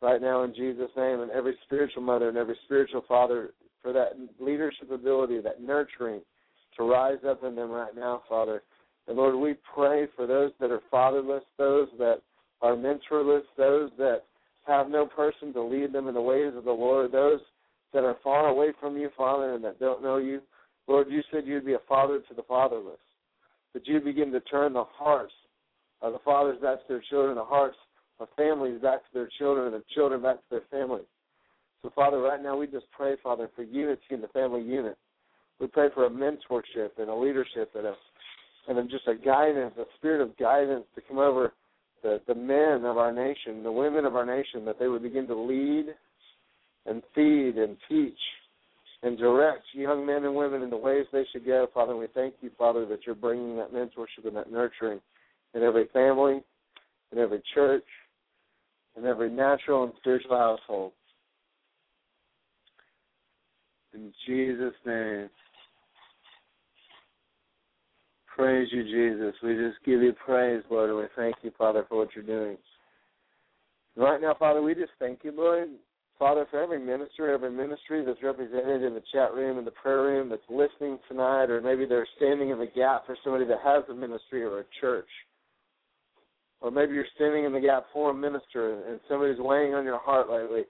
right 0.00 0.20
now 0.20 0.44
in 0.44 0.54
Jesus' 0.54 0.90
name, 0.96 1.20
and 1.20 1.30
every 1.30 1.54
spiritual 1.64 2.02
mother 2.02 2.28
and 2.28 2.38
every 2.38 2.56
spiritual 2.64 3.04
father 3.06 3.52
for 3.82 3.92
that 3.92 4.12
leadership 4.40 4.90
ability, 4.90 5.40
that 5.40 5.60
nurturing 5.60 6.20
to 6.76 6.84
rise 6.84 7.18
up 7.28 7.44
in 7.44 7.54
them 7.54 7.70
right 7.70 7.94
now, 7.94 8.22
Father. 8.28 8.62
And 9.08 9.16
Lord, 9.16 9.34
we 9.34 9.54
pray 9.74 10.06
for 10.16 10.26
those 10.26 10.52
that 10.60 10.70
are 10.70 10.80
fatherless, 10.90 11.42
those 11.58 11.88
that 11.98 12.22
are 12.60 12.76
mentorless, 12.76 13.42
those 13.58 13.90
that 13.98 14.22
have 14.66 14.88
no 14.88 15.06
person 15.06 15.52
to 15.52 15.62
lead 15.62 15.92
them 15.92 16.06
in 16.06 16.14
the 16.14 16.20
ways 16.20 16.52
of 16.56 16.64
the 16.64 16.70
Lord, 16.70 17.10
those 17.10 17.40
that 17.92 18.04
are 18.04 18.16
far 18.22 18.48
away 18.48 18.68
from 18.80 18.96
you, 18.96 19.10
Father, 19.16 19.54
and 19.54 19.64
that 19.64 19.80
don't 19.80 20.02
know 20.02 20.18
you. 20.18 20.40
Lord, 20.88 21.08
you 21.10 21.22
said 21.30 21.46
you'd 21.46 21.66
be 21.66 21.74
a 21.74 21.78
father 21.88 22.20
to 22.20 22.34
the 22.34 22.42
fatherless, 22.44 23.00
that 23.74 23.86
you 23.86 24.00
begin 24.00 24.30
to 24.32 24.40
turn 24.40 24.72
the 24.72 24.84
hearts 24.84 25.32
of 26.00 26.12
the 26.12 26.18
fathers 26.24 26.58
back 26.62 26.78
to 26.78 26.88
their 26.88 27.02
children, 27.10 27.36
the 27.36 27.44
hearts 27.44 27.76
of 28.20 28.28
families 28.36 28.80
back 28.80 29.00
to 29.00 29.14
their 29.14 29.28
children, 29.38 29.72
and 29.72 29.82
the 29.82 29.84
children 29.94 30.22
back 30.22 30.36
to 30.36 30.42
their 30.50 30.62
families. 30.70 31.06
Father, 31.94 32.20
right 32.20 32.42
now 32.42 32.56
we 32.56 32.66
just 32.66 32.86
pray, 32.96 33.14
Father, 33.22 33.50
for 33.54 33.62
unity 33.62 34.02
in 34.10 34.20
the 34.20 34.28
family 34.28 34.62
unit. 34.62 34.96
We 35.60 35.66
pray 35.66 35.88
for 35.94 36.06
a 36.06 36.10
mentorship 36.10 36.90
and 36.98 37.08
a 37.08 37.14
leadership 37.14 37.70
and 37.74 37.86
a 37.86 37.94
and 38.68 38.78
a, 38.78 38.84
just 38.84 39.08
a 39.08 39.14
guidance, 39.14 39.74
a 39.76 39.84
spirit 39.96 40.20
of 40.20 40.36
guidance 40.36 40.84
to 40.94 41.00
come 41.08 41.18
over 41.18 41.52
the, 42.02 42.20
the 42.28 42.34
men 42.34 42.84
of 42.84 42.96
our 42.96 43.12
nation, 43.12 43.62
the 43.62 43.72
women 43.72 44.04
of 44.04 44.14
our 44.14 44.24
nation, 44.24 44.64
that 44.64 44.78
they 44.78 44.86
would 44.86 45.02
begin 45.02 45.26
to 45.26 45.34
lead 45.34 45.86
and 46.86 47.02
feed 47.14 47.58
and 47.58 47.76
teach 47.88 48.18
and 49.02 49.18
direct 49.18 49.64
young 49.72 50.06
men 50.06 50.24
and 50.24 50.34
women 50.34 50.62
in 50.62 50.70
the 50.70 50.76
ways 50.76 51.06
they 51.12 51.24
should 51.32 51.44
go. 51.44 51.66
Father, 51.74 51.96
we 51.96 52.06
thank 52.14 52.34
you, 52.40 52.50
Father, 52.56 52.86
that 52.86 53.00
you're 53.04 53.14
bringing 53.14 53.56
that 53.56 53.72
mentorship 53.72 54.26
and 54.26 54.36
that 54.36 54.50
nurturing 54.50 55.00
in 55.54 55.62
every 55.62 55.88
family, 55.92 56.40
in 57.10 57.18
every 57.18 57.42
church, 57.54 57.84
in 58.96 59.04
every 59.04 59.30
natural 59.30 59.84
and 59.84 59.92
spiritual 59.98 60.36
household. 60.36 60.92
Jesus' 64.26 64.74
name. 64.84 65.28
Praise 68.34 68.68
you, 68.72 68.82
Jesus. 68.84 69.34
We 69.42 69.54
just 69.54 69.84
give 69.84 70.00
you 70.00 70.14
praise, 70.24 70.62
Lord, 70.70 70.90
and 70.90 70.98
we 70.98 71.04
thank 71.16 71.36
you, 71.42 71.52
Father, 71.58 71.84
for 71.88 71.98
what 71.98 72.08
you're 72.14 72.24
doing. 72.24 72.56
Right 73.94 74.20
now, 74.20 74.34
Father, 74.38 74.62
we 74.62 74.74
just 74.74 74.92
thank 74.98 75.20
you, 75.22 75.32
Lord. 75.32 75.68
Father, 76.18 76.46
for 76.50 76.62
every 76.62 76.78
minister, 76.78 77.30
every 77.30 77.50
ministry 77.50 78.04
that's 78.04 78.22
represented 78.22 78.82
in 78.82 78.94
the 78.94 79.02
chat 79.12 79.34
room, 79.34 79.58
in 79.58 79.64
the 79.64 79.70
prayer 79.70 80.02
room, 80.02 80.28
that's 80.28 80.42
listening 80.48 80.98
tonight, 81.08 81.50
or 81.50 81.60
maybe 81.60 81.84
they're 81.84 82.06
standing 82.16 82.50
in 82.50 82.58
the 82.58 82.66
gap 82.66 83.04
for 83.06 83.16
somebody 83.22 83.44
that 83.44 83.58
has 83.62 83.82
a 83.90 83.94
ministry 83.94 84.42
or 84.42 84.60
a 84.60 84.64
church. 84.80 85.08
Or 86.60 86.70
maybe 86.70 86.94
you're 86.94 87.04
standing 87.16 87.44
in 87.44 87.52
the 87.52 87.60
gap 87.60 87.86
for 87.92 88.10
a 88.10 88.14
minister 88.14 88.88
and 88.88 89.00
somebody's 89.08 89.40
weighing 89.40 89.74
on 89.74 89.84
your 89.84 89.98
heart 89.98 90.30
lately. 90.30 90.62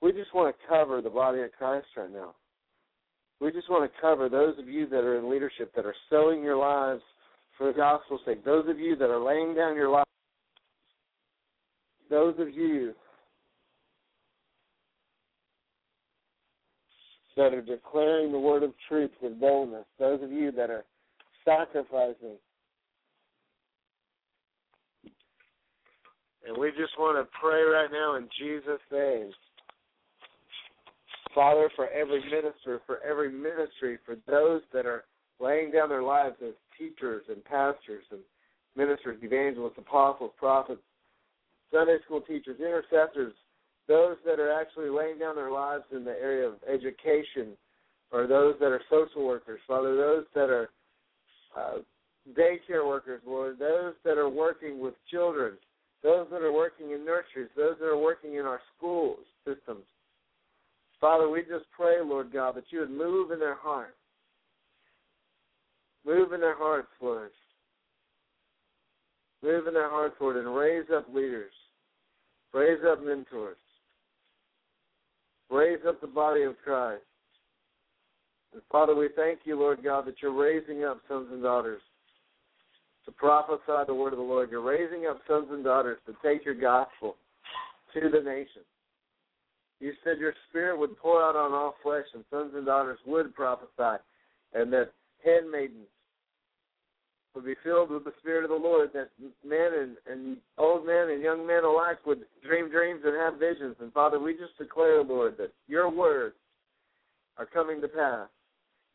We 0.00 0.12
just 0.12 0.34
want 0.34 0.56
to 0.56 0.66
cover 0.66 1.02
the 1.02 1.10
body 1.10 1.42
of 1.42 1.52
Christ 1.52 1.86
right 1.96 2.10
now. 2.10 2.34
We 3.40 3.52
just 3.52 3.68
want 3.68 3.90
to 3.90 4.00
cover 4.00 4.28
those 4.28 4.58
of 4.58 4.68
you 4.68 4.88
that 4.88 5.04
are 5.04 5.18
in 5.18 5.30
leadership, 5.30 5.72
that 5.76 5.84
are 5.84 5.94
sowing 6.08 6.42
your 6.42 6.56
lives 6.56 7.02
for 7.58 7.66
the 7.66 7.76
gospel's 7.76 8.20
sake. 8.24 8.44
Those 8.44 8.68
of 8.68 8.78
you 8.78 8.96
that 8.96 9.10
are 9.10 9.22
laying 9.22 9.54
down 9.54 9.76
your 9.76 9.90
life. 9.90 10.06
Those 12.10 12.34
of 12.38 12.50
you 12.54 12.94
that 17.36 17.52
are 17.52 17.62
declaring 17.62 18.30
the 18.30 18.38
word 18.38 18.62
of 18.62 18.72
truth 18.88 19.10
with 19.20 19.40
boldness. 19.40 19.84
Those 19.98 20.22
of 20.22 20.30
you 20.30 20.52
that 20.52 20.70
are 20.70 20.84
sacrificing. 21.44 22.36
And 26.46 26.56
we 26.58 26.70
just 26.70 26.98
want 26.98 27.18
to 27.18 27.38
pray 27.40 27.62
right 27.62 27.90
now 27.90 28.16
in 28.16 28.28
Jesus' 28.38 28.80
name. 28.92 29.30
Father, 31.34 31.70
for 31.74 31.88
every 31.88 32.22
minister, 32.24 32.80
for 32.86 33.00
every 33.02 33.30
ministry, 33.30 33.98
for 34.04 34.16
those 34.26 34.62
that 34.72 34.86
are 34.86 35.04
laying 35.40 35.70
down 35.70 35.88
their 35.88 36.02
lives 36.02 36.36
as 36.46 36.54
teachers 36.78 37.24
and 37.28 37.44
pastors 37.44 38.04
and 38.10 38.20
ministers, 38.76 39.18
evangelists, 39.22 39.78
apostles, 39.78 40.30
prophets, 40.38 40.80
Sunday 41.72 41.96
school 42.04 42.20
teachers, 42.20 42.58
intercessors, 42.60 43.32
those 43.88 44.16
that 44.24 44.38
are 44.38 44.52
actually 44.52 44.88
laying 44.88 45.18
down 45.18 45.34
their 45.34 45.50
lives 45.50 45.84
in 45.92 46.04
the 46.04 46.12
area 46.12 46.46
of 46.46 46.54
education, 46.72 47.56
or 48.12 48.26
those 48.26 48.54
that 48.60 48.66
are 48.66 48.80
social 48.88 49.26
workers, 49.26 49.60
Father, 49.66 49.96
those 49.96 50.24
that 50.34 50.50
are 50.50 50.70
uh, 51.56 51.78
daycare 52.32 52.86
workers, 52.86 53.20
Lord, 53.26 53.58
those 53.58 53.94
that 54.04 54.18
are 54.18 54.28
working 54.28 54.80
with 54.80 54.94
children, 55.10 55.54
those 56.02 56.26
that 56.30 56.42
are 56.42 56.52
working 56.52 56.92
in 56.92 57.04
nurseries, 57.04 57.50
those 57.56 57.76
that 57.80 57.86
are 57.86 57.98
working 57.98 58.34
in 58.34 58.42
our 58.46 58.60
school 58.76 59.16
systems. 59.46 59.82
Father, 61.00 61.28
we 61.28 61.42
just 61.42 61.64
pray, 61.76 61.96
Lord 62.04 62.32
God, 62.32 62.56
that 62.56 62.64
you 62.70 62.80
would 62.80 62.90
move 62.90 63.30
in 63.30 63.38
their 63.38 63.56
hearts. 63.56 63.92
Move 66.06 66.32
in 66.32 66.40
their 66.40 66.56
hearts, 66.56 66.88
Lord. 67.00 67.30
Move 69.42 69.66
in 69.66 69.74
their 69.74 69.90
hearts, 69.90 70.16
Lord, 70.20 70.36
and 70.36 70.54
raise 70.54 70.86
up 70.94 71.06
leaders. 71.12 71.52
Raise 72.52 72.80
up 72.86 73.04
mentors. 73.04 73.56
Raise 75.50 75.80
up 75.86 76.00
the 76.00 76.06
body 76.06 76.42
of 76.42 76.54
Christ. 76.64 77.02
And 78.52 78.62
Father, 78.70 78.94
we 78.94 79.08
thank 79.16 79.40
you, 79.44 79.58
Lord 79.58 79.82
God, 79.82 80.06
that 80.06 80.16
you're 80.22 80.32
raising 80.32 80.84
up 80.84 81.00
sons 81.08 81.28
and 81.30 81.42
daughters 81.42 81.82
to 83.04 83.12
prophesy 83.12 83.84
the 83.86 83.94
word 83.94 84.12
of 84.12 84.18
the 84.18 84.24
Lord. 84.24 84.50
You're 84.50 84.62
raising 84.62 85.06
up 85.06 85.20
sons 85.28 85.48
and 85.50 85.64
daughters 85.64 85.98
to 86.06 86.14
take 86.24 86.44
your 86.44 86.54
gospel 86.54 87.16
to 87.92 88.00
the 88.08 88.20
nations. 88.20 88.64
You 89.80 89.92
said 90.02 90.18
your 90.18 90.34
spirit 90.48 90.78
would 90.78 90.96
pour 90.98 91.22
out 91.22 91.36
on 91.36 91.52
all 91.52 91.74
flesh, 91.82 92.06
and 92.14 92.24
sons 92.30 92.52
and 92.54 92.66
daughters 92.66 92.98
would 93.06 93.34
prophesy, 93.34 94.02
and 94.54 94.72
that 94.72 94.92
handmaidens 95.24 95.88
would 97.34 97.44
be 97.44 97.54
filled 97.64 97.90
with 97.90 98.04
the 98.04 98.12
Spirit 98.20 98.44
of 98.44 98.50
the 98.50 98.56
Lord, 98.56 98.90
that 98.94 99.10
men 99.44 99.70
and, 99.76 99.96
and 100.06 100.36
old 100.56 100.86
men 100.86 101.10
and 101.10 101.20
young 101.20 101.46
men 101.46 101.64
alike 101.64 101.98
would 102.06 102.22
dream 102.46 102.70
dreams 102.70 103.00
and 103.04 103.16
have 103.16 103.40
visions. 103.40 103.74
And 103.80 103.92
Father, 103.92 104.20
we 104.20 104.34
just 104.34 104.56
declare, 104.56 105.02
Lord, 105.02 105.36
that 105.38 105.52
your 105.66 105.90
words 105.90 106.36
are 107.36 107.46
coming 107.46 107.80
to 107.80 107.88
pass. 107.88 108.28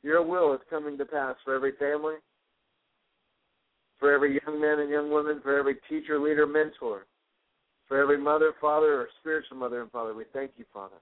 Your 0.03 0.23
will 0.23 0.53
is 0.53 0.61
coming 0.69 0.97
to 0.97 1.06
pass 1.06 1.35
for 1.43 1.53
every 1.53 1.73
family, 1.73 2.15
for 3.99 4.14
every 4.14 4.39
young 4.45 4.61
man 4.61 4.80
and 4.80 4.89
young 4.89 5.11
woman, 5.11 5.41
for 5.43 5.57
every 5.57 5.76
teacher, 5.89 6.18
leader, 6.18 6.47
mentor, 6.47 7.06
for 7.90 7.99
every 7.99 8.20
mother, 8.20 8.53
father, 8.61 9.02
or 9.02 9.10
spiritual 9.20 9.57
mother 9.57 9.82
and 9.82 9.91
father. 9.91 10.14
We 10.14 10.24
thank 10.32 10.52
you, 10.57 10.66
Father, 10.72 10.95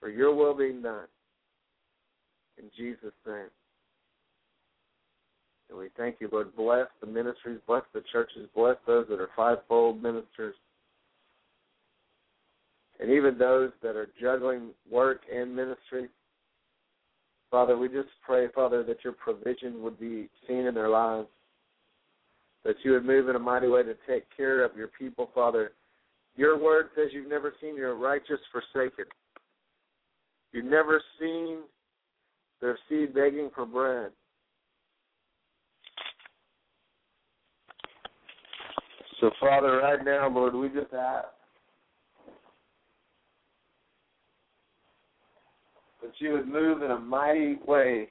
for 0.00 0.08
your 0.08 0.34
will 0.34 0.54
being 0.54 0.80
done. 0.80 1.06
In 2.58 2.70
Jesus' 2.76 3.12
name. 3.26 3.50
And 5.68 5.78
we 5.78 5.88
thank 5.96 6.16
you, 6.20 6.28
Lord. 6.30 6.54
Bless 6.54 6.86
the 7.00 7.06
ministries, 7.06 7.58
bless 7.66 7.82
the 7.92 8.02
churches, 8.12 8.48
bless 8.54 8.76
those 8.86 9.06
that 9.08 9.20
are 9.20 9.30
fivefold 9.34 10.00
ministers, 10.00 10.54
and 13.00 13.10
even 13.10 13.36
those 13.36 13.70
that 13.82 13.96
are 13.96 14.08
juggling 14.20 14.70
work 14.90 15.22
and 15.34 15.54
ministry. 15.54 16.08
Father, 17.50 17.76
we 17.76 17.88
just 17.88 18.08
pray, 18.24 18.46
Father, 18.54 18.84
that 18.84 19.02
your 19.02 19.14
provision 19.14 19.82
would 19.82 19.98
be 19.98 20.28
seen 20.46 20.66
in 20.66 20.74
their 20.74 20.88
lives. 20.88 21.28
That 22.64 22.76
you 22.82 22.92
would 22.92 23.04
move 23.04 23.28
in 23.28 23.36
a 23.36 23.40
mighty 23.40 23.68
way 23.68 23.82
to 23.82 23.94
take 24.08 24.24
care 24.36 24.64
of 24.64 24.76
your 24.76 24.88
people, 24.88 25.30
Father. 25.34 25.72
Your 26.36 26.58
word 26.58 26.86
says 26.94 27.08
you've 27.12 27.28
never 27.28 27.52
seen 27.60 27.76
your 27.76 27.96
righteous 27.96 28.40
forsaken. 28.50 29.04
You've 30.52 30.66
never 30.66 31.02
seen 31.18 31.58
their 32.60 32.78
seed 32.88 33.14
begging 33.14 33.50
for 33.54 33.66
bread. 33.66 34.12
So, 39.20 39.30
Father, 39.40 39.78
right 39.78 40.04
now, 40.04 40.28
Lord, 40.28 40.54
we 40.54 40.68
just 40.68 40.92
ask 40.92 41.26
that 46.02 46.12
you 46.18 46.32
would 46.32 46.48
move 46.48 46.82
in 46.82 46.90
a 46.90 46.98
mighty 46.98 47.58
way 47.66 48.10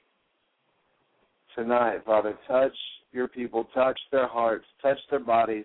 tonight, 1.54 2.02
Father. 2.04 2.36
Touch 2.46 2.76
your 3.12 3.28
people, 3.28 3.68
touch 3.74 3.98
their 4.10 4.28
hearts, 4.28 4.64
touch 4.80 4.98
their 5.10 5.20
bodies. 5.20 5.64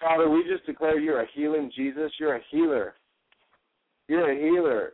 Father, 0.00 0.28
we 0.28 0.44
just 0.44 0.66
declare 0.66 0.98
you're 0.98 1.22
a 1.22 1.26
healing 1.34 1.70
Jesus. 1.74 2.12
You're 2.20 2.36
a 2.36 2.42
healer. 2.50 2.94
You're 4.08 4.30
a 4.30 4.36
healer. 4.36 4.92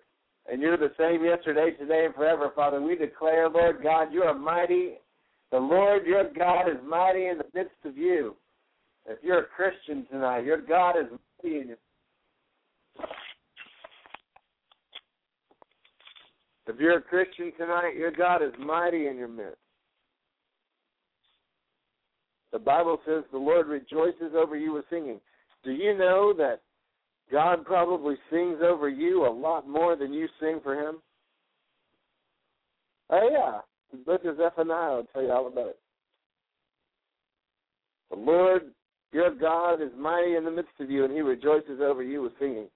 And 0.50 0.60
you're 0.60 0.76
the 0.76 0.92
same 0.98 1.24
yesterday, 1.24 1.70
today, 1.78 2.04
and 2.06 2.14
forever, 2.14 2.50
Father. 2.54 2.80
We 2.80 2.96
declare, 2.96 3.48
Lord 3.48 3.82
God, 3.82 4.12
you 4.12 4.22
are 4.22 4.34
mighty. 4.34 4.94
The 5.50 5.58
Lord 5.58 6.06
your 6.06 6.24
God 6.32 6.68
is 6.68 6.76
mighty 6.86 7.26
in 7.26 7.38
the 7.38 7.44
midst 7.54 7.76
of 7.84 7.96
you. 7.96 8.34
If 9.06 9.18
you're 9.22 9.40
a 9.40 9.44
Christian 9.44 10.06
tonight, 10.10 10.44
your 10.44 10.60
God 10.60 10.96
is 10.98 11.06
mighty 11.10 11.58
in 11.58 11.68
you. 11.68 11.76
If 16.66 16.78
you're 16.78 16.98
a 16.98 17.02
Christian 17.02 17.52
tonight, 17.58 17.96
your 17.96 18.12
God 18.12 18.42
is 18.42 18.52
mighty 18.58 19.08
in 19.08 19.16
your 19.16 19.28
midst. 19.28 19.56
The 22.52 22.58
Bible 22.58 22.98
says 23.06 23.24
the 23.32 23.38
Lord 23.38 23.66
rejoices 23.66 24.34
over 24.36 24.56
you 24.56 24.74
with 24.74 24.84
singing. 24.90 25.20
Do 25.64 25.72
you 25.72 25.96
know 25.96 26.34
that 26.36 26.60
God 27.30 27.64
probably 27.64 28.16
sings 28.30 28.58
over 28.62 28.88
you 28.88 29.26
a 29.26 29.32
lot 29.32 29.66
more 29.66 29.96
than 29.96 30.12
you 30.12 30.28
sing 30.38 30.60
for 30.62 30.74
him? 30.74 30.96
Oh 33.10 33.28
yeah. 33.30 33.60
The 33.90 34.04
book 34.04 34.24
of 34.24 34.36
Zephaniah 34.36 34.96
will 34.96 35.06
tell 35.12 35.22
you 35.22 35.32
all 35.32 35.46
about 35.46 35.68
it. 35.68 35.78
The 38.10 38.16
Lord 38.16 38.70
your 39.12 39.34
God 39.34 39.82
is 39.82 39.90
mighty 39.98 40.36
in 40.36 40.44
the 40.44 40.50
midst 40.50 40.72
of 40.80 40.90
you, 40.90 41.04
and 41.04 41.12
he 41.12 41.20
rejoices 41.20 41.80
over 41.82 42.02
you 42.02 42.22
with 42.22 42.32
singing. 42.38 42.68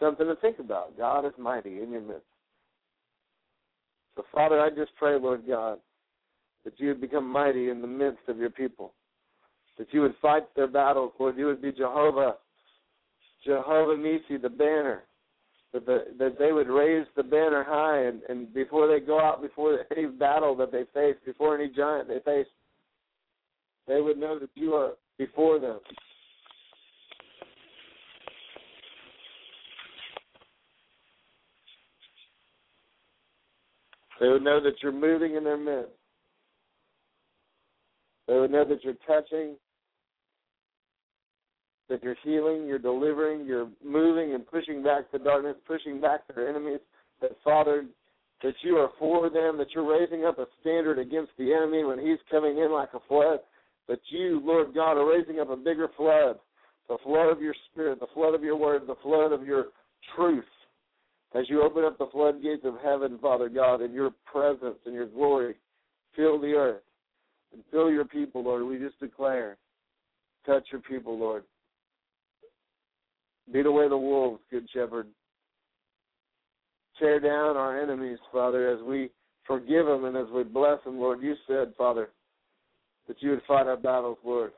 Something 0.00 0.26
to 0.26 0.36
think 0.36 0.58
about. 0.58 0.96
God 0.96 1.26
is 1.26 1.32
mighty 1.38 1.82
in 1.82 1.92
your 1.92 2.00
midst. 2.00 2.22
So, 4.16 4.24
Father, 4.32 4.60
I 4.60 4.70
just 4.70 4.90
pray, 4.98 5.18
Lord 5.18 5.42
God, 5.46 5.78
that 6.64 6.74
you 6.78 6.88
would 6.88 7.00
become 7.00 7.30
mighty 7.30 7.68
in 7.68 7.80
the 7.80 7.86
midst 7.86 8.20
of 8.28 8.38
your 8.38 8.50
people. 8.50 8.92
That 9.78 9.88
you 9.92 10.00
would 10.02 10.14
fight 10.20 10.44
their 10.56 10.66
battles, 10.66 11.12
Lord. 11.18 11.36
You 11.36 11.46
would 11.46 11.62
be 11.62 11.72
Jehovah, 11.72 12.36
Jehovah 13.44 13.96
Nissi, 13.96 14.40
the 14.40 14.48
banner. 14.48 15.04
That, 15.72 15.86
the, 15.86 16.06
that 16.18 16.36
they 16.38 16.52
would 16.52 16.68
raise 16.68 17.06
the 17.14 17.22
banner 17.22 17.62
high, 17.62 18.06
and, 18.06 18.22
and 18.28 18.52
before 18.52 18.88
they 18.88 18.98
go 18.98 19.20
out, 19.20 19.40
before 19.40 19.86
any 19.96 20.06
battle 20.06 20.56
that 20.56 20.72
they 20.72 20.82
face, 20.92 21.14
before 21.24 21.56
any 21.56 21.68
giant 21.68 22.08
they 22.08 22.18
face, 22.24 22.48
they 23.86 24.00
would 24.00 24.18
know 24.18 24.38
that 24.40 24.50
you 24.56 24.74
are 24.74 24.94
before 25.16 25.60
them. 25.60 25.78
They 34.20 34.28
would 34.28 34.42
know 34.42 34.60
that 34.62 34.74
you're 34.82 34.92
moving 34.92 35.34
in 35.34 35.44
their 35.44 35.56
midst. 35.56 35.92
They 38.28 38.38
would 38.38 38.50
know 38.50 38.64
that 38.64 38.84
you're 38.84 38.94
touching, 39.06 39.56
that 41.88 42.02
you're 42.02 42.16
healing, 42.22 42.66
you're 42.66 42.78
delivering, 42.78 43.46
you're 43.46 43.68
moving 43.84 44.34
and 44.34 44.46
pushing 44.46 44.84
back 44.84 45.10
the 45.10 45.18
darkness, 45.18 45.56
pushing 45.66 46.00
back 46.00 46.20
their 46.28 46.48
enemies. 46.48 46.80
That, 47.22 47.32
Father, 47.42 47.86
that 48.42 48.54
you 48.62 48.76
are 48.76 48.90
for 48.98 49.28
them, 49.30 49.58
that 49.58 49.68
you're 49.74 49.90
raising 49.90 50.24
up 50.24 50.38
a 50.38 50.46
standard 50.60 50.98
against 50.98 51.32
the 51.38 51.52
enemy 51.52 51.82
when 51.84 51.98
he's 51.98 52.18
coming 52.30 52.58
in 52.58 52.70
like 52.72 52.90
a 52.94 53.00
flood. 53.08 53.40
That 53.88 54.00
you, 54.10 54.40
Lord 54.44 54.74
God, 54.74 54.96
are 54.98 55.10
raising 55.10 55.40
up 55.40 55.50
a 55.50 55.56
bigger 55.56 55.88
flood, 55.96 56.38
the 56.88 56.98
flood 57.02 57.30
of 57.32 57.40
your 57.40 57.54
spirit, 57.72 58.00
the 58.00 58.06
flood 58.14 58.34
of 58.34 58.44
your 58.44 58.56
word, 58.56 58.82
the 58.86 58.94
flood 59.02 59.32
of 59.32 59.44
your 59.44 59.66
truth. 60.14 60.44
As 61.34 61.48
you 61.48 61.62
open 61.62 61.84
up 61.84 61.96
the 61.96 62.08
floodgates 62.10 62.64
of 62.64 62.74
heaven, 62.82 63.18
Father 63.22 63.48
God, 63.48 63.82
and 63.82 63.94
your 63.94 64.10
presence 64.30 64.78
and 64.84 64.94
your 64.94 65.06
glory 65.06 65.54
fill 66.16 66.40
the 66.40 66.52
earth 66.52 66.82
and 67.52 67.62
fill 67.70 67.90
your 67.90 68.04
people, 68.04 68.42
Lord. 68.42 68.64
We 68.64 68.78
just 68.78 68.98
declare, 68.98 69.56
touch 70.44 70.66
your 70.72 70.80
people, 70.80 71.18
Lord. 71.18 71.44
Beat 73.52 73.66
away 73.66 73.88
the 73.88 73.96
wolves, 73.96 74.40
good 74.50 74.68
shepherd. 74.72 75.06
Tear 76.98 77.20
down 77.20 77.56
our 77.56 77.80
enemies, 77.80 78.18
Father, 78.32 78.68
as 78.68 78.82
we 78.82 79.10
forgive 79.46 79.86
them 79.86 80.04
and 80.04 80.16
as 80.16 80.26
we 80.32 80.42
bless 80.42 80.82
them, 80.84 80.98
Lord. 80.98 81.22
You 81.22 81.34
said, 81.46 81.72
Father, 81.78 82.10
that 83.08 83.16
you 83.20 83.30
would 83.30 83.42
fight 83.48 83.66
our 83.66 83.76
battles, 83.76 84.18
Lord, 84.24 84.52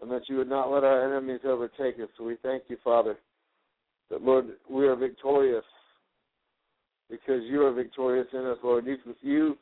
and 0.00 0.10
that 0.10 0.28
you 0.28 0.36
would 0.36 0.48
not 0.48 0.72
let 0.72 0.84
our 0.84 1.04
enemies 1.04 1.40
overtake 1.44 1.96
us. 2.00 2.08
So 2.16 2.24
we 2.24 2.36
thank 2.42 2.64
you, 2.68 2.76
Father, 2.82 3.16
that, 4.10 4.22
Lord, 4.22 4.46
we 4.70 4.86
are 4.86 4.96
victorious 4.96 5.64
because 7.10 7.42
you 7.44 7.62
are 7.62 7.72
victorious 7.72 8.26
in 8.32 8.44
us, 8.46 8.58
Lord. 8.62 8.86
You, 8.86 8.96
you 9.20 9.58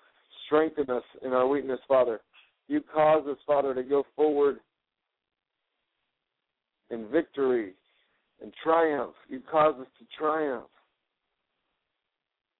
strengthen 0.47 0.90
us 0.90 1.02
in 1.24 1.32
our 1.32 1.47
weakness, 1.47 1.81
Father. 1.89 2.20
You 2.69 2.81
cause 2.94 3.27
us, 3.28 3.39
Father, 3.47 3.74
to 3.74 3.82
go 3.82 4.05
forward 4.16 4.59
in 6.90 7.09
victory 7.10 7.73
and 8.40 8.52
triumph. 8.62 9.14
You 9.28 9.40
cause 9.51 9.74
us 9.81 9.86
to 9.98 10.05
triumph. 10.16 10.64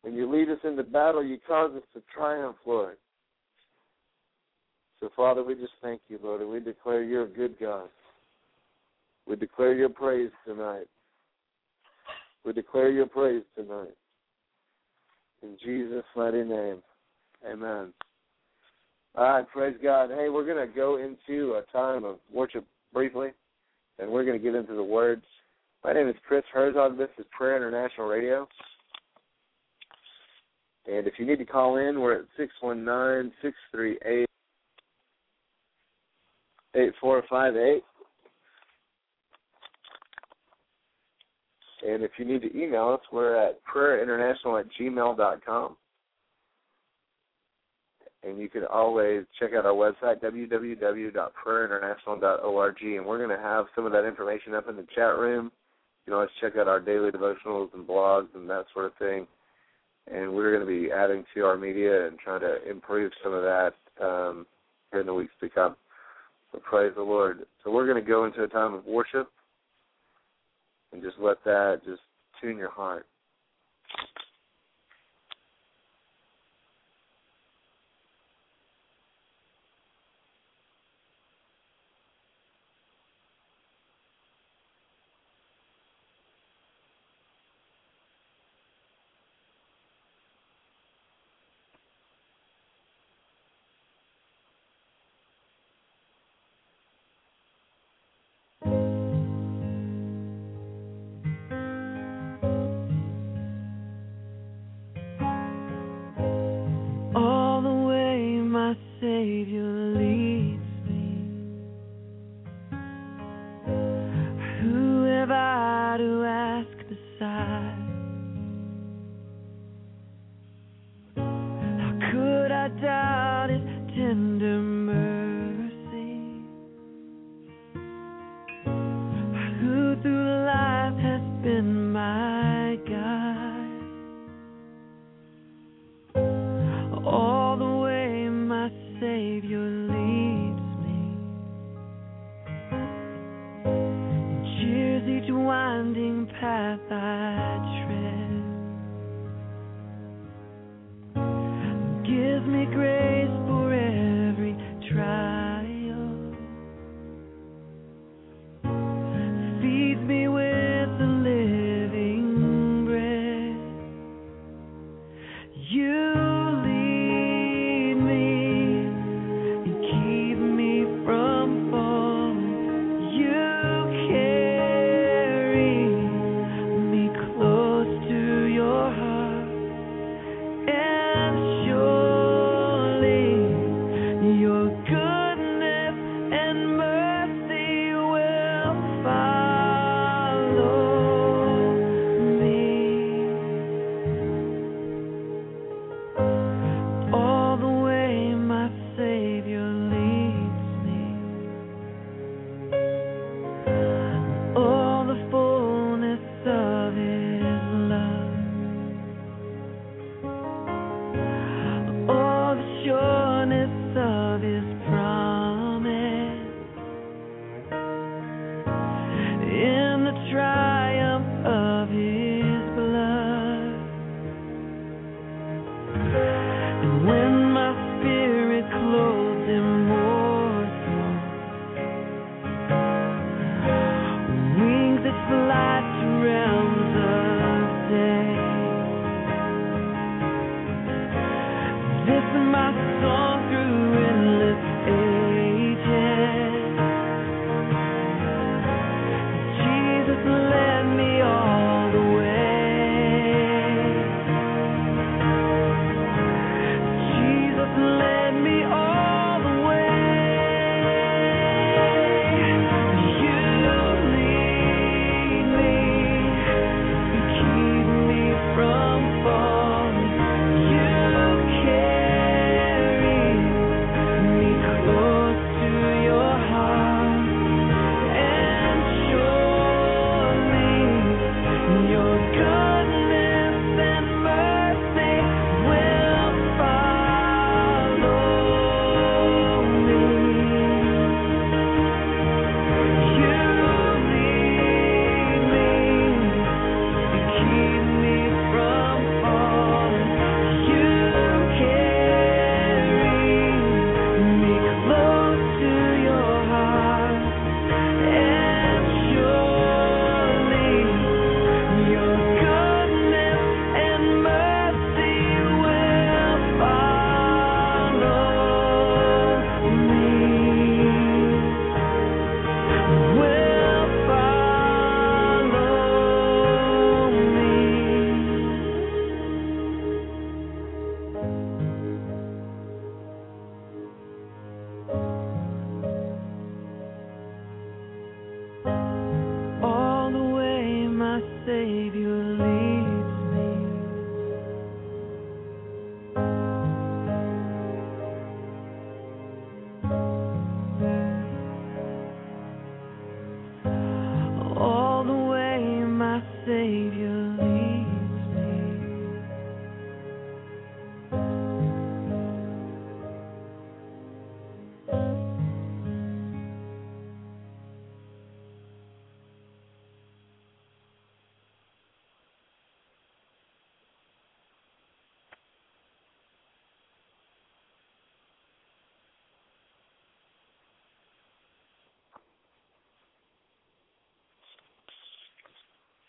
When 0.03 0.15
you 0.15 0.31
lead 0.31 0.49
us 0.49 0.59
into 0.65 0.83
battle, 0.83 1.23
you 1.25 1.39
cause 1.47 1.71
us 1.77 1.83
to 1.95 2.03
triumph, 2.15 2.57
Lord. 2.67 2.97
So, 5.01 5.11
Father, 5.17 5.43
we 5.43 5.55
just 5.55 5.73
thank 5.81 6.01
you, 6.09 6.19
Lord, 6.23 6.41
and 6.41 6.51
we 6.51 6.61
declare 6.61 7.03
you're 7.03 7.25
a 7.25 7.29
good 7.29 7.57
God. 7.61 7.89
We 9.27 9.37
declare 9.37 9.75
your 9.75 9.89
praise 9.89 10.31
tonight. 10.47 10.87
We 12.45 12.53
declare 12.53 12.91
your 12.91 13.07
praise 13.07 13.45
tonight. 13.55 13.95
In 15.43 15.57
Jesus' 15.65 16.05
mighty 16.17 16.43
name. 16.43 16.83
Amen. 17.51 17.93
All 19.15 19.25
right, 19.25 19.49
praise 19.49 19.77
God. 19.83 20.11
Hey, 20.11 20.29
we're 20.29 20.47
going 20.47 20.67
to 20.67 20.75
go 20.75 20.97
into 20.97 21.55
a 21.55 21.73
time 21.73 22.05
of 22.05 22.17
worship 22.33 22.65
briefly, 22.93 23.29
and 23.99 24.11
we're 24.11 24.25
going 24.25 24.39
to 24.39 24.43
get 24.43 24.55
into 24.55 24.75
the 24.75 24.83
words. 24.83 25.25
My 25.85 25.93
name 25.93 26.09
is 26.09 26.15
Chris 26.27 26.45
Herzog. 26.53 26.97
This 26.97 27.09
is 27.19 27.27
Prayer 27.37 27.57
International 27.57 28.07
Radio. 28.07 28.49
And 30.87 31.07
if 31.07 31.15
you 31.19 31.27
need 31.27 31.39
to 31.39 31.45
call 31.45 31.77
in, 31.77 32.01
we're 32.01 32.21
at 32.21 32.25
619 32.37 33.33
638 33.43 34.27
8458. 36.75 37.83
And 41.87 42.03
if 42.03 42.13
you 42.19 42.25
need 42.25 42.43
to 42.43 42.57
email 42.57 42.89
us, 42.91 43.01
we're 43.13 43.37
at 43.37 43.61
prayerinternational 43.65 44.61
at 44.61 44.67
gmail.com. 44.81 45.77
And 48.25 48.39
you 48.39 48.49
can 48.49 48.65
always 48.67 49.25
check 49.41 49.53
out 49.53 49.67
our 49.67 49.73
website, 49.73 50.23
www.prayerinternational.org. 50.23 52.83
And 52.83 53.05
we're 53.05 53.19
going 53.19 53.37
to 53.37 53.43
have 53.43 53.67
some 53.75 53.85
of 53.85 53.91
that 53.93 54.07
information 54.07 54.55
up 54.55 54.69
in 54.69 54.77
the 54.77 54.87
chat 54.95 55.19
room. 55.19 55.51
You 56.07 56.13
can 56.13 56.15
always 56.15 56.31
check 56.41 56.57
out 56.57 56.69
our 56.69 56.79
daily 56.79 57.11
devotionals 57.11 57.75
and 57.75 57.85
blogs 57.87 58.29
and 58.37 58.49
that 58.49 58.67
sort 58.73 58.87
of 58.87 58.95
thing. 58.95 59.27
And 60.13 60.33
we're 60.33 60.57
going 60.57 60.67
to 60.67 60.87
be 60.87 60.93
adding 60.93 61.25
to 61.35 61.45
our 61.45 61.57
media 61.57 62.07
and 62.07 62.17
trying 62.19 62.41
to 62.41 62.69
improve 62.69 63.13
some 63.25 63.33
of 63.33 63.43
that 63.43 63.73
um, 64.01 64.47
in 64.93 65.07
the 65.07 65.15
weeks 65.15 65.35
to 65.41 65.49
come. 65.49 65.75
So 66.53 66.61
praise 66.61 66.93
the 66.95 67.03
Lord. 67.03 67.45
So 67.65 67.73
we're 67.73 67.87
going 67.87 68.03
to 68.03 68.09
go 68.09 68.25
into 68.25 68.45
a 68.45 68.49
time 68.49 68.75
of 68.75 68.85
worship 68.85 69.31
and 70.93 71.03
just 71.03 71.17
let 71.19 71.43
that 71.45 71.81
just 71.85 72.03
tune 72.41 72.57
your 72.57 72.71
heart. 72.71 73.07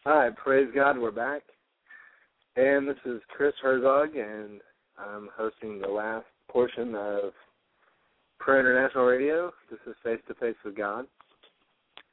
Hi, 0.05 0.31
praise 0.35 0.67
God, 0.75 0.97
we're 0.97 1.11
back. 1.11 1.43
And 2.57 2.85
this 2.85 2.97
is 3.05 3.21
Chris 3.29 3.53
Herzog, 3.61 4.17
and 4.17 4.59
I'm 4.97 5.29
hosting 5.33 5.79
the 5.79 5.87
last 5.87 6.25
portion 6.49 6.93
of 6.93 7.31
Prayer 8.37 8.59
International 8.59 9.05
Radio. 9.05 9.53
This 9.71 9.79
is 9.87 9.95
Face 10.03 10.19
to 10.27 10.33
Face 10.33 10.57
with 10.65 10.75
God. 10.75 11.05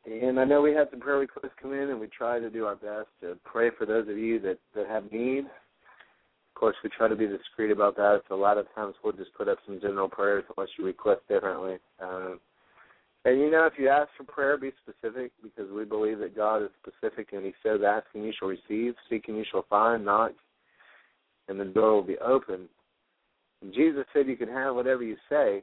And 0.07 0.39
I 0.39 0.45
know 0.45 0.63
we 0.63 0.73
had 0.73 0.87
some 0.93 1.01
prayer 1.01 1.19
requests 1.19 1.51
come 1.61 1.73
in, 1.73 1.91
and 1.91 1.99
we 1.99 2.07
try 2.07 2.39
to 2.39 2.49
do 2.49 2.65
our 2.65 2.77
best 2.77 3.09
to 3.23 3.37
pray 3.43 3.71
for 3.77 3.87
those 3.87 4.09
of 4.09 4.17
you 4.17 4.39
that, 4.39 4.61
that 4.77 4.87
have 4.87 5.11
need. 5.11 5.47
Of 5.47 6.55
course, 6.55 6.77
we 6.85 6.91
try 6.97 7.09
to 7.09 7.17
be 7.17 7.27
discreet 7.27 7.73
about 7.73 7.97
that, 7.97 8.23
so 8.29 8.37
a 8.37 8.37
lot 8.37 8.57
of 8.57 8.73
times 8.73 8.95
we'll 9.03 9.15
just 9.15 9.35
put 9.35 9.49
up 9.49 9.59
some 9.67 9.81
general 9.81 10.09
prayers 10.09 10.45
unless 10.57 10.71
you 10.79 10.87
request 10.87 11.23
differently. 11.29 11.79
Um, 12.01 12.39
and 13.25 13.39
you 13.39 13.51
know, 13.51 13.67
if 13.67 13.75
you 13.79 13.89
ask 13.89 14.09
for 14.17 14.25
prayer, 14.25 14.57
be 14.57 14.73
specific 14.83 15.33
because 15.43 15.71
we 15.71 15.85
believe 15.85 16.21
that 16.21 16.37
God 16.37 16.63
is 16.63 16.71
specific 16.83 17.29
and 17.33 17.45
He 17.45 17.53
says, 17.63 17.81
Ask 17.87 18.07
and 18.15 18.25
you 18.25 18.33
shall 18.39 18.49
receive, 18.49 18.95
seek 19.09 19.29
and 19.29 19.37
you 19.37 19.45
shall 19.51 19.67
find, 19.69 20.05
knock, 20.05 20.33
and 21.49 21.61
the 21.61 21.67
door 21.67 21.95
will 21.95 22.03
be 22.03 22.19
open. 22.19 22.69
And 23.61 23.75
Jesus 23.75 24.05
said 24.13 24.27
you 24.27 24.37
can 24.37 24.49
have 24.49 24.75
whatever 24.75 25.03
you 25.03 25.17
say. 25.29 25.63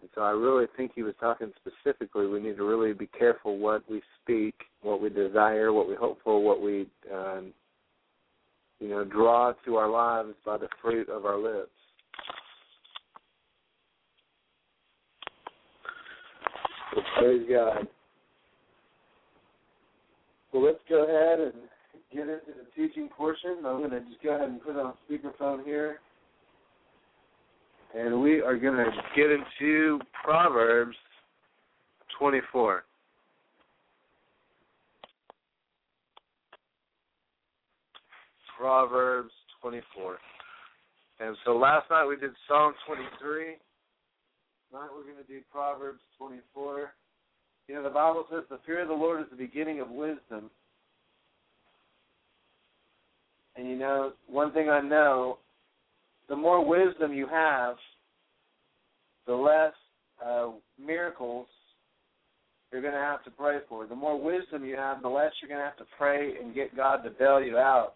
And 0.00 0.10
so 0.14 0.22
I 0.22 0.30
really 0.30 0.66
think 0.74 0.92
He 0.94 1.02
was 1.02 1.14
talking 1.20 1.52
specifically. 1.56 2.26
We 2.26 2.40
need 2.40 2.56
to 2.56 2.64
really 2.64 2.94
be 2.94 3.08
careful 3.08 3.58
what 3.58 3.82
we 3.90 4.00
speak, 4.22 4.54
what 4.80 5.02
we 5.02 5.10
desire, 5.10 5.72
what 5.72 5.88
we 5.88 5.96
hope 5.96 6.18
for, 6.24 6.42
what 6.42 6.62
we, 6.62 6.86
um, 7.12 7.52
you 8.80 8.88
know, 8.88 9.04
draw 9.04 9.52
to 9.66 9.76
our 9.76 9.88
lives 9.88 10.34
by 10.46 10.56
the 10.56 10.68
fruit 10.80 11.10
of 11.10 11.26
our 11.26 11.38
lips. 11.38 11.70
Praise 17.18 17.46
God. 17.48 17.86
Well, 20.52 20.64
let's 20.64 20.78
go 20.88 21.04
ahead 21.04 21.40
and 21.40 21.52
get 22.12 22.22
into 22.22 22.40
the 22.46 22.66
teaching 22.74 23.08
portion. 23.08 23.58
I'm 23.66 23.78
going 23.78 23.90
to 23.90 24.00
just 24.00 24.22
go 24.22 24.34
ahead 24.34 24.48
and 24.48 24.62
put 24.62 24.76
on 24.76 24.94
speakerphone 25.10 25.64
here. 25.64 26.00
And 27.94 28.20
we 28.20 28.40
are 28.40 28.56
going 28.56 28.76
to 28.76 28.90
get 29.14 29.26
into 29.30 30.00
Proverbs 30.24 30.96
24. 32.18 32.84
Proverbs 38.58 39.32
24. 39.60 40.16
And 41.20 41.36
so 41.44 41.56
last 41.56 41.90
night 41.90 42.06
we 42.06 42.16
did 42.16 42.30
Psalm 42.48 42.72
23. 42.86 43.56
Tonight 44.76 44.90
we're 44.94 45.10
going 45.10 45.24
to 45.24 45.32
do 45.32 45.40
Proverbs 45.50 46.00
24. 46.18 46.92
You 47.66 47.74
know, 47.76 47.82
the 47.82 47.88
Bible 47.88 48.26
says 48.30 48.42
the 48.50 48.58
fear 48.66 48.82
of 48.82 48.88
the 48.88 48.94
Lord 48.94 49.22
is 49.22 49.26
the 49.30 49.36
beginning 49.36 49.80
of 49.80 49.88
wisdom. 49.88 50.50
And 53.56 53.70
you 53.70 53.76
know, 53.76 54.12
one 54.26 54.52
thing 54.52 54.68
I 54.68 54.82
know, 54.82 55.38
the 56.28 56.36
more 56.36 56.62
wisdom 56.62 57.14
you 57.14 57.26
have, 57.26 57.76
the 59.26 59.32
less 59.32 59.72
uh, 60.22 60.50
miracles 60.78 61.46
you're 62.70 62.82
going 62.82 62.92
to 62.92 63.00
have 63.00 63.24
to 63.24 63.30
pray 63.30 63.60
for. 63.70 63.86
The 63.86 63.96
more 63.96 64.20
wisdom 64.20 64.62
you 64.62 64.76
have, 64.76 65.00
the 65.00 65.08
less 65.08 65.32
you're 65.40 65.48
going 65.48 65.60
to 65.60 65.64
have 65.64 65.78
to 65.78 65.86
pray 65.96 66.34
and 66.38 66.54
get 66.54 66.76
God 66.76 66.98
to 67.04 67.10
bail 67.10 67.42
you 67.42 67.56
out 67.56 67.94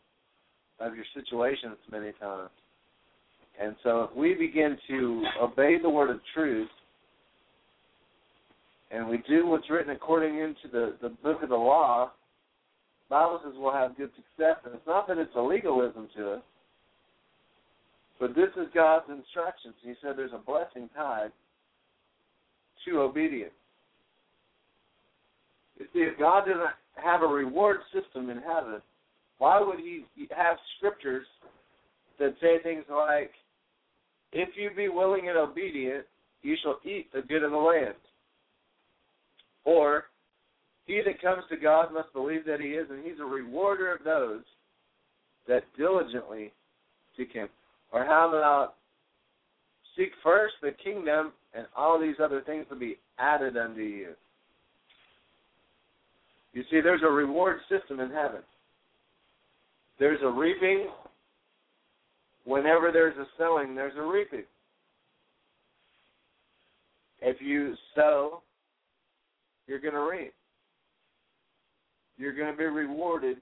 of 0.78 0.94
your 0.94 1.04
situations 1.14 1.76
many 1.92 2.12
times. 2.12 2.48
And 3.60 3.76
so 3.82 4.04
if 4.04 4.16
we 4.16 4.34
begin 4.34 4.78
to 4.88 5.22
obey 5.40 5.76
the 5.80 5.90
word 5.90 6.10
of 6.10 6.20
truth 6.34 6.68
and 8.90 9.06
we 9.06 9.22
do 9.28 9.46
what's 9.46 9.68
written 9.68 9.92
according 9.92 10.38
into 10.38 10.68
the, 10.72 10.96
the 11.02 11.10
book 11.22 11.42
of 11.42 11.50
the 11.50 11.54
law, 11.54 12.10
Bible 13.10 13.40
says 13.44 13.52
we'll 13.56 13.72
have 13.72 13.96
good 13.96 14.10
success. 14.16 14.56
And 14.64 14.74
it's 14.74 14.86
not 14.86 15.06
that 15.08 15.18
it's 15.18 15.34
a 15.36 15.42
legalism 15.42 16.08
to 16.16 16.32
us, 16.32 16.42
but 18.18 18.34
this 18.34 18.48
is 18.56 18.68
God's 18.74 19.06
instructions. 19.10 19.74
He 19.82 19.94
said 20.00 20.12
there's 20.16 20.32
a 20.32 20.38
blessing 20.38 20.88
tied 20.94 21.30
to 22.86 23.00
obedience. 23.00 23.52
You 25.78 25.86
see, 25.92 26.00
if 26.00 26.18
God 26.18 26.46
doesn't 26.46 26.62
have 27.02 27.22
a 27.22 27.26
reward 27.26 27.78
system 27.92 28.30
in 28.30 28.38
heaven, 28.38 28.80
why 29.38 29.60
would 29.60 29.78
He 29.78 30.04
have 30.36 30.56
scriptures 30.76 31.26
that 32.18 32.34
say 32.40 32.58
things 32.62 32.84
like, 32.90 33.30
if 34.32 34.50
you 34.56 34.70
be 34.76 34.88
willing 34.88 35.28
and 35.28 35.36
obedient, 35.36 36.04
you 36.42 36.56
shall 36.62 36.78
eat 36.84 37.12
the 37.12 37.22
good 37.22 37.42
of 37.42 37.50
the 37.50 37.56
land. 37.56 37.94
Or, 39.64 40.04
he 40.86 41.00
that 41.04 41.20
comes 41.20 41.44
to 41.50 41.56
God 41.56 41.92
must 41.92 42.12
believe 42.12 42.44
that 42.46 42.60
he 42.60 42.68
is, 42.68 42.86
and 42.90 43.04
he's 43.04 43.20
a 43.20 43.24
rewarder 43.24 43.94
of 43.94 44.04
those 44.04 44.42
that 45.46 45.64
diligently 45.76 46.52
seek 47.16 47.32
him. 47.32 47.48
Or 47.92 48.04
how 48.04 48.28
about 48.28 48.74
seek 49.96 50.10
first 50.22 50.54
the 50.62 50.70
kingdom, 50.82 51.32
and 51.54 51.66
all 51.76 52.00
these 52.00 52.16
other 52.22 52.40
things 52.40 52.66
will 52.70 52.78
be 52.78 52.98
added 53.18 53.56
unto 53.56 53.82
you. 53.82 54.10
You 56.52 56.62
see, 56.70 56.80
there's 56.80 57.02
a 57.04 57.10
reward 57.10 57.58
system 57.68 58.00
in 58.00 58.10
heaven. 58.10 58.40
There's 59.98 60.20
a 60.22 60.30
reaping 60.30 60.88
whenever 62.44 62.90
there's 62.92 63.16
a 63.16 63.26
sowing, 63.38 63.74
there's 63.74 63.96
a 63.96 64.02
reaping. 64.02 64.44
If 67.20 67.36
you 67.40 67.74
sow, 67.94 68.42
you're 69.66 69.80
going 69.80 69.94
to 69.94 70.00
reap. 70.00 70.32
You're 72.16 72.34
going 72.34 72.50
to 72.50 72.56
be 72.56 72.64
rewarded 72.64 73.38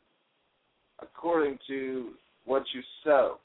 according 1.00 1.58
to 1.68 2.10
what 2.44 2.64
you 2.74 2.82
sow. 3.04 3.38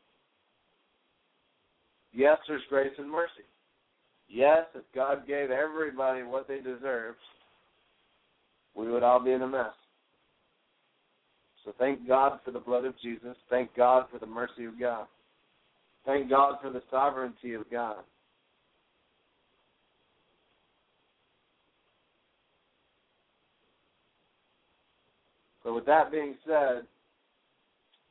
Yes, 2.13 2.37
there's 2.47 2.61
grace 2.69 2.93
and 2.97 3.09
mercy. 3.09 3.43
Yes, 4.27 4.65
if 4.75 4.83
God 4.95 5.27
gave 5.27 5.51
everybody 5.51 6.23
what 6.23 6.47
they 6.47 6.57
deserved, 6.57 7.17
we 8.75 8.89
would 8.89 9.03
all 9.03 9.23
be 9.23 9.31
in 9.31 9.41
a 9.41 9.47
mess. 9.47 9.73
So 11.65 11.73
thank 11.79 12.07
God 12.07 12.39
for 12.43 12.51
the 12.51 12.59
blood 12.59 12.85
of 12.85 12.93
Jesus. 13.01 13.35
Thank 13.49 13.75
God 13.75 14.05
for 14.11 14.19
the 14.19 14.25
mercy 14.25 14.65
of 14.65 14.79
God. 14.79 15.07
Thank 16.05 16.29
God 16.29 16.55
for 16.61 16.69
the 16.69 16.81
sovereignty 16.91 17.53
of 17.53 17.69
God. 17.71 17.97
So 25.63 25.73
with 25.73 25.85
that 25.85 26.11
being 26.11 26.35
said, 26.45 26.83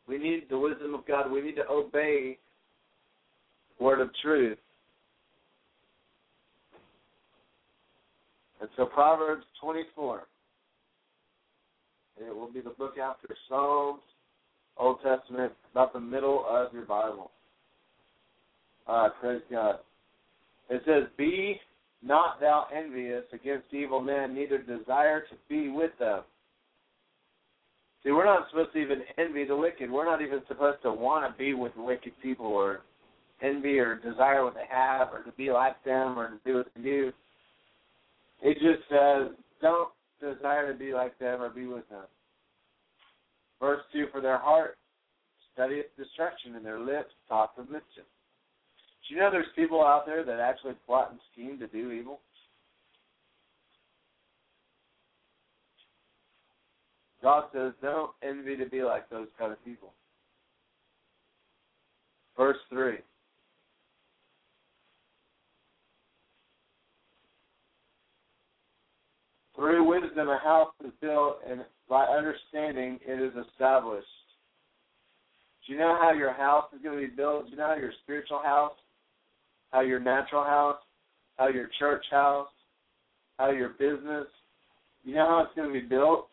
we 0.09 0.19
need 0.19 0.45
the 0.49 0.59
wisdom 0.59 0.95
of 0.95 1.07
God. 1.07 1.31
We 1.31 1.43
need 1.43 1.57
to 1.57 1.69
obey 1.69 2.39
word 3.79 4.01
of 4.01 4.11
truth. 4.23 4.59
And 8.61 8.71
so 8.77 8.87
Proverbs 8.87 9.45
24. 9.61 10.23
It 12.19 12.35
will 12.35 12.51
be 12.51 12.61
the 12.61 12.71
book 12.71 12.97
after 12.99 13.29
Psalms, 13.49 14.03
Old 14.77 14.99
Testament, 15.03 15.53
about 15.73 15.93
the 15.93 16.01
middle 16.01 16.45
of 16.49 16.73
your 16.73 16.85
Bible. 16.85 17.32
Right, 18.89 19.11
praise 19.21 19.43
God. 19.51 19.77
It 20.71 20.83
says, 20.87 21.05
Be 21.17 21.61
not 22.03 22.41
thou 22.41 22.67
envious 22.75 23.25
against 23.33 23.73
evil 23.73 24.01
men, 24.01 24.35
neither 24.35 24.59
desire 24.59 25.21
to 25.21 25.37
be 25.49 25.69
with 25.69 25.93
them. 25.99 26.23
See, 28.03 28.11
we're 28.11 28.25
not 28.25 28.49
supposed 28.51 28.73
to 28.73 28.79
even 28.79 29.03
envy 29.17 29.45
the 29.45 29.57
wicked. 29.57 29.91
We're 29.91 30.05
not 30.05 30.23
even 30.23 30.41
supposed 30.49 30.83
to 30.83 30.93
want 30.93 31.31
to 31.31 31.39
be 31.39 31.55
with 31.55 31.73
wicked 31.77 32.13
people 32.21 32.47
or 32.47 32.81
envy 33.41 33.79
or 33.79 33.97
desire 33.97 34.45
what 34.45 34.55
they 34.55 34.67
have 34.69 35.09
or 35.13 35.23
to 35.23 35.33
be 35.33 35.53
like 35.53 35.83
them 35.85 36.19
or 36.19 36.31
to 36.31 36.41
do 36.45 36.57
what 36.57 36.67
they 36.75 36.83
do. 36.83 37.13
It 38.43 38.55
just 38.55 38.89
says, 38.89 39.37
don't 39.61 39.91
desire 40.21 40.73
to 40.73 40.79
be 40.79 40.93
like 40.93 41.17
them 41.21 41.41
or 41.41 41.49
be 41.49 41.67
with 41.67 41.89
them. 41.89 42.05
Verse 43.61 43.83
2 43.93 44.07
For 44.11 44.21
their 44.21 44.39
heart 44.39 44.77
studieth 45.55 45.87
destruction, 45.97 46.57
and 46.57 46.67
their 46.67 46.81
lips 46.81 47.13
talk 47.29 47.53
of 47.59 47.67
mischief. 47.71 48.05
Do 49.09 49.15
you 49.15 49.21
know 49.21 49.31
there's 49.31 49.47
people 49.57 49.83
out 49.83 50.07
there 50.07 50.25
that 50.25 50.39
actually 50.39 50.75
plot 50.87 51.11
and 51.11 51.21
scheme 51.33 51.59
to 51.59 51.67
do 51.67 51.91
evil? 51.91 52.21
God 57.23 57.45
says, 57.55 57.73
don't 57.81 58.11
envy 58.23 58.57
to 58.57 58.67
be 58.67 58.83
like 58.83 59.09
those 59.09 59.29
kind 59.39 59.53
of 59.53 59.65
people. 59.65 59.93
Verse 62.37 62.57
3. 62.71 62.95
Through 69.55 69.85
wisdom 69.85 70.29
a 70.29 70.39
house 70.39 70.73
is 70.85 70.91
built, 71.01 71.37
and 71.49 71.61
by 71.89 72.05
understanding 72.05 72.99
it 73.07 73.23
is 73.23 73.33
established. 73.47 74.07
Do 75.67 75.73
you 75.73 75.79
know 75.79 75.97
how 76.01 76.13
your 76.13 76.33
house 76.33 76.65
is 76.75 76.83
going 76.83 77.01
to 77.01 77.09
be 77.09 77.15
built? 77.15 77.45
Do 77.45 77.51
you 77.53 77.57
know 77.59 77.69
how 77.69 77.77
your 77.77 77.93
spiritual 78.03 78.41
house, 78.43 78.73
how 79.73 79.81
your 79.81 80.01
natural 80.01 80.45
house, 80.45 80.79
how 81.37 81.49
your 81.49 81.69
church 81.79 82.05
house, 82.11 82.49
how 83.39 83.51
your 83.51 83.71
business, 83.71 84.27
you 85.05 85.15
know 85.15 85.27
how 85.27 85.43
it's 85.45 85.55
going 85.57 85.69
to 85.69 85.73
be 85.73 85.87
built? 85.87 86.29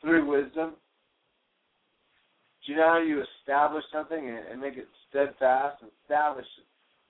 Through 0.00 0.26
wisdom. 0.28 0.72
Do 2.66 2.72
you 2.72 2.78
know 2.78 2.88
how 2.88 3.02
you 3.02 3.22
establish 3.40 3.84
something 3.92 4.18
and, 4.18 4.38
and 4.50 4.60
make 4.60 4.76
it 4.76 4.88
steadfast? 5.08 5.82
Establish 6.04 6.46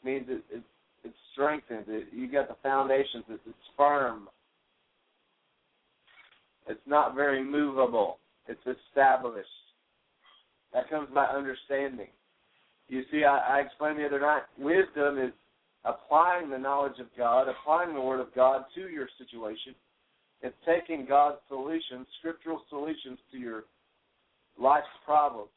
means 0.04 0.26
it, 0.28 0.42
it, 0.50 0.62
it's 1.04 1.14
strengthened. 1.32 1.84
It, 1.88 2.09
you 2.12 2.30
got 2.30 2.48
the 2.48 2.56
foundations. 2.62 3.24
It, 3.28 3.40
it's 3.46 3.56
firm. 3.76 4.28
It's 6.68 6.80
not 6.86 7.14
very 7.14 7.42
movable. 7.42 8.18
It's 8.46 8.60
established. 8.60 9.48
That 10.72 10.88
comes 10.88 11.09
by 11.12 11.26
understanding. 11.26 12.09
You 12.93 13.05
see, 13.10 13.24
I, 13.24 13.56
I 13.56 13.60
explained 13.60 13.98
the 13.98 14.05
other 14.05 14.20
night, 14.20 14.43
wisdom 14.59 15.16
is 15.19 15.32
applying 15.86 16.51
the 16.51 16.59
knowledge 16.59 17.01
of 17.01 17.06
God, 17.16 17.48
applying 17.48 17.94
the 17.94 18.01
Word 18.02 18.20
of 18.20 18.35
God 18.35 18.66
to 18.74 18.82
your 18.82 19.09
situation. 19.16 19.74
It's 20.43 20.55
taking 20.66 21.06
God's 21.06 21.39
solutions, 21.48 22.06
scriptural 22.19 22.60
solutions 22.69 23.19
to 23.32 23.39
your 23.39 23.64
life's 24.60 24.93
problems. 25.06 25.48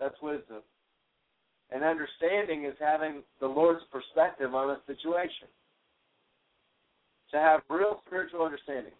That's 0.00 0.16
wisdom. 0.20 0.62
And 1.70 1.84
understanding 1.84 2.64
is 2.64 2.74
having 2.80 3.22
the 3.38 3.46
Lord's 3.46 3.84
perspective 3.92 4.52
on 4.52 4.70
a 4.70 4.80
situation. 4.84 5.46
To 7.30 7.36
have 7.36 7.60
real 7.70 8.00
spiritual 8.04 8.42
understanding 8.42 8.98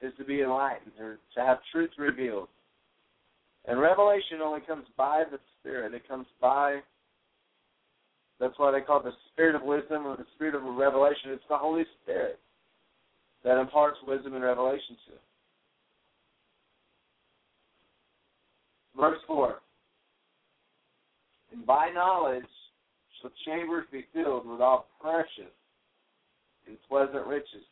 is 0.00 0.12
to 0.18 0.24
be 0.24 0.40
enlightened 0.40 0.98
or 0.98 1.20
to 1.36 1.40
have 1.42 1.58
truth 1.70 1.90
revealed. 1.96 2.48
And 3.66 3.80
revelation 3.80 4.40
only 4.42 4.60
comes 4.60 4.86
by 4.96 5.24
the 5.30 5.38
Spirit. 5.60 5.94
It 5.94 6.06
comes 6.08 6.26
by, 6.40 6.80
that's 8.40 8.58
why 8.58 8.72
they 8.72 8.80
call 8.80 9.00
it 9.00 9.04
the 9.04 9.12
Spirit 9.32 9.54
of 9.54 9.62
wisdom 9.62 10.06
or 10.06 10.16
the 10.16 10.26
Spirit 10.34 10.54
of 10.54 10.62
revelation. 10.64 11.30
It's 11.30 11.44
the 11.48 11.56
Holy 11.56 11.84
Spirit. 12.02 12.38
that 13.44 13.60
imparts 13.60 13.98
wisdom 14.06 14.34
and 14.34 14.44
revelation 14.44 14.96
to. 15.06 15.12
Verse 19.00 19.18
4 19.26 19.56
And 21.52 21.66
by 21.66 21.90
knowledge 21.94 22.44
shall 23.20 23.30
chambers 23.46 23.86
be 23.90 24.04
filled 24.12 24.46
with 24.46 24.60
all 24.60 24.88
precious 25.00 25.52
and 26.66 26.76
pleasant 26.88 27.26
riches. 27.26 27.64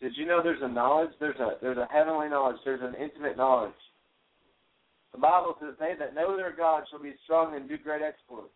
Did 0.00 0.16
you 0.16 0.26
know 0.26 0.42
there's 0.42 0.62
a 0.62 0.68
knowledge? 0.68 1.10
There's 1.20 1.38
a 1.38 1.52
there's 1.60 1.78
a 1.78 1.86
heavenly 1.92 2.28
knowledge. 2.28 2.56
There's 2.64 2.80
an 2.82 2.94
intimate 3.00 3.36
knowledge. 3.36 3.72
The 5.12 5.18
Bible 5.18 5.56
says, 5.60 5.74
"They 5.78 5.94
that 5.98 6.14
know 6.14 6.36
their 6.36 6.52
God 6.52 6.84
shall 6.88 6.98
be 6.98 7.14
strong 7.24 7.54
and 7.54 7.68
do 7.68 7.76
great 7.76 8.02
exploits." 8.02 8.54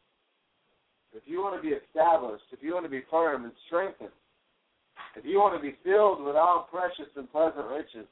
If 1.13 1.23
you 1.27 1.41
want 1.41 1.57
to 1.57 1.63
be 1.63 1.75
established, 1.75 2.45
if 2.53 2.63
you 2.63 2.75
want 2.75 2.85
to 2.85 2.91
be 2.91 3.03
firm 3.11 3.45
and 3.45 3.53
strengthened, 3.67 4.13
if 5.15 5.25
you 5.25 5.39
want 5.39 5.55
to 5.55 5.63
be 5.63 5.77
filled 5.83 6.23
with 6.23 6.37
all 6.37 6.69
precious 6.71 7.09
and 7.17 7.31
pleasant 7.31 7.67
riches 7.69 8.07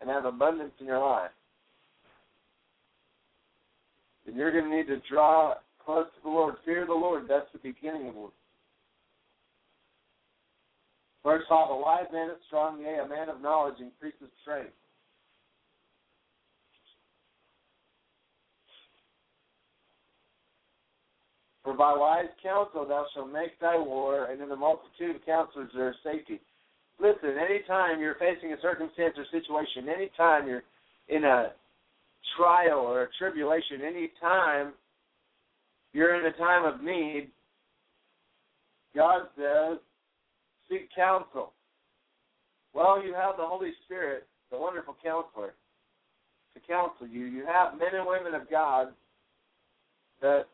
and 0.00 0.10
have 0.10 0.24
abundance 0.24 0.74
in 0.80 0.86
your 0.86 0.98
life, 0.98 1.30
then 4.26 4.36
you're 4.36 4.52
going 4.52 4.70
to 4.70 4.76
need 4.76 4.86
to 4.88 5.00
draw 5.08 5.54
close 5.84 6.06
to 6.16 6.22
the 6.22 6.28
Lord. 6.28 6.56
Fear 6.64 6.86
the 6.86 6.92
Lord. 6.92 7.26
That's 7.28 7.50
the 7.52 7.58
beginning 7.58 8.08
of 8.08 8.16
it. 8.16 8.30
Verse 11.24 11.44
5 11.48 11.70
A 11.70 11.76
wise 11.76 12.06
man 12.12 12.30
is 12.30 12.36
strong, 12.46 12.80
yea, 12.80 13.00
a 13.04 13.08
man 13.08 13.28
of 13.28 13.40
knowledge 13.40 13.80
increases 13.80 14.28
strength. 14.42 14.77
For 21.68 21.76
by 21.76 21.92
wise 21.94 22.32
counsel 22.42 22.86
thou 22.88 23.04
shalt 23.12 23.30
make 23.30 23.60
thy 23.60 23.76
war, 23.76 24.24
and 24.32 24.40
in 24.40 24.48
the 24.48 24.56
multitude 24.56 25.16
of 25.16 25.26
counselors 25.26 25.68
there 25.76 25.90
is 25.90 25.96
safety. 26.02 26.40
Listen, 26.98 27.36
anytime 27.36 28.00
you're 28.00 28.14
facing 28.14 28.54
a 28.54 28.60
circumstance 28.62 29.12
or 29.18 29.26
situation, 29.30 29.86
anytime 29.86 30.48
you're 30.48 30.62
in 31.08 31.24
a 31.24 31.52
trial 32.38 32.78
or 32.78 33.02
a 33.02 33.08
tribulation, 33.18 33.82
anytime 33.82 34.72
you're 35.92 36.18
in 36.18 36.24
a 36.24 36.38
time 36.38 36.64
of 36.64 36.82
need, 36.82 37.28
God 38.96 39.24
says, 39.36 39.76
seek 40.70 40.88
counsel. 40.96 41.52
Well, 42.72 43.04
you 43.04 43.12
have 43.12 43.36
the 43.36 43.44
Holy 43.44 43.72
Spirit, 43.84 44.26
the 44.50 44.56
wonderful 44.56 44.96
counselor, 45.04 45.52
to 46.54 46.60
counsel 46.66 47.06
you. 47.06 47.26
You 47.26 47.44
have 47.44 47.78
men 47.78 47.92
and 47.92 48.06
women 48.08 48.34
of 48.34 48.50
God 48.50 48.94
that 50.22 50.46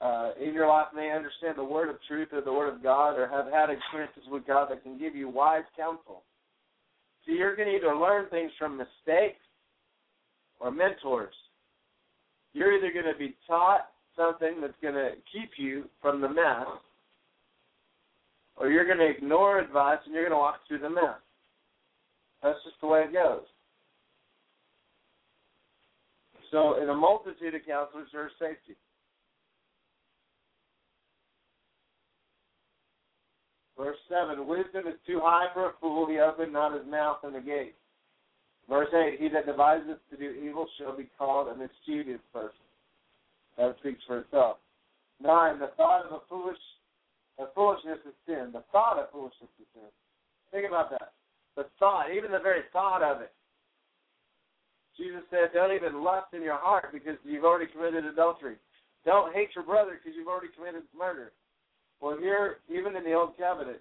uh, 0.00 0.30
in 0.42 0.54
your 0.54 0.66
life 0.66 0.88
may 0.94 1.10
understand 1.10 1.56
the 1.56 1.64
word 1.64 1.90
of 1.90 1.96
truth 2.08 2.28
or 2.32 2.40
the 2.40 2.52
word 2.52 2.72
of 2.72 2.82
God 2.82 3.18
or 3.18 3.28
have 3.28 3.52
had 3.52 3.70
experiences 3.70 4.22
with 4.30 4.46
God 4.46 4.70
that 4.70 4.82
can 4.82 4.98
give 4.98 5.14
you 5.14 5.28
wise 5.28 5.64
counsel. 5.76 6.22
So 7.26 7.32
you're 7.32 7.54
going 7.54 7.68
to 7.68 7.76
either 7.76 7.94
learn 7.94 8.28
things 8.30 8.50
from 8.58 8.78
mistakes 8.78 9.40
or 10.58 10.70
mentors. 10.70 11.34
You're 12.54 12.76
either 12.76 12.92
going 12.92 13.12
to 13.12 13.18
be 13.18 13.36
taught 13.46 13.88
something 14.16 14.60
that's 14.60 14.74
going 14.82 14.94
to 14.94 15.10
keep 15.32 15.50
you 15.56 15.84
from 16.00 16.20
the 16.20 16.28
mess, 16.28 16.66
or 18.56 18.70
you're 18.70 18.86
going 18.86 18.98
to 18.98 19.08
ignore 19.08 19.60
advice 19.60 19.98
and 20.04 20.14
you're 20.14 20.24
going 20.24 20.32
to 20.32 20.38
walk 20.38 20.56
through 20.66 20.80
the 20.80 20.90
mess. 20.90 21.20
That's 22.42 22.58
just 22.64 22.76
the 22.80 22.86
way 22.86 23.00
it 23.02 23.12
goes. 23.12 23.44
So, 26.50 26.82
in 26.82 26.88
a 26.88 26.94
multitude 26.94 27.54
of 27.54 27.60
counselors, 27.66 28.08
there's 28.12 28.32
safety. 28.40 28.76
Verse 33.80 33.96
7 34.12 34.46
Wisdom 34.46 34.86
is 34.86 35.00
too 35.06 35.20
high 35.24 35.48
for 35.54 35.70
a 35.70 35.72
fool, 35.80 36.06
he 36.06 36.20
opened 36.20 36.52
not 36.52 36.76
his 36.76 36.84
mouth 36.84 37.24
in 37.24 37.32
the 37.32 37.40
gate. 37.40 37.74
Verse 38.68 38.92
8 38.92 39.16
He 39.18 39.28
that 39.30 39.46
devises 39.46 39.96
to 40.10 40.16
do 40.18 40.36
evil 40.36 40.66
shall 40.76 40.94
be 40.94 41.08
called 41.16 41.48
a 41.48 41.56
mischievous 41.56 42.20
person. 42.30 42.68
That 43.56 43.76
speaks 43.80 44.04
for 44.06 44.20
itself. 44.20 44.58
9 45.24 45.58
The 45.58 45.72
thought 45.78 46.04
of 46.04 46.12
a 46.12 46.20
foolish 46.28 46.60
of 47.38 47.48
foolishness 47.54 48.04
is 48.04 48.12
sin. 48.26 48.52
The 48.52 48.64
thought 48.70 49.00
of 49.00 49.08
foolishness 49.12 49.48
is 49.56 49.66
sin. 49.72 49.88
Think 50.52 50.68
about 50.68 50.90
that. 50.90 51.16
The 51.56 51.64
thought, 51.78 52.12
even 52.12 52.32
the 52.32 52.38
very 52.38 52.68
thought 52.74 53.02
of 53.02 53.22
it. 53.22 53.32
Jesus 54.98 55.24
said, 55.30 55.56
Don't 55.56 55.72
even 55.72 56.04
lust 56.04 56.36
in 56.36 56.42
your 56.42 56.60
heart 56.60 56.92
because 56.92 57.16
you've 57.24 57.48
already 57.48 57.72
committed 57.72 58.04
adultery. 58.04 58.56
Don't 59.06 59.34
hate 59.34 59.48
your 59.56 59.64
brother 59.64 59.96
because 59.96 60.12
you've 60.18 60.28
already 60.28 60.52
committed 60.54 60.82
murder. 60.92 61.32
Well, 62.00 62.16
here, 62.18 62.56
even 62.70 62.96
in 62.96 63.04
the 63.04 63.12
Old 63.12 63.36
Covenant, 63.38 63.78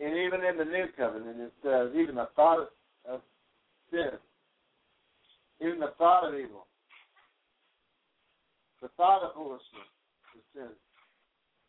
and 0.00 0.16
even 0.16 0.44
in 0.44 0.58
the 0.58 0.64
New 0.64 0.86
Covenant, 0.96 1.40
it 1.40 1.52
says 1.62 1.90
even 1.96 2.16
the 2.16 2.28
thought 2.36 2.68
of, 3.08 3.20
sin, 3.90 4.18
even 5.60 5.80
the 5.80 5.94
thought 5.96 6.28
of 6.28 6.34
evil, 6.34 6.66
the 8.82 8.88
thought 8.96 9.22
of 9.22 9.34
foolishness 9.34 9.88
is 10.36 10.44
sin. 10.52 10.72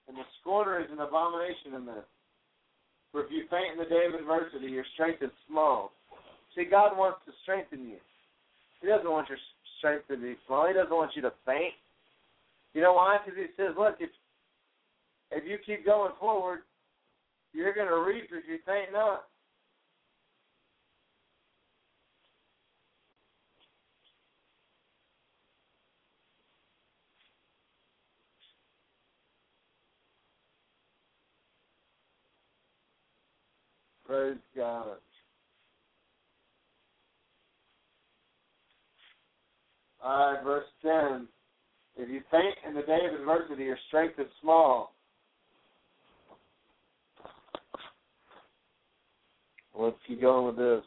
And 0.07 0.17
the 0.17 0.27
scorner 0.41 0.81
is 0.81 0.91
an 0.91 0.99
abomination 0.99 1.73
in 1.75 1.85
this. 1.85 2.05
For 3.11 3.23
if 3.23 3.31
you 3.31 3.45
faint 3.49 3.73
in 3.73 3.79
the 3.79 3.89
day 3.89 4.05
of 4.05 4.19
adversity, 4.19 4.67
your 4.67 4.85
strength 4.93 5.23
is 5.23 5.31
small. 5.47 5.91
See, 6.55 6.65
God 6.65 6.97
wants 6.97 7.19
to 7.25 7.31
strengthen 7.43 7.87
you. 7.87 7.97
He 8.81 8.87
doesn't 8.87 9.09
want 9.09 9.29
your 9.29 9.39
strength 9.79 10.07
to 10.09 10.17
be 10.17 10.35
small. 10.45 10.67
He 10.67 10.73
doesn't 10.73 10.93
want 10.93 11.15
you 11.15 11.21
to 11.23 11.33
faint. 11.45 11.73
You 12.73 12.81
know 12.81 12.93
why? 12.93 13.17
Because 13.23 13.39
He 13.39 13.47
says, 13.55 13.73
look, 13.79 13.95
if 13.99 14.09
if 15.31 15.43
you 15.45 15.57
keep 15.65 15.85
going 15.85 16.11
forward, 16.19 16.59
you're 17.53 17.73
going 17.73 17.87
to 17.87 17.99
reap 17.99 18.25
if 18.31 18.43
you 18.49 18.59
faint 18.65 18.91
not. 18.93 19.23
Praise 34.05 34.37
God. 34.55 34.97
All 40.03 40.33
right, 40.33 40.43
verse 40.43 40.65
10. 40.83 41.27
If 41.97 42.09
you 42.09 42.21
faint 42.29 42.55
in 42.67 42.75
the 42.75 42.81
day 42.81 42.99
of 43.11 43.19
adversity, 43.19 43.63
your 43.63 43.79
strength 43.87 44.19
is 44.19 44.27
small. 44.41 44.94
Let's 49.77 49.97
keep 50.07 50.21
going 50.21 50.45
with 50.45 50.57
this. 50.57 50.83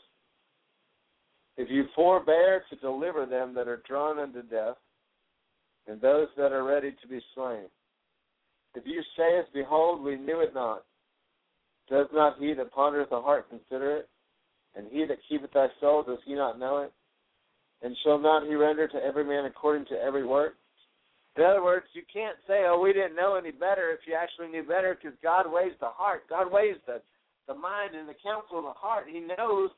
If 1.57 1.71
you 1.71 1.85
forbear 1.95 2.63
to 2.71 2.77
deliver 2.77 3.27
them 3.27 3.55
that 3.55 3.69
are 3.69 3.83
drawn 3.87 4.19
unto 4.19 4.43
death, 4.43 4.77
and 5.89 6.01
those 6.01 6.29
that 6.37 6.53
are 6.53 6.65
ready 6.65 6.95
to 7.01 7.09
be 7.09 7.21
slain. 7.35 7.65
If 8.75 8.85
you 8.87 9.03
sayest, 9.17 9.53
Behold, 9.55 10.03
we 10.03 10.17
knew 10.17 10.41
it 10.41 10.55
not, 10.55 10.85
does 11.91 12.07
not 12.13 12.37
he 12.39 12.53
that 12.55 12.73
pondereth 12.73 13.11
the 13.11 13.21
heart 13.21 13.49
consider 13.49 13.97
it? 13.97 14.09
And 14.77 14.87
he 14.91 15.07
that 15.07 15.19
keepeth 15.29 15.53
thy 15.53 15.69
soul, 15.81 16.03
does 16.03 16.19
he 16.27 16.35
not 16.35 16.59
know 16.59 16.83
it? 16.83 16.93
And 17.83 17.97
shall 18.05 18.19
not 18.19 18.47
he 18.47 18.55
render 18.55 18.87
to 18.87 19.03
every 19.03 19.25
man 19.25 19.47
according 19.47 19.87
to 19.87 19.95
every 19.95 20.27
work? 20.27 20.55
In 21.37 21.45
other 21.45 21.63
words, 21.63 21.87
you 21.95 22.03
can't 22.13 22.37
say, 22.47 22.65
oh, 22.67 22.81
we 22.81 22.93
didn't 22.93 23.17
know 23.17 23.37
any 23.37 23.53
better 23.53 23.91
if 23.91 24.01
you 24.07 24.15
actually 24.15 24.49
knew 24.49 24.65
better 24.67 24.99
because 25.01 25.17
God 25.23 25.47
weighs 25.51 25.73
the 25.81 25.87
heart. 25.87 26.25
God 26.29 26.53
weighs 26.53 26.77
the, 26.87 27.01
the 27.49 27.55
mind 27.55 27.97
and 27.97 28.09
the 28.09 28.15
counsel 28.23 28.59
of 28.59 28.65
the 28.65 28.77
heart. 28.77 29.07
He 29.11 29.21
knows 29.21 29.71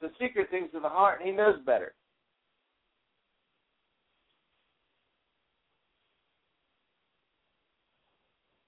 the 0.00 0.10
secret 0.20 0.50
things 0.50 0.70
of 0.74 0.82
the 0.82 0.88
heart, 0.88 1.20
and 1.20 1.30
he 1.30 1.34
knows 1.34 1.56
better. 1.64 1.94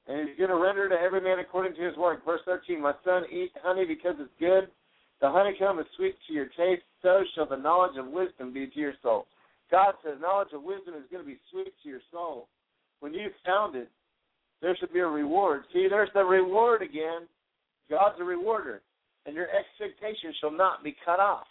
And 0.06 0.28
he's 0.28 0.38
going 0.38 0.50
to 0.50 0.56
render 0.56 0.88
to 0.88 0.94
every 0.94 1.20
man 1.20 1.38
according 1.38 1.74
to 1.74 1.82
his 1.82 1.96
work. 1.96 2.24
Verse 2.24 2.40
13, 2.44 2.80
My 2.80 2.92
son, 3.04 3.24
eat 3.32 3.50
honey 3.62 3.84
because 3.86 4.14
it's 4.20 4.30
good. 4.38 4.68
The 5.20 5.30
honeycomb 5.30 5.78
is 5.78 5.86
sweet 5.96 6.14
to 6.26 6.32
your 6.32 6.46
taste. 6.46 6.82
So 7.02 7.22
shall 7.34 7.48
the 7.48 7.56
knowledge 7.56 7.96
of 7.98 8.06
wisdom 8.08 8.52
be 8.52 8.66
to 8.66 8.78
your 8.78 8.92
soul. 9.02 9.26
God 9.70 9.94
says 10.04 10.18
knowledge 10.20 10.52
of 10.52 10.62
wisdom 10.62 10.94
is 10.94 11.08
going 11.10 11.24
to 11.24 11.28
be 11.28 11.38
sweet 11.50 11.72
to 11.82 11.88
your 11.88 12.00
soul. 12.12 12.48
When 13.00 13.14
you 13.14 13.30
found 13.44 13.74
it, 13.76 13.90
there 14.60 14.76
should 14.76 14.92
be 14.92 15.00
a 15.00 15.06
reward. 15.06 15.62
See, 15.72 15.88
there's 15.88 16.10
the 16.14 16.24
reward 16.24 16.82
again. 16.82 17.26
God's 17.90 18.16
a 18.20 18.24
rewarder, 18.24 18.82
and 19.26 19.34
your 19.34 19.48
expectation 19.50 20.32
shall 20.40 20.50
not 20.50 20.82
be 20.82 20.96
cut 21.04 21.20
off. 21.20 21.46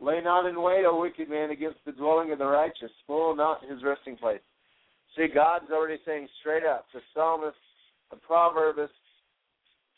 Lay 0.00 0.20
not 0.22 0.46
in 0.46 0.60
wait, 0.60 0.84
O 0.84 1.00
wicked 1.00 1.30
man, 1.30 1.50
against 1.50 1.78
the 1.86 1.92
dwelling 1.92 2.32
of 2.32 2.38
the 2.38 2.46
righteous. 2.46 2.90
Spoil 3.02 3.34
not 3.34 3.64
his 3.64 3.82
resting 3.82 4.16
place. 4.16 4.40
See, 5.16 5.28
God's 5.32 5.70
already 5.72 5.98
saying 6.04 6.28
straight 6.40 6.64
up, 6.64 6.86
the 6.92 7.00
psalmist, 7.14 7.56
the 8.10 8.16
proverbist, 8.16 8.92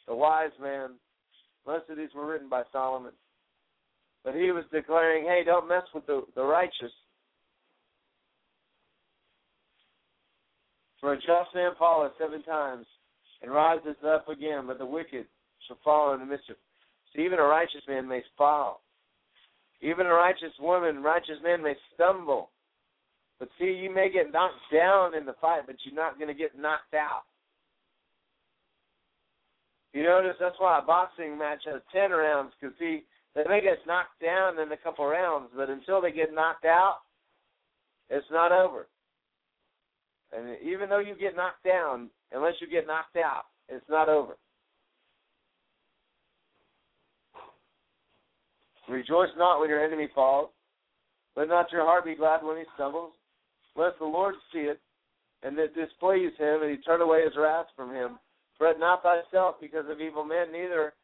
the 0.07 0.15
wise 0.15 0.53
man, 0.63 0.91
most 1.67 1.91
of 1.91 1.97
these 1.97 2.11
were 2.15 2.27
written 2.27 2.49
by 2.49 2.63
Solomon. 2.73 3.13
But 4.25 4.35
he 4.35 4.53
was 4.53 4.65
declaring, 4.73 5.25
hey, 5.25 5.43
don't 5.45 5.69
mess 5.69 5.83
with 5.93 6.07
the, 6.07 6.23
the 6.35 6.45
righteous. 6.45 6.93
For 11.01 11.13
a 11.13 11.17
just 11.17 11.55
man 11.55 11.73
falleth 11.79 12.13
seven 12.19 12.43
times 12.43 12.87
and 13.43 13.53
rises 13.53 13.97
up 14.07 14.29
again, 14.29 14.67
but 14.67 14.79
the 14.79 14.87
wicked 14.87 15.27
shall 15.67 15.79
fall 15.85 16.15
into 16.15 16.27
mischief. 16.27 16.57
See, 17.15 17.23
even 17.23 17.39
a 17.39 17.45
righteous 17.45 17.83
man 17.89 18.09
may 18.09 18.23
fall. 18.37 18.83
Even 19.81 20.07
a 20.07 20.13
righteous 20.13 20.53
woman, 20.61 21.03
righteous 21.03 21.39
man 21.43 21.63
may 21.63 21.75
stumble. 21.95 22.51
But 23.39 23.49
see, 23.59 23.67
you 23.67 23.95
may 23.95 24.11
get 24.11 24.33
knocked 24.33 24.55
down 24.73 25.15
in 25.15 25.25
the 25.25 25.37
fight, 25.41 25.63
but 25.67 25.77
you're 25.85 25.95
not 25.95 26.19
going 26.19 26.29
to 26.29 26.35
get 26.35 26.59
knocked 26.59 26.95
out. 26.95 27.23
You 29.93 30.03
notice 30.03 30.37
that's 30.41 30.59
why 30.59 30.79
a 30.79 30.83
boxing 30.83 31.39
match 31.39 31.63
has 31.67 31.81
10 31.93 32.11
rounds, 32.11 32.53
because 32.61 32.77
see, 32.79 33.05
they 33.35 33.45
may 33.49 33.61
get 33.61 33.87
knocked 33.87 34.21
down 34.21 34.59
in 34.59 34.71
a 34.73 34.77
couple 34.77 35.07
rounds, 35.07 35.51
but 35.57 35.71
until 35.71 36.01
they 36.01 36.11
get 36.13 36.35
knocked 36.35 36.65
out, 36.65 36.99
it's 38.11 38.27
not 38.31 38.53
over. 38.53 38.89
And 40.37 40.57
even 40.63 40.89
though 40.89 40.99
you 40.99 41.15
get 41.19 41.37
knocked 41.37 41.65
down, 41.65 42.11
unless 42.33 42.55
you 42.61 42.69
get 42.69 42.87
knocked 42.87 43.17
out, 43.17 43.45
it's 43.69 43.85
not 43.89 44.09
over. 44.09 44.37
Rejoice 48.89 49.29
not 49.37 49.61
when 49.61 49.69
your 49.69 49.85
enemy 49.85 50.09
falls. 50.15 50.51
Let 51.37 51.49
not 51.49 51.71
your 51.71 51.85
heart 51.85 52.05
be 52.05 52.15
glad 52.15 52.43
when 52.43 52.57
he 52.57 52.65
stumbles. 52.75 53.13
Let 53.77 53.99
the 53.99 54.07
Lord 54.07 54.35
see 54.53 54.61
it, 54.61 54.81
and 55.43 55.57
that 55.59 55.75
displease 55.75 56.33
him, 56.39 56.63
and 56.63 56.71
he 56.71 56.79
turn 56.79 57.01
away 57.01 57.23
his 57.25 57.37
wrath 57.37 57.67
from 57.77 57.95
him. 57.95 58.19
Fret 58.57 58.81
not 58.81 59.03
thyself 59.03 59.57
because 59.61 59.85
of 59.89 60.01
evil 60.01 60.25
men, 60.25 60.51
neither 60.51 60.95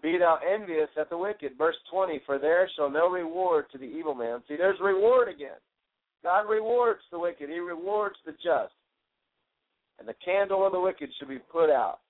be 0.00 0.16
thou 0.18 0.38
envious 0.48 0.88
at 0.98 1.10
the 1.10 1.18
wicked. 1.18 1.52
Verse 1.58 1.76
20, 1.90 2.22
For 2.24 2.38
there 2.38 2.68
shall 2.76 2.90
no 2.90 3.10
reward 3.10 3.66
to 3.72 3.78
the 3.78 3.84
evil 3.84 4.14
man. 4.14 4.42
See, 4.48 4.56
there's 4.56 4.80
reward 4.80 5.28
again. 5.28 5.58
God 6.22 6.48
rewards 6.48 7.00
the 7.10 7.18
wicked, 7.18 7.50
he 7.50 7.58
rewards 7.58 8.16
the 8.24 8.32
just. 8.32 8.72
And 9.98 10.08
the 10.08 10.14
candle 10.24 10.66
of 10.66 10.72
the 10.72 10.80
wicked 10.80 11.10
should 11.18 11.28
be 11.28 11.38
put 11.38 11.70
out. 11.70 12.00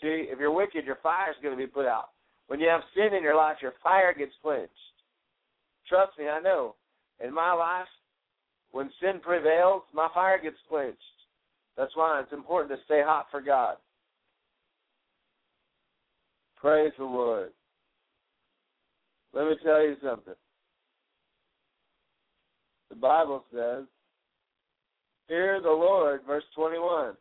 See, 0.00 0.26
if 0.30 0.38
you're 0.38 0.52
wicked, 0.52 0.84
your 0.84 0.98
fire 1.02 1.30
is 1.30 1.36
going 1.42 1.56
to 1.56 1.62
be 1.62 1.66
put 1.66 1.86
out. 1.86 2.10
When 2.46 2.60
you 2.60 2.68
have 2.68 2.80
sin 2.94 3.16
in 3.16 3.22
your 3.22 3.36
life, 3.36 3.56
your 3.60 3.74
fire 3.82 4.14
gets 4.16 4.32
quenched. 4.42 4.72
Trust 5.88 6.12
me, 6.18 6.28
I 6.28 6.40
know. 6.40 6.74
In 7.24 7.34
my 7.34 7.52
life, 7.52 7.88
when 8.70 8.90
sin 9.00 9.20
prevails, 9.20 9.82
my 9.92 10.08
fire 10.14 10.40
gets 10.40 10.56
quenched. 10.68 10.98
That's 11.76 11.94
why 11.96 12.20
it's 12.20 12.32
important 12.32 12.78
to 12.78 12.84
stay 12.84 13.02
hot 13.04 13.26
for 13.30 13.40
God. 13.40 13.76
Praise 16.56 16.92
the 16.98 17.04
Lord. 17.04 17.50
Let 19.32 19.46
me 19.46 19.56
tell 19.62 19.82
you 19.82 19.96
something. 20.02 20.34
The 22.90 22.96
Bible 22.96 23.44
says, 23.52 23.84
Fear 25.28 25.60
the 25.62 25.68
Lord, 25.68 26.22
verse 26.26 26.44
21, 26.56 27.14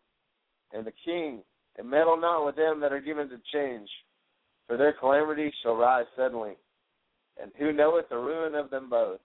and 0.74 0.86
the 0.86 0.94
king, 1.04 1.42
and 1.78 1.90
meddle 1.90 2.18
not 2.18 2.46
with 2.46 2.56
them 2.56 2.80
that 2.80 2.94
are 2.94 3.02
given 3.02 3.30
to 3.30 3.38
change, 3.54 3.90
for 4.66 4.78
their 4.78 4.94
calamity 4.94 5.54
shall 5.62 5.76
rise 5.76 6.06
suddenly. 6.16 6.54
And 7.42 7.52
who 7.60 7.72
knoweth 7.72 8.10
the 8.10 8.18
ruin 8.18 8.56
of 8.56 8.70
them 8.70 8.90
both? 8.90 9.20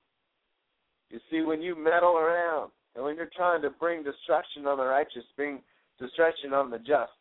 You 1.11 1.21
see, 1.31 1.43
when 1.43 1.63
you 1.63 1.77
meddle 1.77 2.17
around, 2.17 2.73
and 2.95 3.05
when 3.05 3.17
you're 3.17 3.31
trying 3.35 3.63
to 3.63 3.71
bring 3.71 4.03
destruction 4.03 4.67
on 4.67 4.79
the 4.79 4.85
righteous, 4.85 5.25
bring 5.37 5.61
destruction 5.99 6.53
on 6.53 6.71
the 6.71 6.79
just, 6.79 7.13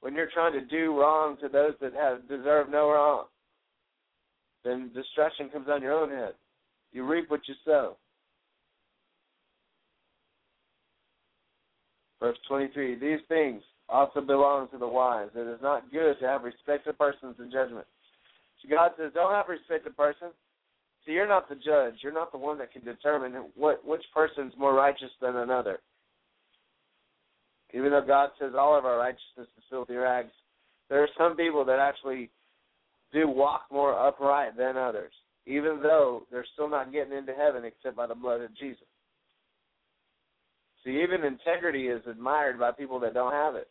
when 0.00 0.14
you're 0.14 0.30
trying 0.32 0.52
to 0.54 0.64
do 0.64 0.98
wrong 0.98 1.36
to 1.40 1.48
those 1.48 1.74
that 1.80 1.92
have 1.94 2.26
deserve 2.28 2.70
no 2.70 2.90
wrong, 2.90 3.26
then 4.64 4.90
destruction 4.94 5.48
comes 5.50 5.68
on 5.68 5.82
your 5.82 5.92
own 5.92 6.10
head. 6.10 6.32
You 6.92 7.06
reap 7.06 7.30
what 7.30 7.40
you 7.46 7.54
sow. 7.64 7.96
Verse 12.20 12.36
23 12.48 12.98
These 12.98 13.20
things 13.28 13.62
also 13.88 14.20
belong 14.20 14.68
to 14.68 14.78
the 14.78 14.86
wise. 14.86 15.28
It 15.34 15.48
is 15.48 15.60
not 15.62 15.90
good 15.90 16.18
to 16.20 16.26
have 16.26 16.44
respect 16.44 16.86
of 16.86 16.98
persons 16.98 17.36
in 17.38 17.50
judgment. 17.50 17.86
So 18.62 18.68
God 18.68 18.92
says, 18.98 19.10
don't 19.14 19.32
have 19.32 19.48
respect 19.48 19.86
of 19.86 19.96
persons. 19.96 20.32
See, 21.04 21.12
you're 21.12 21.28
not 21.28 21.48
the 21.48 21.54
judge. 21.54 21.94
You're 22.02 22.12
not 22.12 22.30
the 22.30 22.38
one 22.38 22.58
that 22.58 22.72
can 22.72 22.84
determine 22.84 23.32
what 23.56 23.84
which 23.86 24.04
person's 24.14 24.52
more 24.58 24.74
righteous 24.74 25.10
than 25.20 25.36
another. 25.36 25.80
Even 27.72 27.90
though 27.90 28.04
God 28.06 28.30
says 28.38 28.52
all 28.58 28.76
of 28.76 28.84
our 28.84 28.98
righteousness 28.98 29.48
is 29.56 29.64
filthy 29.70 29.94
rags, 29.94 30.32
there 30.88 31.02
are 31.02 31.08
some 31.16 31.36
people 31.36 31.64
that 31.64 31.78
actually 31.78 32.30
do 33.12 33.28
walk 33.28 33.62
more 33.70 33.94
upright 33.94 34.56
than 34.56 34.76
others, 34.76 35.12
even 35.46 35.80
though 35.82 36.26
they're 36.30 36.46
still 36.52 36.68
not 36.68 36.92
getting 36.92 37.16
into 37.16 37.32
heaven 37.32 37.64
except 37.64 37.96
by 37.96 38.06
the 38.06 38.14
blood 38.14 38.40
of 38.40 38.56
Jesus. 38.56 38.86
See, 40.84 41.02
even 41.02 41.24
integrity 41.24 41.88
is 41.88 42.00
admired 42.06 42.58
by 42.58 42.72
people 42.72 43.00
that 43.00 43.14
don't 43.14 43.32
have 43.32 43.54
it. 43.54 43.68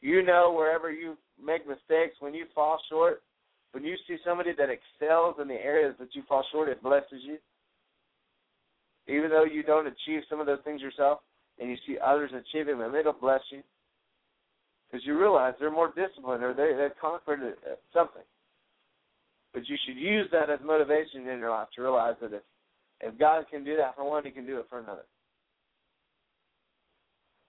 You 0.00 0.22
know, 0.22 0.54
wherever 0.56 0.90
you 0.90 1.16
make 1.42 1.66
mistakes, 1.66 2.16
when 2.20 2.34
you 2.34 2.46
fall 2.54 2.78
short, 2.88 3.22
when 3.72 3.84
you 3.84 3.96
see 4.06 4.16
somebody 4.24 4.52
that 4.56 4.68
excels 4.70 5.36
in 5.40 5.48
the 5.48 5.54
areas 5.54 5.94
that 5.98 6.14
you 6.14 6.22
fall 6.28 6.44
short, 6.52 6.68
it 6.68 6.82
blesses 6.82 7.20
you. 7.22 7.36
Even 9.08 9.30
though 9.30 9.44
you 9.44 9.62
don't 9.62 9.86
achieve 9.86 10.22
some 10.28 10.40
of 10.40 10.46
those 10.46 10.60
things 10.64 10.80
yourself, 10.80 11.20
and 11.58 11.68
you 11.70 11.76
see 11.86 11.96
others 12.04 12.30
achieving 12.32 12.78
them, 12.78 12.94
it'll 12.94 13.12
bless 13.12 13.40
you. 13.50 13.62
Because 14.90 15.04
you 15.04 15.18
realize 15.18 15.54
they're 15.58 15.70
more 15.70 15.92
disciplined 15.94 16.42
or 16.42 16.54
they, 16.54 16.72
they've 16.80 16.98
conquered 17.00 17.40
uh, 17.40 17.74
something. 17.92 18.22
But 19.52 19.68
you 19.68 19.76
should 19.84 19.96
use 19.96 20.28
that 20.32 20.50
as 20.50 20.60
motivation 20.64 21.26
in 21.28 21.38
your 21.38 21.50
life 21.50 21.68
to 21.74 21.82
realize 21.82 22.14
that 22.22 22.32
if, 22.32 22.42
if 23.00 23.18
God 23.18 23.44
can 23.50 23.64
do 23.64 23.76
that 23.76 23.96
for 23.96 24.08
one, 24.08 24.24
He 24.24 24.30
can 24.30 24.46
do 24.46 24.58
it 24.58 24.66
for 24.70 24.78
another. 24.78 25.04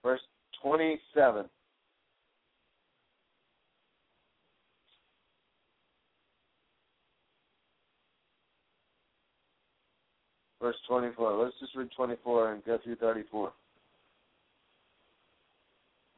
Verse 0.02 0.20
27. 0.62 1.46
Verse 10.60 10.76
24. 10.88 11.42
Let's 11.42 11.54
just 11.58 11.74
read 11.74 11.88
24 11.96 12.52
and 12.52 12.64
go 12.64 12.78
through 12.84 12.96
34. 12.96 13.52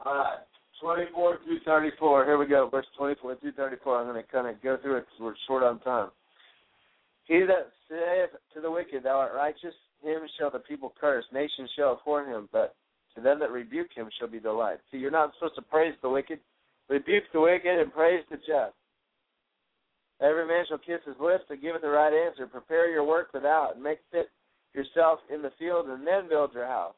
All 0.04 0.14
right. 0.14 0.38
24 0.80 1.38
through 1.44 1.60
34. 1.64 2.24
Here 2.24 2.38
we 2.38 2.46
go. 2.46 2.68
Verse 2.68 2.86
24 2.98 3.36
through 3.36 3.52
34. 3.52 4.00
I'm 4.00 4.06
going 4.06 4.22
to 4.22 4.32
kind 4.32 4.48
of 4.48 4.60
go 4.62 4.76
through 4.82 4.96
it 4.96 5.00
because 5.00 5.20
we're 5.20 5.34
short 5.46 5.62
on 5.62 5.78
time. 5.80 6.10
He 7.26 7.40
that 7.46 7.70
saith 7.88 8.30
to 8.54 8.60
the 8.60 8.70
wicked, 8.70 9.04
Thou 9.04 9.16
art 9.16 9.32
righteous, 9.34 9.74
him 10.02 10.22
shall 10.38 10.50
the 10.50 10.58
people 10.58 10.92
curse. 11.00 11.24
Nations 11.32 11.70
shall 11.76 11.92
abhor 11.92 12.24
him, 12.24 12.48
but 12.50 12.74
to 13.14 13.20
them 13.20 13.38
that 13.40 13.50
rebuke 13.50 13.88
him 13.94 14.08
shall 14.18 14.28
be 14.28 14.40
delight. 14.40 14.78
See, 14.90 14.98
you're 14.98 15.10
not 15.10 15.32
supposed 15.34 15.54
to 15.56 15.62
praise 15.62 15.94
the 16.02 16.08
wicked. 16.08 16.38
Rebuke 16.88 17.24
the 17.32 17.40
wicked 17.40 17.78
and 17.78 17.92
praise 17.92 18.24
the 18.30 18.36
just. 18.36 18.74
Every 20.20 20.46
man 20.46 20.64
shall 20.68 20.78
kiss 20.78 21.00
his 21.04 21.16
lips 21.20 21.44
and 21.50 21.60
give 21.60 21.74
it 21.74 21.82
the 21.82 21.88
right 21.88 22.12
answer. 22.12 22.46
Prepare 22.46 22.90
your 22.90 23.04
work 23.04 23.30
without, 23.34 23.74
and 23.74 23.82
make 23.82 23.98
fit 24.12 24.30
yourself 24.74 25.18
in 25.32 25.42
the 25.42 25.52
field, 25.58 25.88
and 25.88 26.06
then 26.06 26.28
build 26.28 26.54
your 26.54 26.66
house. 26.66 26.94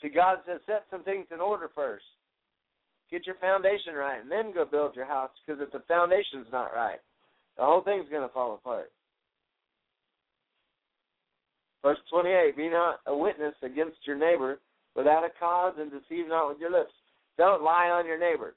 See, 0.00 0.08
God 0.08 0.38
says 0.46 0.60
set 0.66 0.84
some 0.90 1.04
things 1.04 1.26
in 1.32 1.40
order 1.40 1.70
first. 1.74 2.04
Get 3.10 3.26
your 3.26 3.36
foundation 3.36 3.94
right, 3.94 4.20
and 4.22 4.30
then 4.30 4.54
go 4.54 4.64
build 4.64 4.96
your 4.96 5.04
house. 5.04 5.30
Because 5.46 5.60
if 5.60 5.70
the 5.70 5.84
foundation's 5.86 6.46
not 6.50 6.74
right, 6.74 6.98
the 7.58 7.62
whole 7.62 7.82
thing's 7.82 8.08
going 8.08 8.26
to 8.26 8.32
fall 8.32 8.54
apart. 8.54 8.90
Verse 11.82 11.98
28 12.10 12.56
Be 12.56 12.68
not 12.70 13.00
a 13.06 13.14
witness 13.14 13.54
against 13.62 13.98
your 14.06 14.16
neighbor 14.16 14.60
without 14.94 15.24
a 15.24 15.30
cause, 15.38 15.74
and 15.78 15.90
deceive 15.90 16.28
not 16.28 16.48
with 16.48 16.58
your 16.58 16.70
lips. 16.70 16.92
Don't 17.38 17.62
lie 17.62 17.88
on 17.88 18.06
your 18.06 18.18
neighbor. 18.18 18.54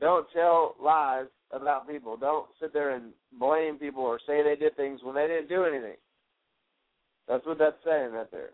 Don't 0.00 0.26
tell 0.34 0.74
lies 0.82 1.26
about 1.50 1.88
people. 1.88 2.16
Don't 2.16 2.46
sit 2.60 2.72
there 2.72 2.90
and 2.90 3.12
blame 3.38 3.76
people 3.76 4.02
or 4.02 4.18
say 4.26 4.42
they 4.42 4.56
did 4.56 4.76
things 4.76 5.00
when 5.02 5.14
they 5.14 5.26
didn't 5.26 5.48
do 5.48 5.64
anything. 5.64 5.96
That's 7.28 7.46
what 7.46 7.58
that's 7.58 7.76
saying 7.84 8.12
right 8.12 8.30
there. 8.30 8.50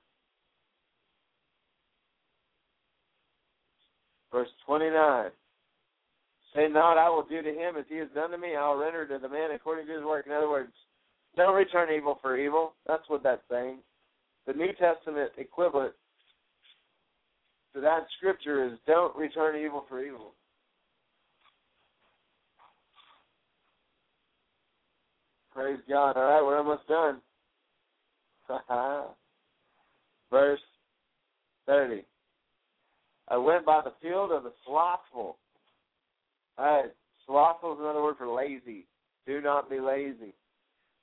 Verse 4.32 4.49
29. 4.66 5.31
Say 6.55 6.69
not, 6.69 6.99
I 6.99 7.09
will 7.09 7.24
do 7.28 7.43
to 7.43 7.49
him 7.49 7.77
as 7.77 7.85
he 7.89 7.97
has 7.97 8.09
done 8.15 8.31
to 8.31 8.39
me. 8.39 8.57
I'll 8.57 8.77
render 8.77 9.07
to 9.07 9.19
the 9.19 9.28
man 9.28 9.51
according 9.53 9.87
to 9.87 9.95
his 9.95 10.05
work. 10.05 10.27
In 10.27 10.32
other 10.32 10.49
words, 10.49 10.73
don't 11.37 11.55
return 11.55 11.93
evil 11.93 12.19
for 12.20 12.37
evil. 12.37 12.74
That's 12.87 13.09
what 13.09 13.23
that's 13.23 13.43
saying. 13.51 13.78
The 14.47 14.53
New 14.53 14.73
Testament 14.73 15.31
equivalent 15.37 15.95
to 17.74 17.80
that 17.80 18.06
scripture 18.16 18.66
is 18.66 18.72
don't 18.86 19.14
return 19.16 19.56
evil 19.62 19.84
for 19.88 20.02
evil. 20.05 20.34
Praise 25.52 25.80
God. 25.88 26.16
All 26.16 26.22
right, 26.22 26.42
we're 26.42 26.59
almost 26.59 26.86
done. 26.88 27.20
Verse 30.30 30.60
30. 31.66 32.05
I 33.28 33.36
went 33.36 33.64
by 33.64 33.80
the 33.84 33.92
field 34.02 34.32
of 34.32 34.42
the 34.42 34.52
slothful. 34.66 35.38
All 36.59 36.64
right, 36.64 36.90
slothful 37.26 37.74
is 37.74 37.78
another 37.80 38.02
word 38.02 38.16
for 38.18 38.28
lazy. 38.28 38.86
Do 39.26 39.40
not 39.40 39.70
be 39.70 39.80
lazy. 39.80 40.34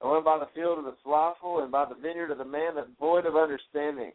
I 0.04 0.12
went 0.12 0.26
by 0.26 0.38
the 0.38 0.50
field 0.54 0.80
of 0.80 0.86
the 0.86 0.96
slothful 1.04 1.62
and 1.62 1.72
by 1.72 1.86
the 1.86 1.96
vineyard 1.96 2.32
of 2.32 2.38
the 2.38 2.46
man 2.46 2.76
that's 2.76 2.90
void 3.00 3.26
of 3.26 3.36
understanding. 3.36 4.12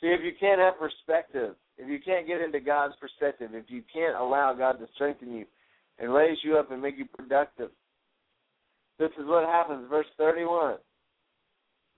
See, 0.00 0.08
if 0.08 0.20
you 0.22 0.32
can't 0.38 0.60
have 0.60 0.78
perspective, 0.78 1.54
if 1.76 1.88
you 1.88 1.98
can't 2.04 2.26
get 2.26 2.40
into 2.40 2.60
God's 2.60 2.94
perspective, 3.00 3.50
if 3.52 3.66
you 3.68 3.82
can't 3.92 4.16
allow 4.16 4.54
God 4.54 4.78
to 4.78 4.86
strengthen 4.94 5.32
you 5.32 5.44
and 5.98 6.12
raise 6.12 6.38
you 6.42 6.56
up 6.56 6.70
and 6.70 6.80
make 6.80 6.96
you 6.96 7.04
productive, 7.04 7.70
this 8.98 9.10
is 9.18 9.26
what 9.26 9.46
happens. 9.46 9.86
Verse 9.90 10.06
31. 10.18 10.76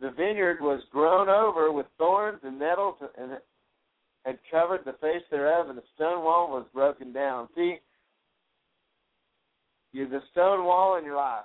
The 0.01 0.11
vineyard 0.11 0.59
was 0.61 0.83
grown 0.91 1.29
over 1.29 1.71
with 1.71 1.87
thorns 1.97 2.41
and 2.43 2.59
nettles 2.59 2.97
and 3.17 3.33
had 4.25 4.39
covered 4.51 4.81
the 4.85 4.95
face 4.95 5.23
thereof, 5.31 5.69
and 5.69 5.79
the 5.79 5.83
stone 5.95 6.25
wall 6.25 6.51
was 6.51 6.67
broken 6.75 7.13
down. 7.13 7.49
See, 7.55 7.77
you're 9.93 10.09
the 10.09 10.23
stone 10.33 10.65
wall 10.65 10.97
in 10.97 11.05
your 11.05 11.17
life. 11.17 11.45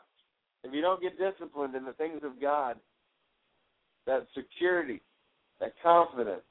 If 0.63 0.73
you 0.73 0.81
don't 0.81 1.01
get 1.01 1.19
disciplined 1.19 1.75
in 1.75 1.85
the 1.85 1.93
things 1.93 2.21
of 2.23 2.41
God, 2.41 2.77
that 4.05 4.25
security, 4.35 5.01
that 5.59 5.73
confidence, 5.83 6.41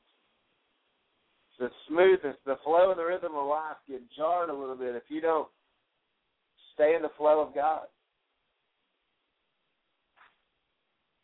the 1.58 1.70
smoothness, 1.88 2.36
the 2.44 2.56
flow 2.64 2.90
and 2.90 2.98
the 2.98 3.04
rhythm 3.04 3.32
of 3.34 3.46
life 3.46 3.76
get 3.88 4.00
jarred 4.16 4.50
a 4.50 4.54
little 4.54 4.76
bit 4.76 4.94
if 4.94 5.04
you 5.08 5.20
don't 5.20 5.48
stay 6.74 6.94
in 6.94 7.02
the 7.02 7.10
flow 7.16 7.40
of 7.40 7.54
God. 7.54 7.86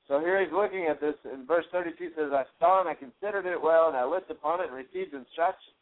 So 0.08 0.20
here 0.20 0.42
he's 0.42 0.52
looking 0.52 0.86
at 0.90 1.00
this 1.00 1.14
in 1.24 1.46
verse 1.46 1.64
32 1.72 2.10
says, 2.16 2.32
I 2.32 2.44
saw 2.58 2.80
and 2.80 2.88
I 2.88 2.94
considered 2.94 3.46
it 3.46 3.60
well, 3.60 3.88
and 3.88 3.96
I 3.96 4.04
looked 4.04 4.30
upon 4.30 4.60
it 4.60 4.68
and 4.68 4.76
received 4.76 5.14
instruction. 5.14 5.72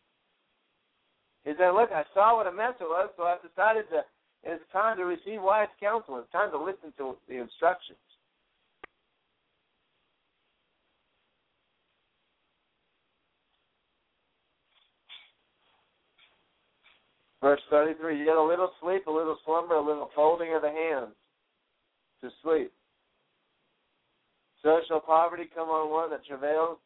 He 1.45 1.53
said, 1.57 1.71
Look, 1.73 1.91
I 1.91 2.05
saw 2.13 2.37
what 2.37 2.47
a 2.47 2.53
mess 2.53 2.75
it 2.81 2.85
was, 2.85 3.11
so 3.17 3.25
I've 3.25 3.43
decided 3.43 3.89
to, 3.91 4.05
it's 4.45 4.63
time 4.73 4.99
to 4.99 5.05
receive 5.05 5.43
wise 5.43 5.73
counsel. 5.81 6.19
It's 6.19 6.31
time 6.33 6.51
to 6.53 6.63
listen 6.63 6.93
to 6.99 7.17
the 7.29 7.41
instructions. 7.41 7.99
Verse 17.41 17.61
33 17.71 18.25
Yet 18.25 18.37
a 18.37 18.43
little 18.43 18.71
sleep, 18.83 19.07
a 19.07 19.11
little 19.11 19.39
slumber, 19.45 19.75
a 19.75 19.85
little 19.85 20.11
folding 20.15 20.55
of 20.55 20.63
the 20.63 20.71
hands 20.71 21.15
to 22.23 22.31
sleep. 22.43 22.73
So 24.63 24.81
shall 24.89 25.01
poverty 25.01 25.49
come 25.55 25.69
on 25.69 25.91
one 25.91 26.11
that 26.11 26.27
travails, 26.27 26.79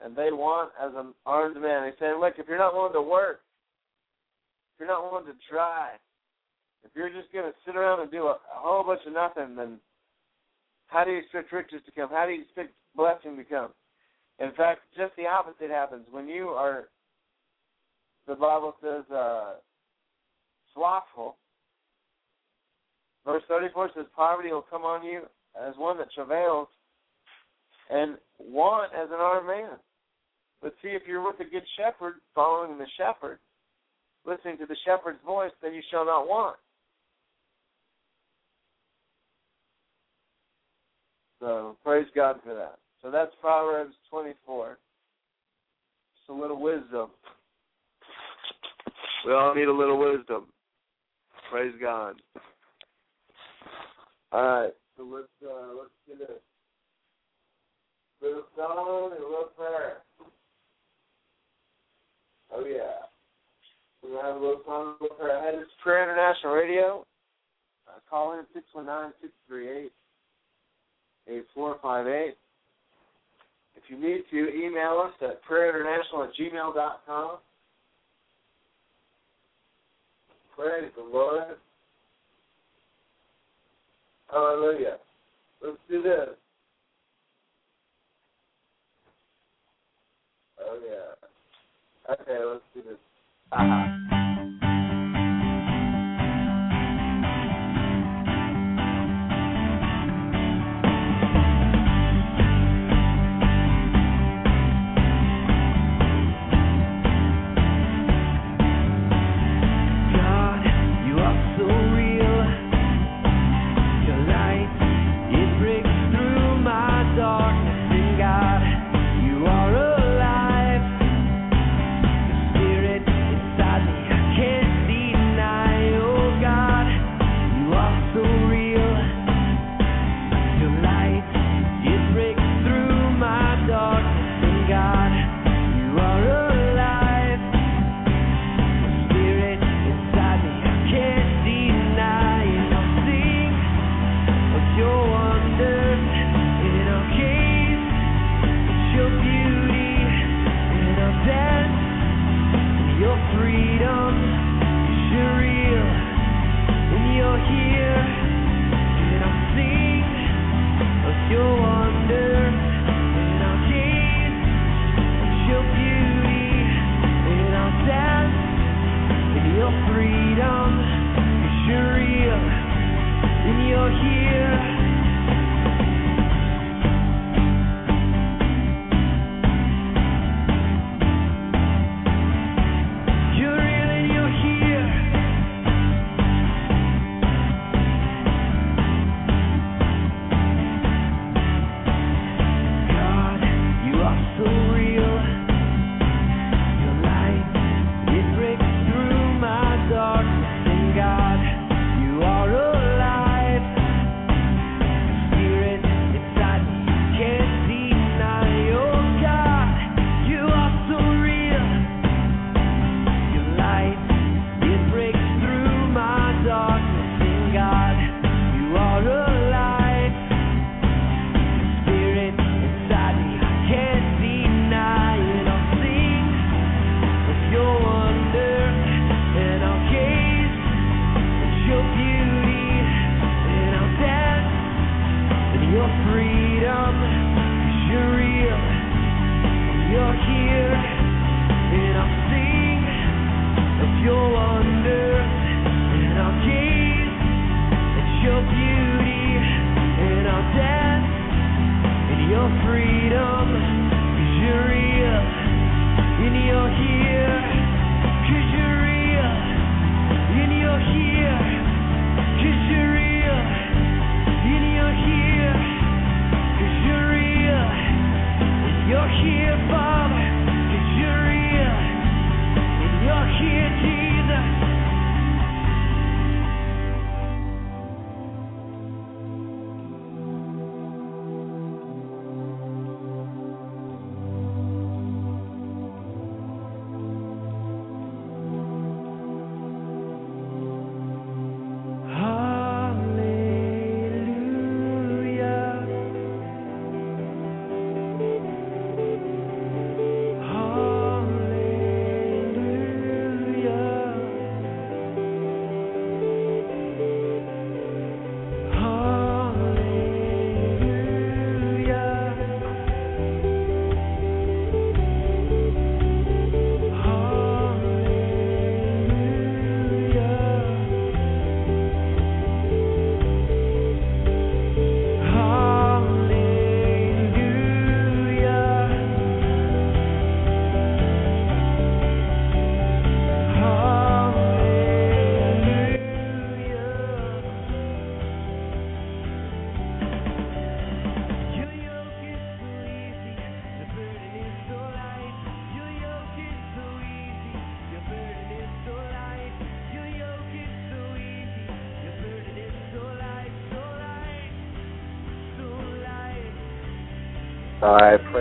and 0.00 0.14
they 0.14 0.30
want 0.30 0.70
as 0.80 0.92
an 0.94 1.14
armed 1.24 1.60
man. 1.60 1.86
He's 1.86 1.98
saying, 1.98 2.20
look, 2.20 2.34
if 2.38 2.46
you're 2.48 2.58
not 2.58 2.74
willing 2.74 2.92
to 2.92 3.02
work, 3.02 3.40
if 4.74 4.80
you're 4.80 4.88
not 4.88 5.10
willing 5.10 5.26
to 5.26 5.34
try, 5.50 5.94
if 6.84 6.92
you're 6.94 7.10
just 7.10 7.32
going 7.32 7.46
to 7.46 7.58
sit 7.66 7.74
around 7.74 8.00
and 8.00 8.10
do 8.10 8.26
a, 8.26 8.38
a 8.38 8.38
whole 8.54 8.84
bunch 8.84 9.00
of 9.06 9.12
nothing, 9.12 9.56
then 9.56 9.80
how 10.86 11.02
do 11.02 11.10
you 11.10 11.18
expect 11.18 11.50
riches 11.50 11.80
to 11.86 11.92
come? 11.92 12.08
How 12.10 12.26
do 12.26 12.32
you 12.32 12.42
expect 12.42 12.72
blessing 12.94 13.36
to 13.36 13.44
come? 13.44 13.70
In 14.38 14.52
fact, 14.52 14.82
just 14.96 15.16
the 15.16 15.26
opposite 15.26 15.70
happens. 15.70 16.04
When 16.10 16.28
you 16.28 16.50
are, 16.50 16.88
the 18.26 18.34
Bible 18.34 18.74
says, 18.82 19.04
uh, 19.14 19.54
slothful, 20.74 21.36
verse 23.24 23.42
34 23.48 23.90
says, 23.94 24.06
poverty 24.14 24.50
will 24.50 24.66
come 24.68 24.82
on 24.82 25.04
you 25.04 25.22
as 25.60 25.74
one 25.76 25.96
that 25.98 26.12
travails, 26.14 26.68
and 27.90 28.16
want 28.38 28.92
as 28.92 29.08
an 29.08 29.20
armed 29.20 29.46
man. 29.46 29.78
But 30.60 30.74
see, 30.82 30.88
if 30.88 31.02
you're 31.06 31.24
with 31.24 31.40
a 31.40 31.44
good 31.44 31.62
shepherd, 31.78 32.14
following 32.34 32.78
the 32.78 32.86
shepherd, 32.96 33.38
listening 34.26 34.58
to 34.58 34.66
the 34.66 34.76
shepherd's 34.84 35.18
voice, 35.24 35.52
then 35.62 35.74
you 35.74 35.82
shall 35.90 36.04
not 36.04 36.26
want. 36.26 36.56
So 41.40 41.76
praise 41.84 42.06
God 42.14 42.40
for 42.44 42.54
that. 42.54 42.78
So 43.02 43.10
that's 43.10 43.32
Proverbs 43.40 43.94
24. 44.10 44.78
Just 46.16 46.30
a 46.30 46.32
little 46.40 46.60
wisdom. 46.60 47.10
We 49.26 49.32
all 49.32 49.54
need 49.56 49.66
a 49.66 49.72
little 49.72 49.98
wisdom. 49.98 50.46
Praise 51.50 51.74
God. 51.80 52.14
All 54.30 54.42
right. 54.42 54.72
So 54.96 55.02
let's 55.02 55.26
uh, 55.44 55.74
let's 55.76 55.90
get 56.06 56.20
it. 56.30 56.42
Little 58.22 58.44
song 58.56 59.10
and 59.16 59.24
a 59.24 59.26
little 59.26 59.50
prayer. 59.56 59.96
Oh 62.52 62.64
yeah. 62.64 63.02
We're 64.00 64.10
gonna 64.10 64.28
have 64.28 64.36
a 64.36 64.44
little 64.44 64.62
song 64.64 64.86
and 64.86 65.00
a 65.00 65.02
little 65.02 65.16
prayer. 65.16 65.52
This 65.52 65.62
is 65.62 65.72
Prayer 65.82 66.04
International 66.04 66.52
Radio. 66.52 67.06
Uh, 67.88 67.98
call 68.08 68.38
in 68.38 68.44
six 68.54 68.64
one 68.74 68.86
nine 68.86 69.12
six 69.20 69.32
three 69.48 69.68
eight 69.68 69.92
eight 71.28 71.46
four 71.52 71.78
five 71.82 72.06
eight. 72.06 72.36
If 73.74 73.82
you 73.88 73.98
need 73.98 74.22
to, 74.30 74.54
email 74.54 75.04
us 75.04 75.12
at 75.20 75.44
prayerinternational 75.44 76.28
at 76.28 76.34
gmail 76.40 76.74
dot 76.74 77.00
com. 77.06 77.38
Praise 80.56 80.90
the 80.96 81.02
Lord. 81.02 81.56
Hallelujah. 84.30 84.96
Let's 85.62 85.76
do 85.88 86.02
this. 86.02 86.28
Oh 90.60 90.78
yeah. 90.86 92.14
Okay, 92.14 92.44
let's 92.44 92.62
do 92.74 92.82
this. 92.82 92.98
Uh-huh. 93.52 94.05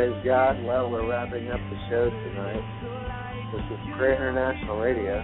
Praise 0.06 0.26
God. 0.26 0.64
Well, 0.64 0.90
we're 0.91 1.10
wrapping 1.10 1.49
up 1.49 1.57
the 1.57 1.77
show 1.90 2.10
tonight. 2.10 2.61
This 3.53 3.61
is 3.73 3.80
Prayer 3.98 4.14
International 4.14 4.77
Radio. 4.77 5.18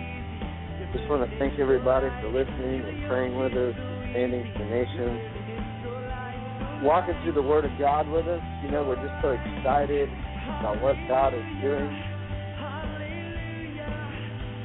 Just 0.94 1.08
want 1.08 1.30
to 1.30 1.38
thank 1.38 1.60
everybody 1.60 2.08
for 2.18 2.30
listening 2.34 2.82
and 2.82 3.06
praying 3.06 3.38
with 3.38 3.54
us, 3.54 3.76
standing 4.10 4.42
for 4.42 4.58
the 4.58 4.66
nation, 4.74 6.82
walking 6.82 7.14
through 7.22 7.38
the 7.38 7.46
Word 7.46 7.62
of 7.66 7.72
God 7.78 8.10
with 8.10 8.26
us. 8.26 8.42
You 8.66 8.72
know, 8.72 8.82
we're 8.82 8.98
just 8.98 9.14
so 9.22 9.38
excited 9.38 10.10
about 10.58 10.82
what 10.82 10.98
God 11.06 11.38
is 11.38 11.46
doing. 11.62 11.94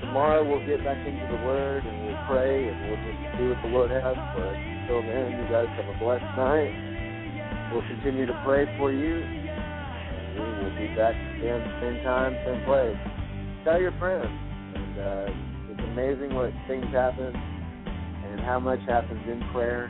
Tomorrow 0.00 0.48
we'll 0.48 0.64
get 0.64 0.80
back 0.80 0.96
into 1.04 1.28
the 1.28 1.44
Word 1.44 1.84
and 1.84 2.08
we'll 2.08 2.24
pray 2.24 2.72
and 2.72 2.88
we'll 2.88 3.04
just 3.04 3.20
do 3.36 3.52
what 3.52 3.60
the 3.60 3.68
Lord 3.68 3.92
has 3.92 4.16
for 4.32 4.48
us. 4.48 4.56
Until 4.56 5.04
then, 5.04 5.36
you 5.36 5.44
guys 5.52 5.68
have 5.76 5.92
a 5.92 5.96
blessed 6.00 6.24
night. 6.40 6.72
We'll 7.68 7.84
continue 7.84 8.24
to 8.24 8.32
pray 8.46 8.64
for 8.78 8.88
you. 8.92 9.45
Be 10.78 10.88
back 10.94 11.14
again, 11.38 11.64
same 11.80 12.04
time, 12.04 12.36
same 12.44 12.62
place. 12.64 12.96
Tell 13.64 13.80
your 13.80 13.92
friends. 13.98 14.28
And 14.74 14.98
uh, 14.98 15.72
it's 15.72 15.80
amazing 15.80 16.34
what 16.34 16.52
things 16.68 16.84
happen 16.92 17.34
and 17.34 18.40
how 18.40 18.60
much 18.60 18.80
happens 18.80 19.22
in 19.26 19.42
prayer. 19.52 19.88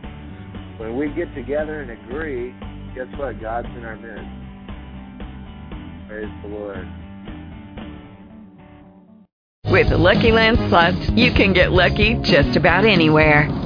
When 0.78 0.96
we 0.96 1.08
get 1.08 1.34
together 1.34 1.80
and 1.80 1.90
agree, 1.90 2.54
guess 2.94 3.08
what? 3.18 3.40
God's 3.40 3.66
in 3.76 3.84
our 3.84 3.96
midst. 3.96 4.46
Praise 6.06 6.30
the 6.42 6.48
Lord. 6.48 6.86
With 9.66 9.88
the 9.88 9.98
Lucky 9.98 10.30
Land 10.30 10.58
Slots, 10.68 11.10
you 11.10 11.32
can 11.32 11.52
get 11.52 11.72
lucky 11.72 12.14
just 12.22 12.56
about 12.56 12.84
anywhere. 12.84 13.65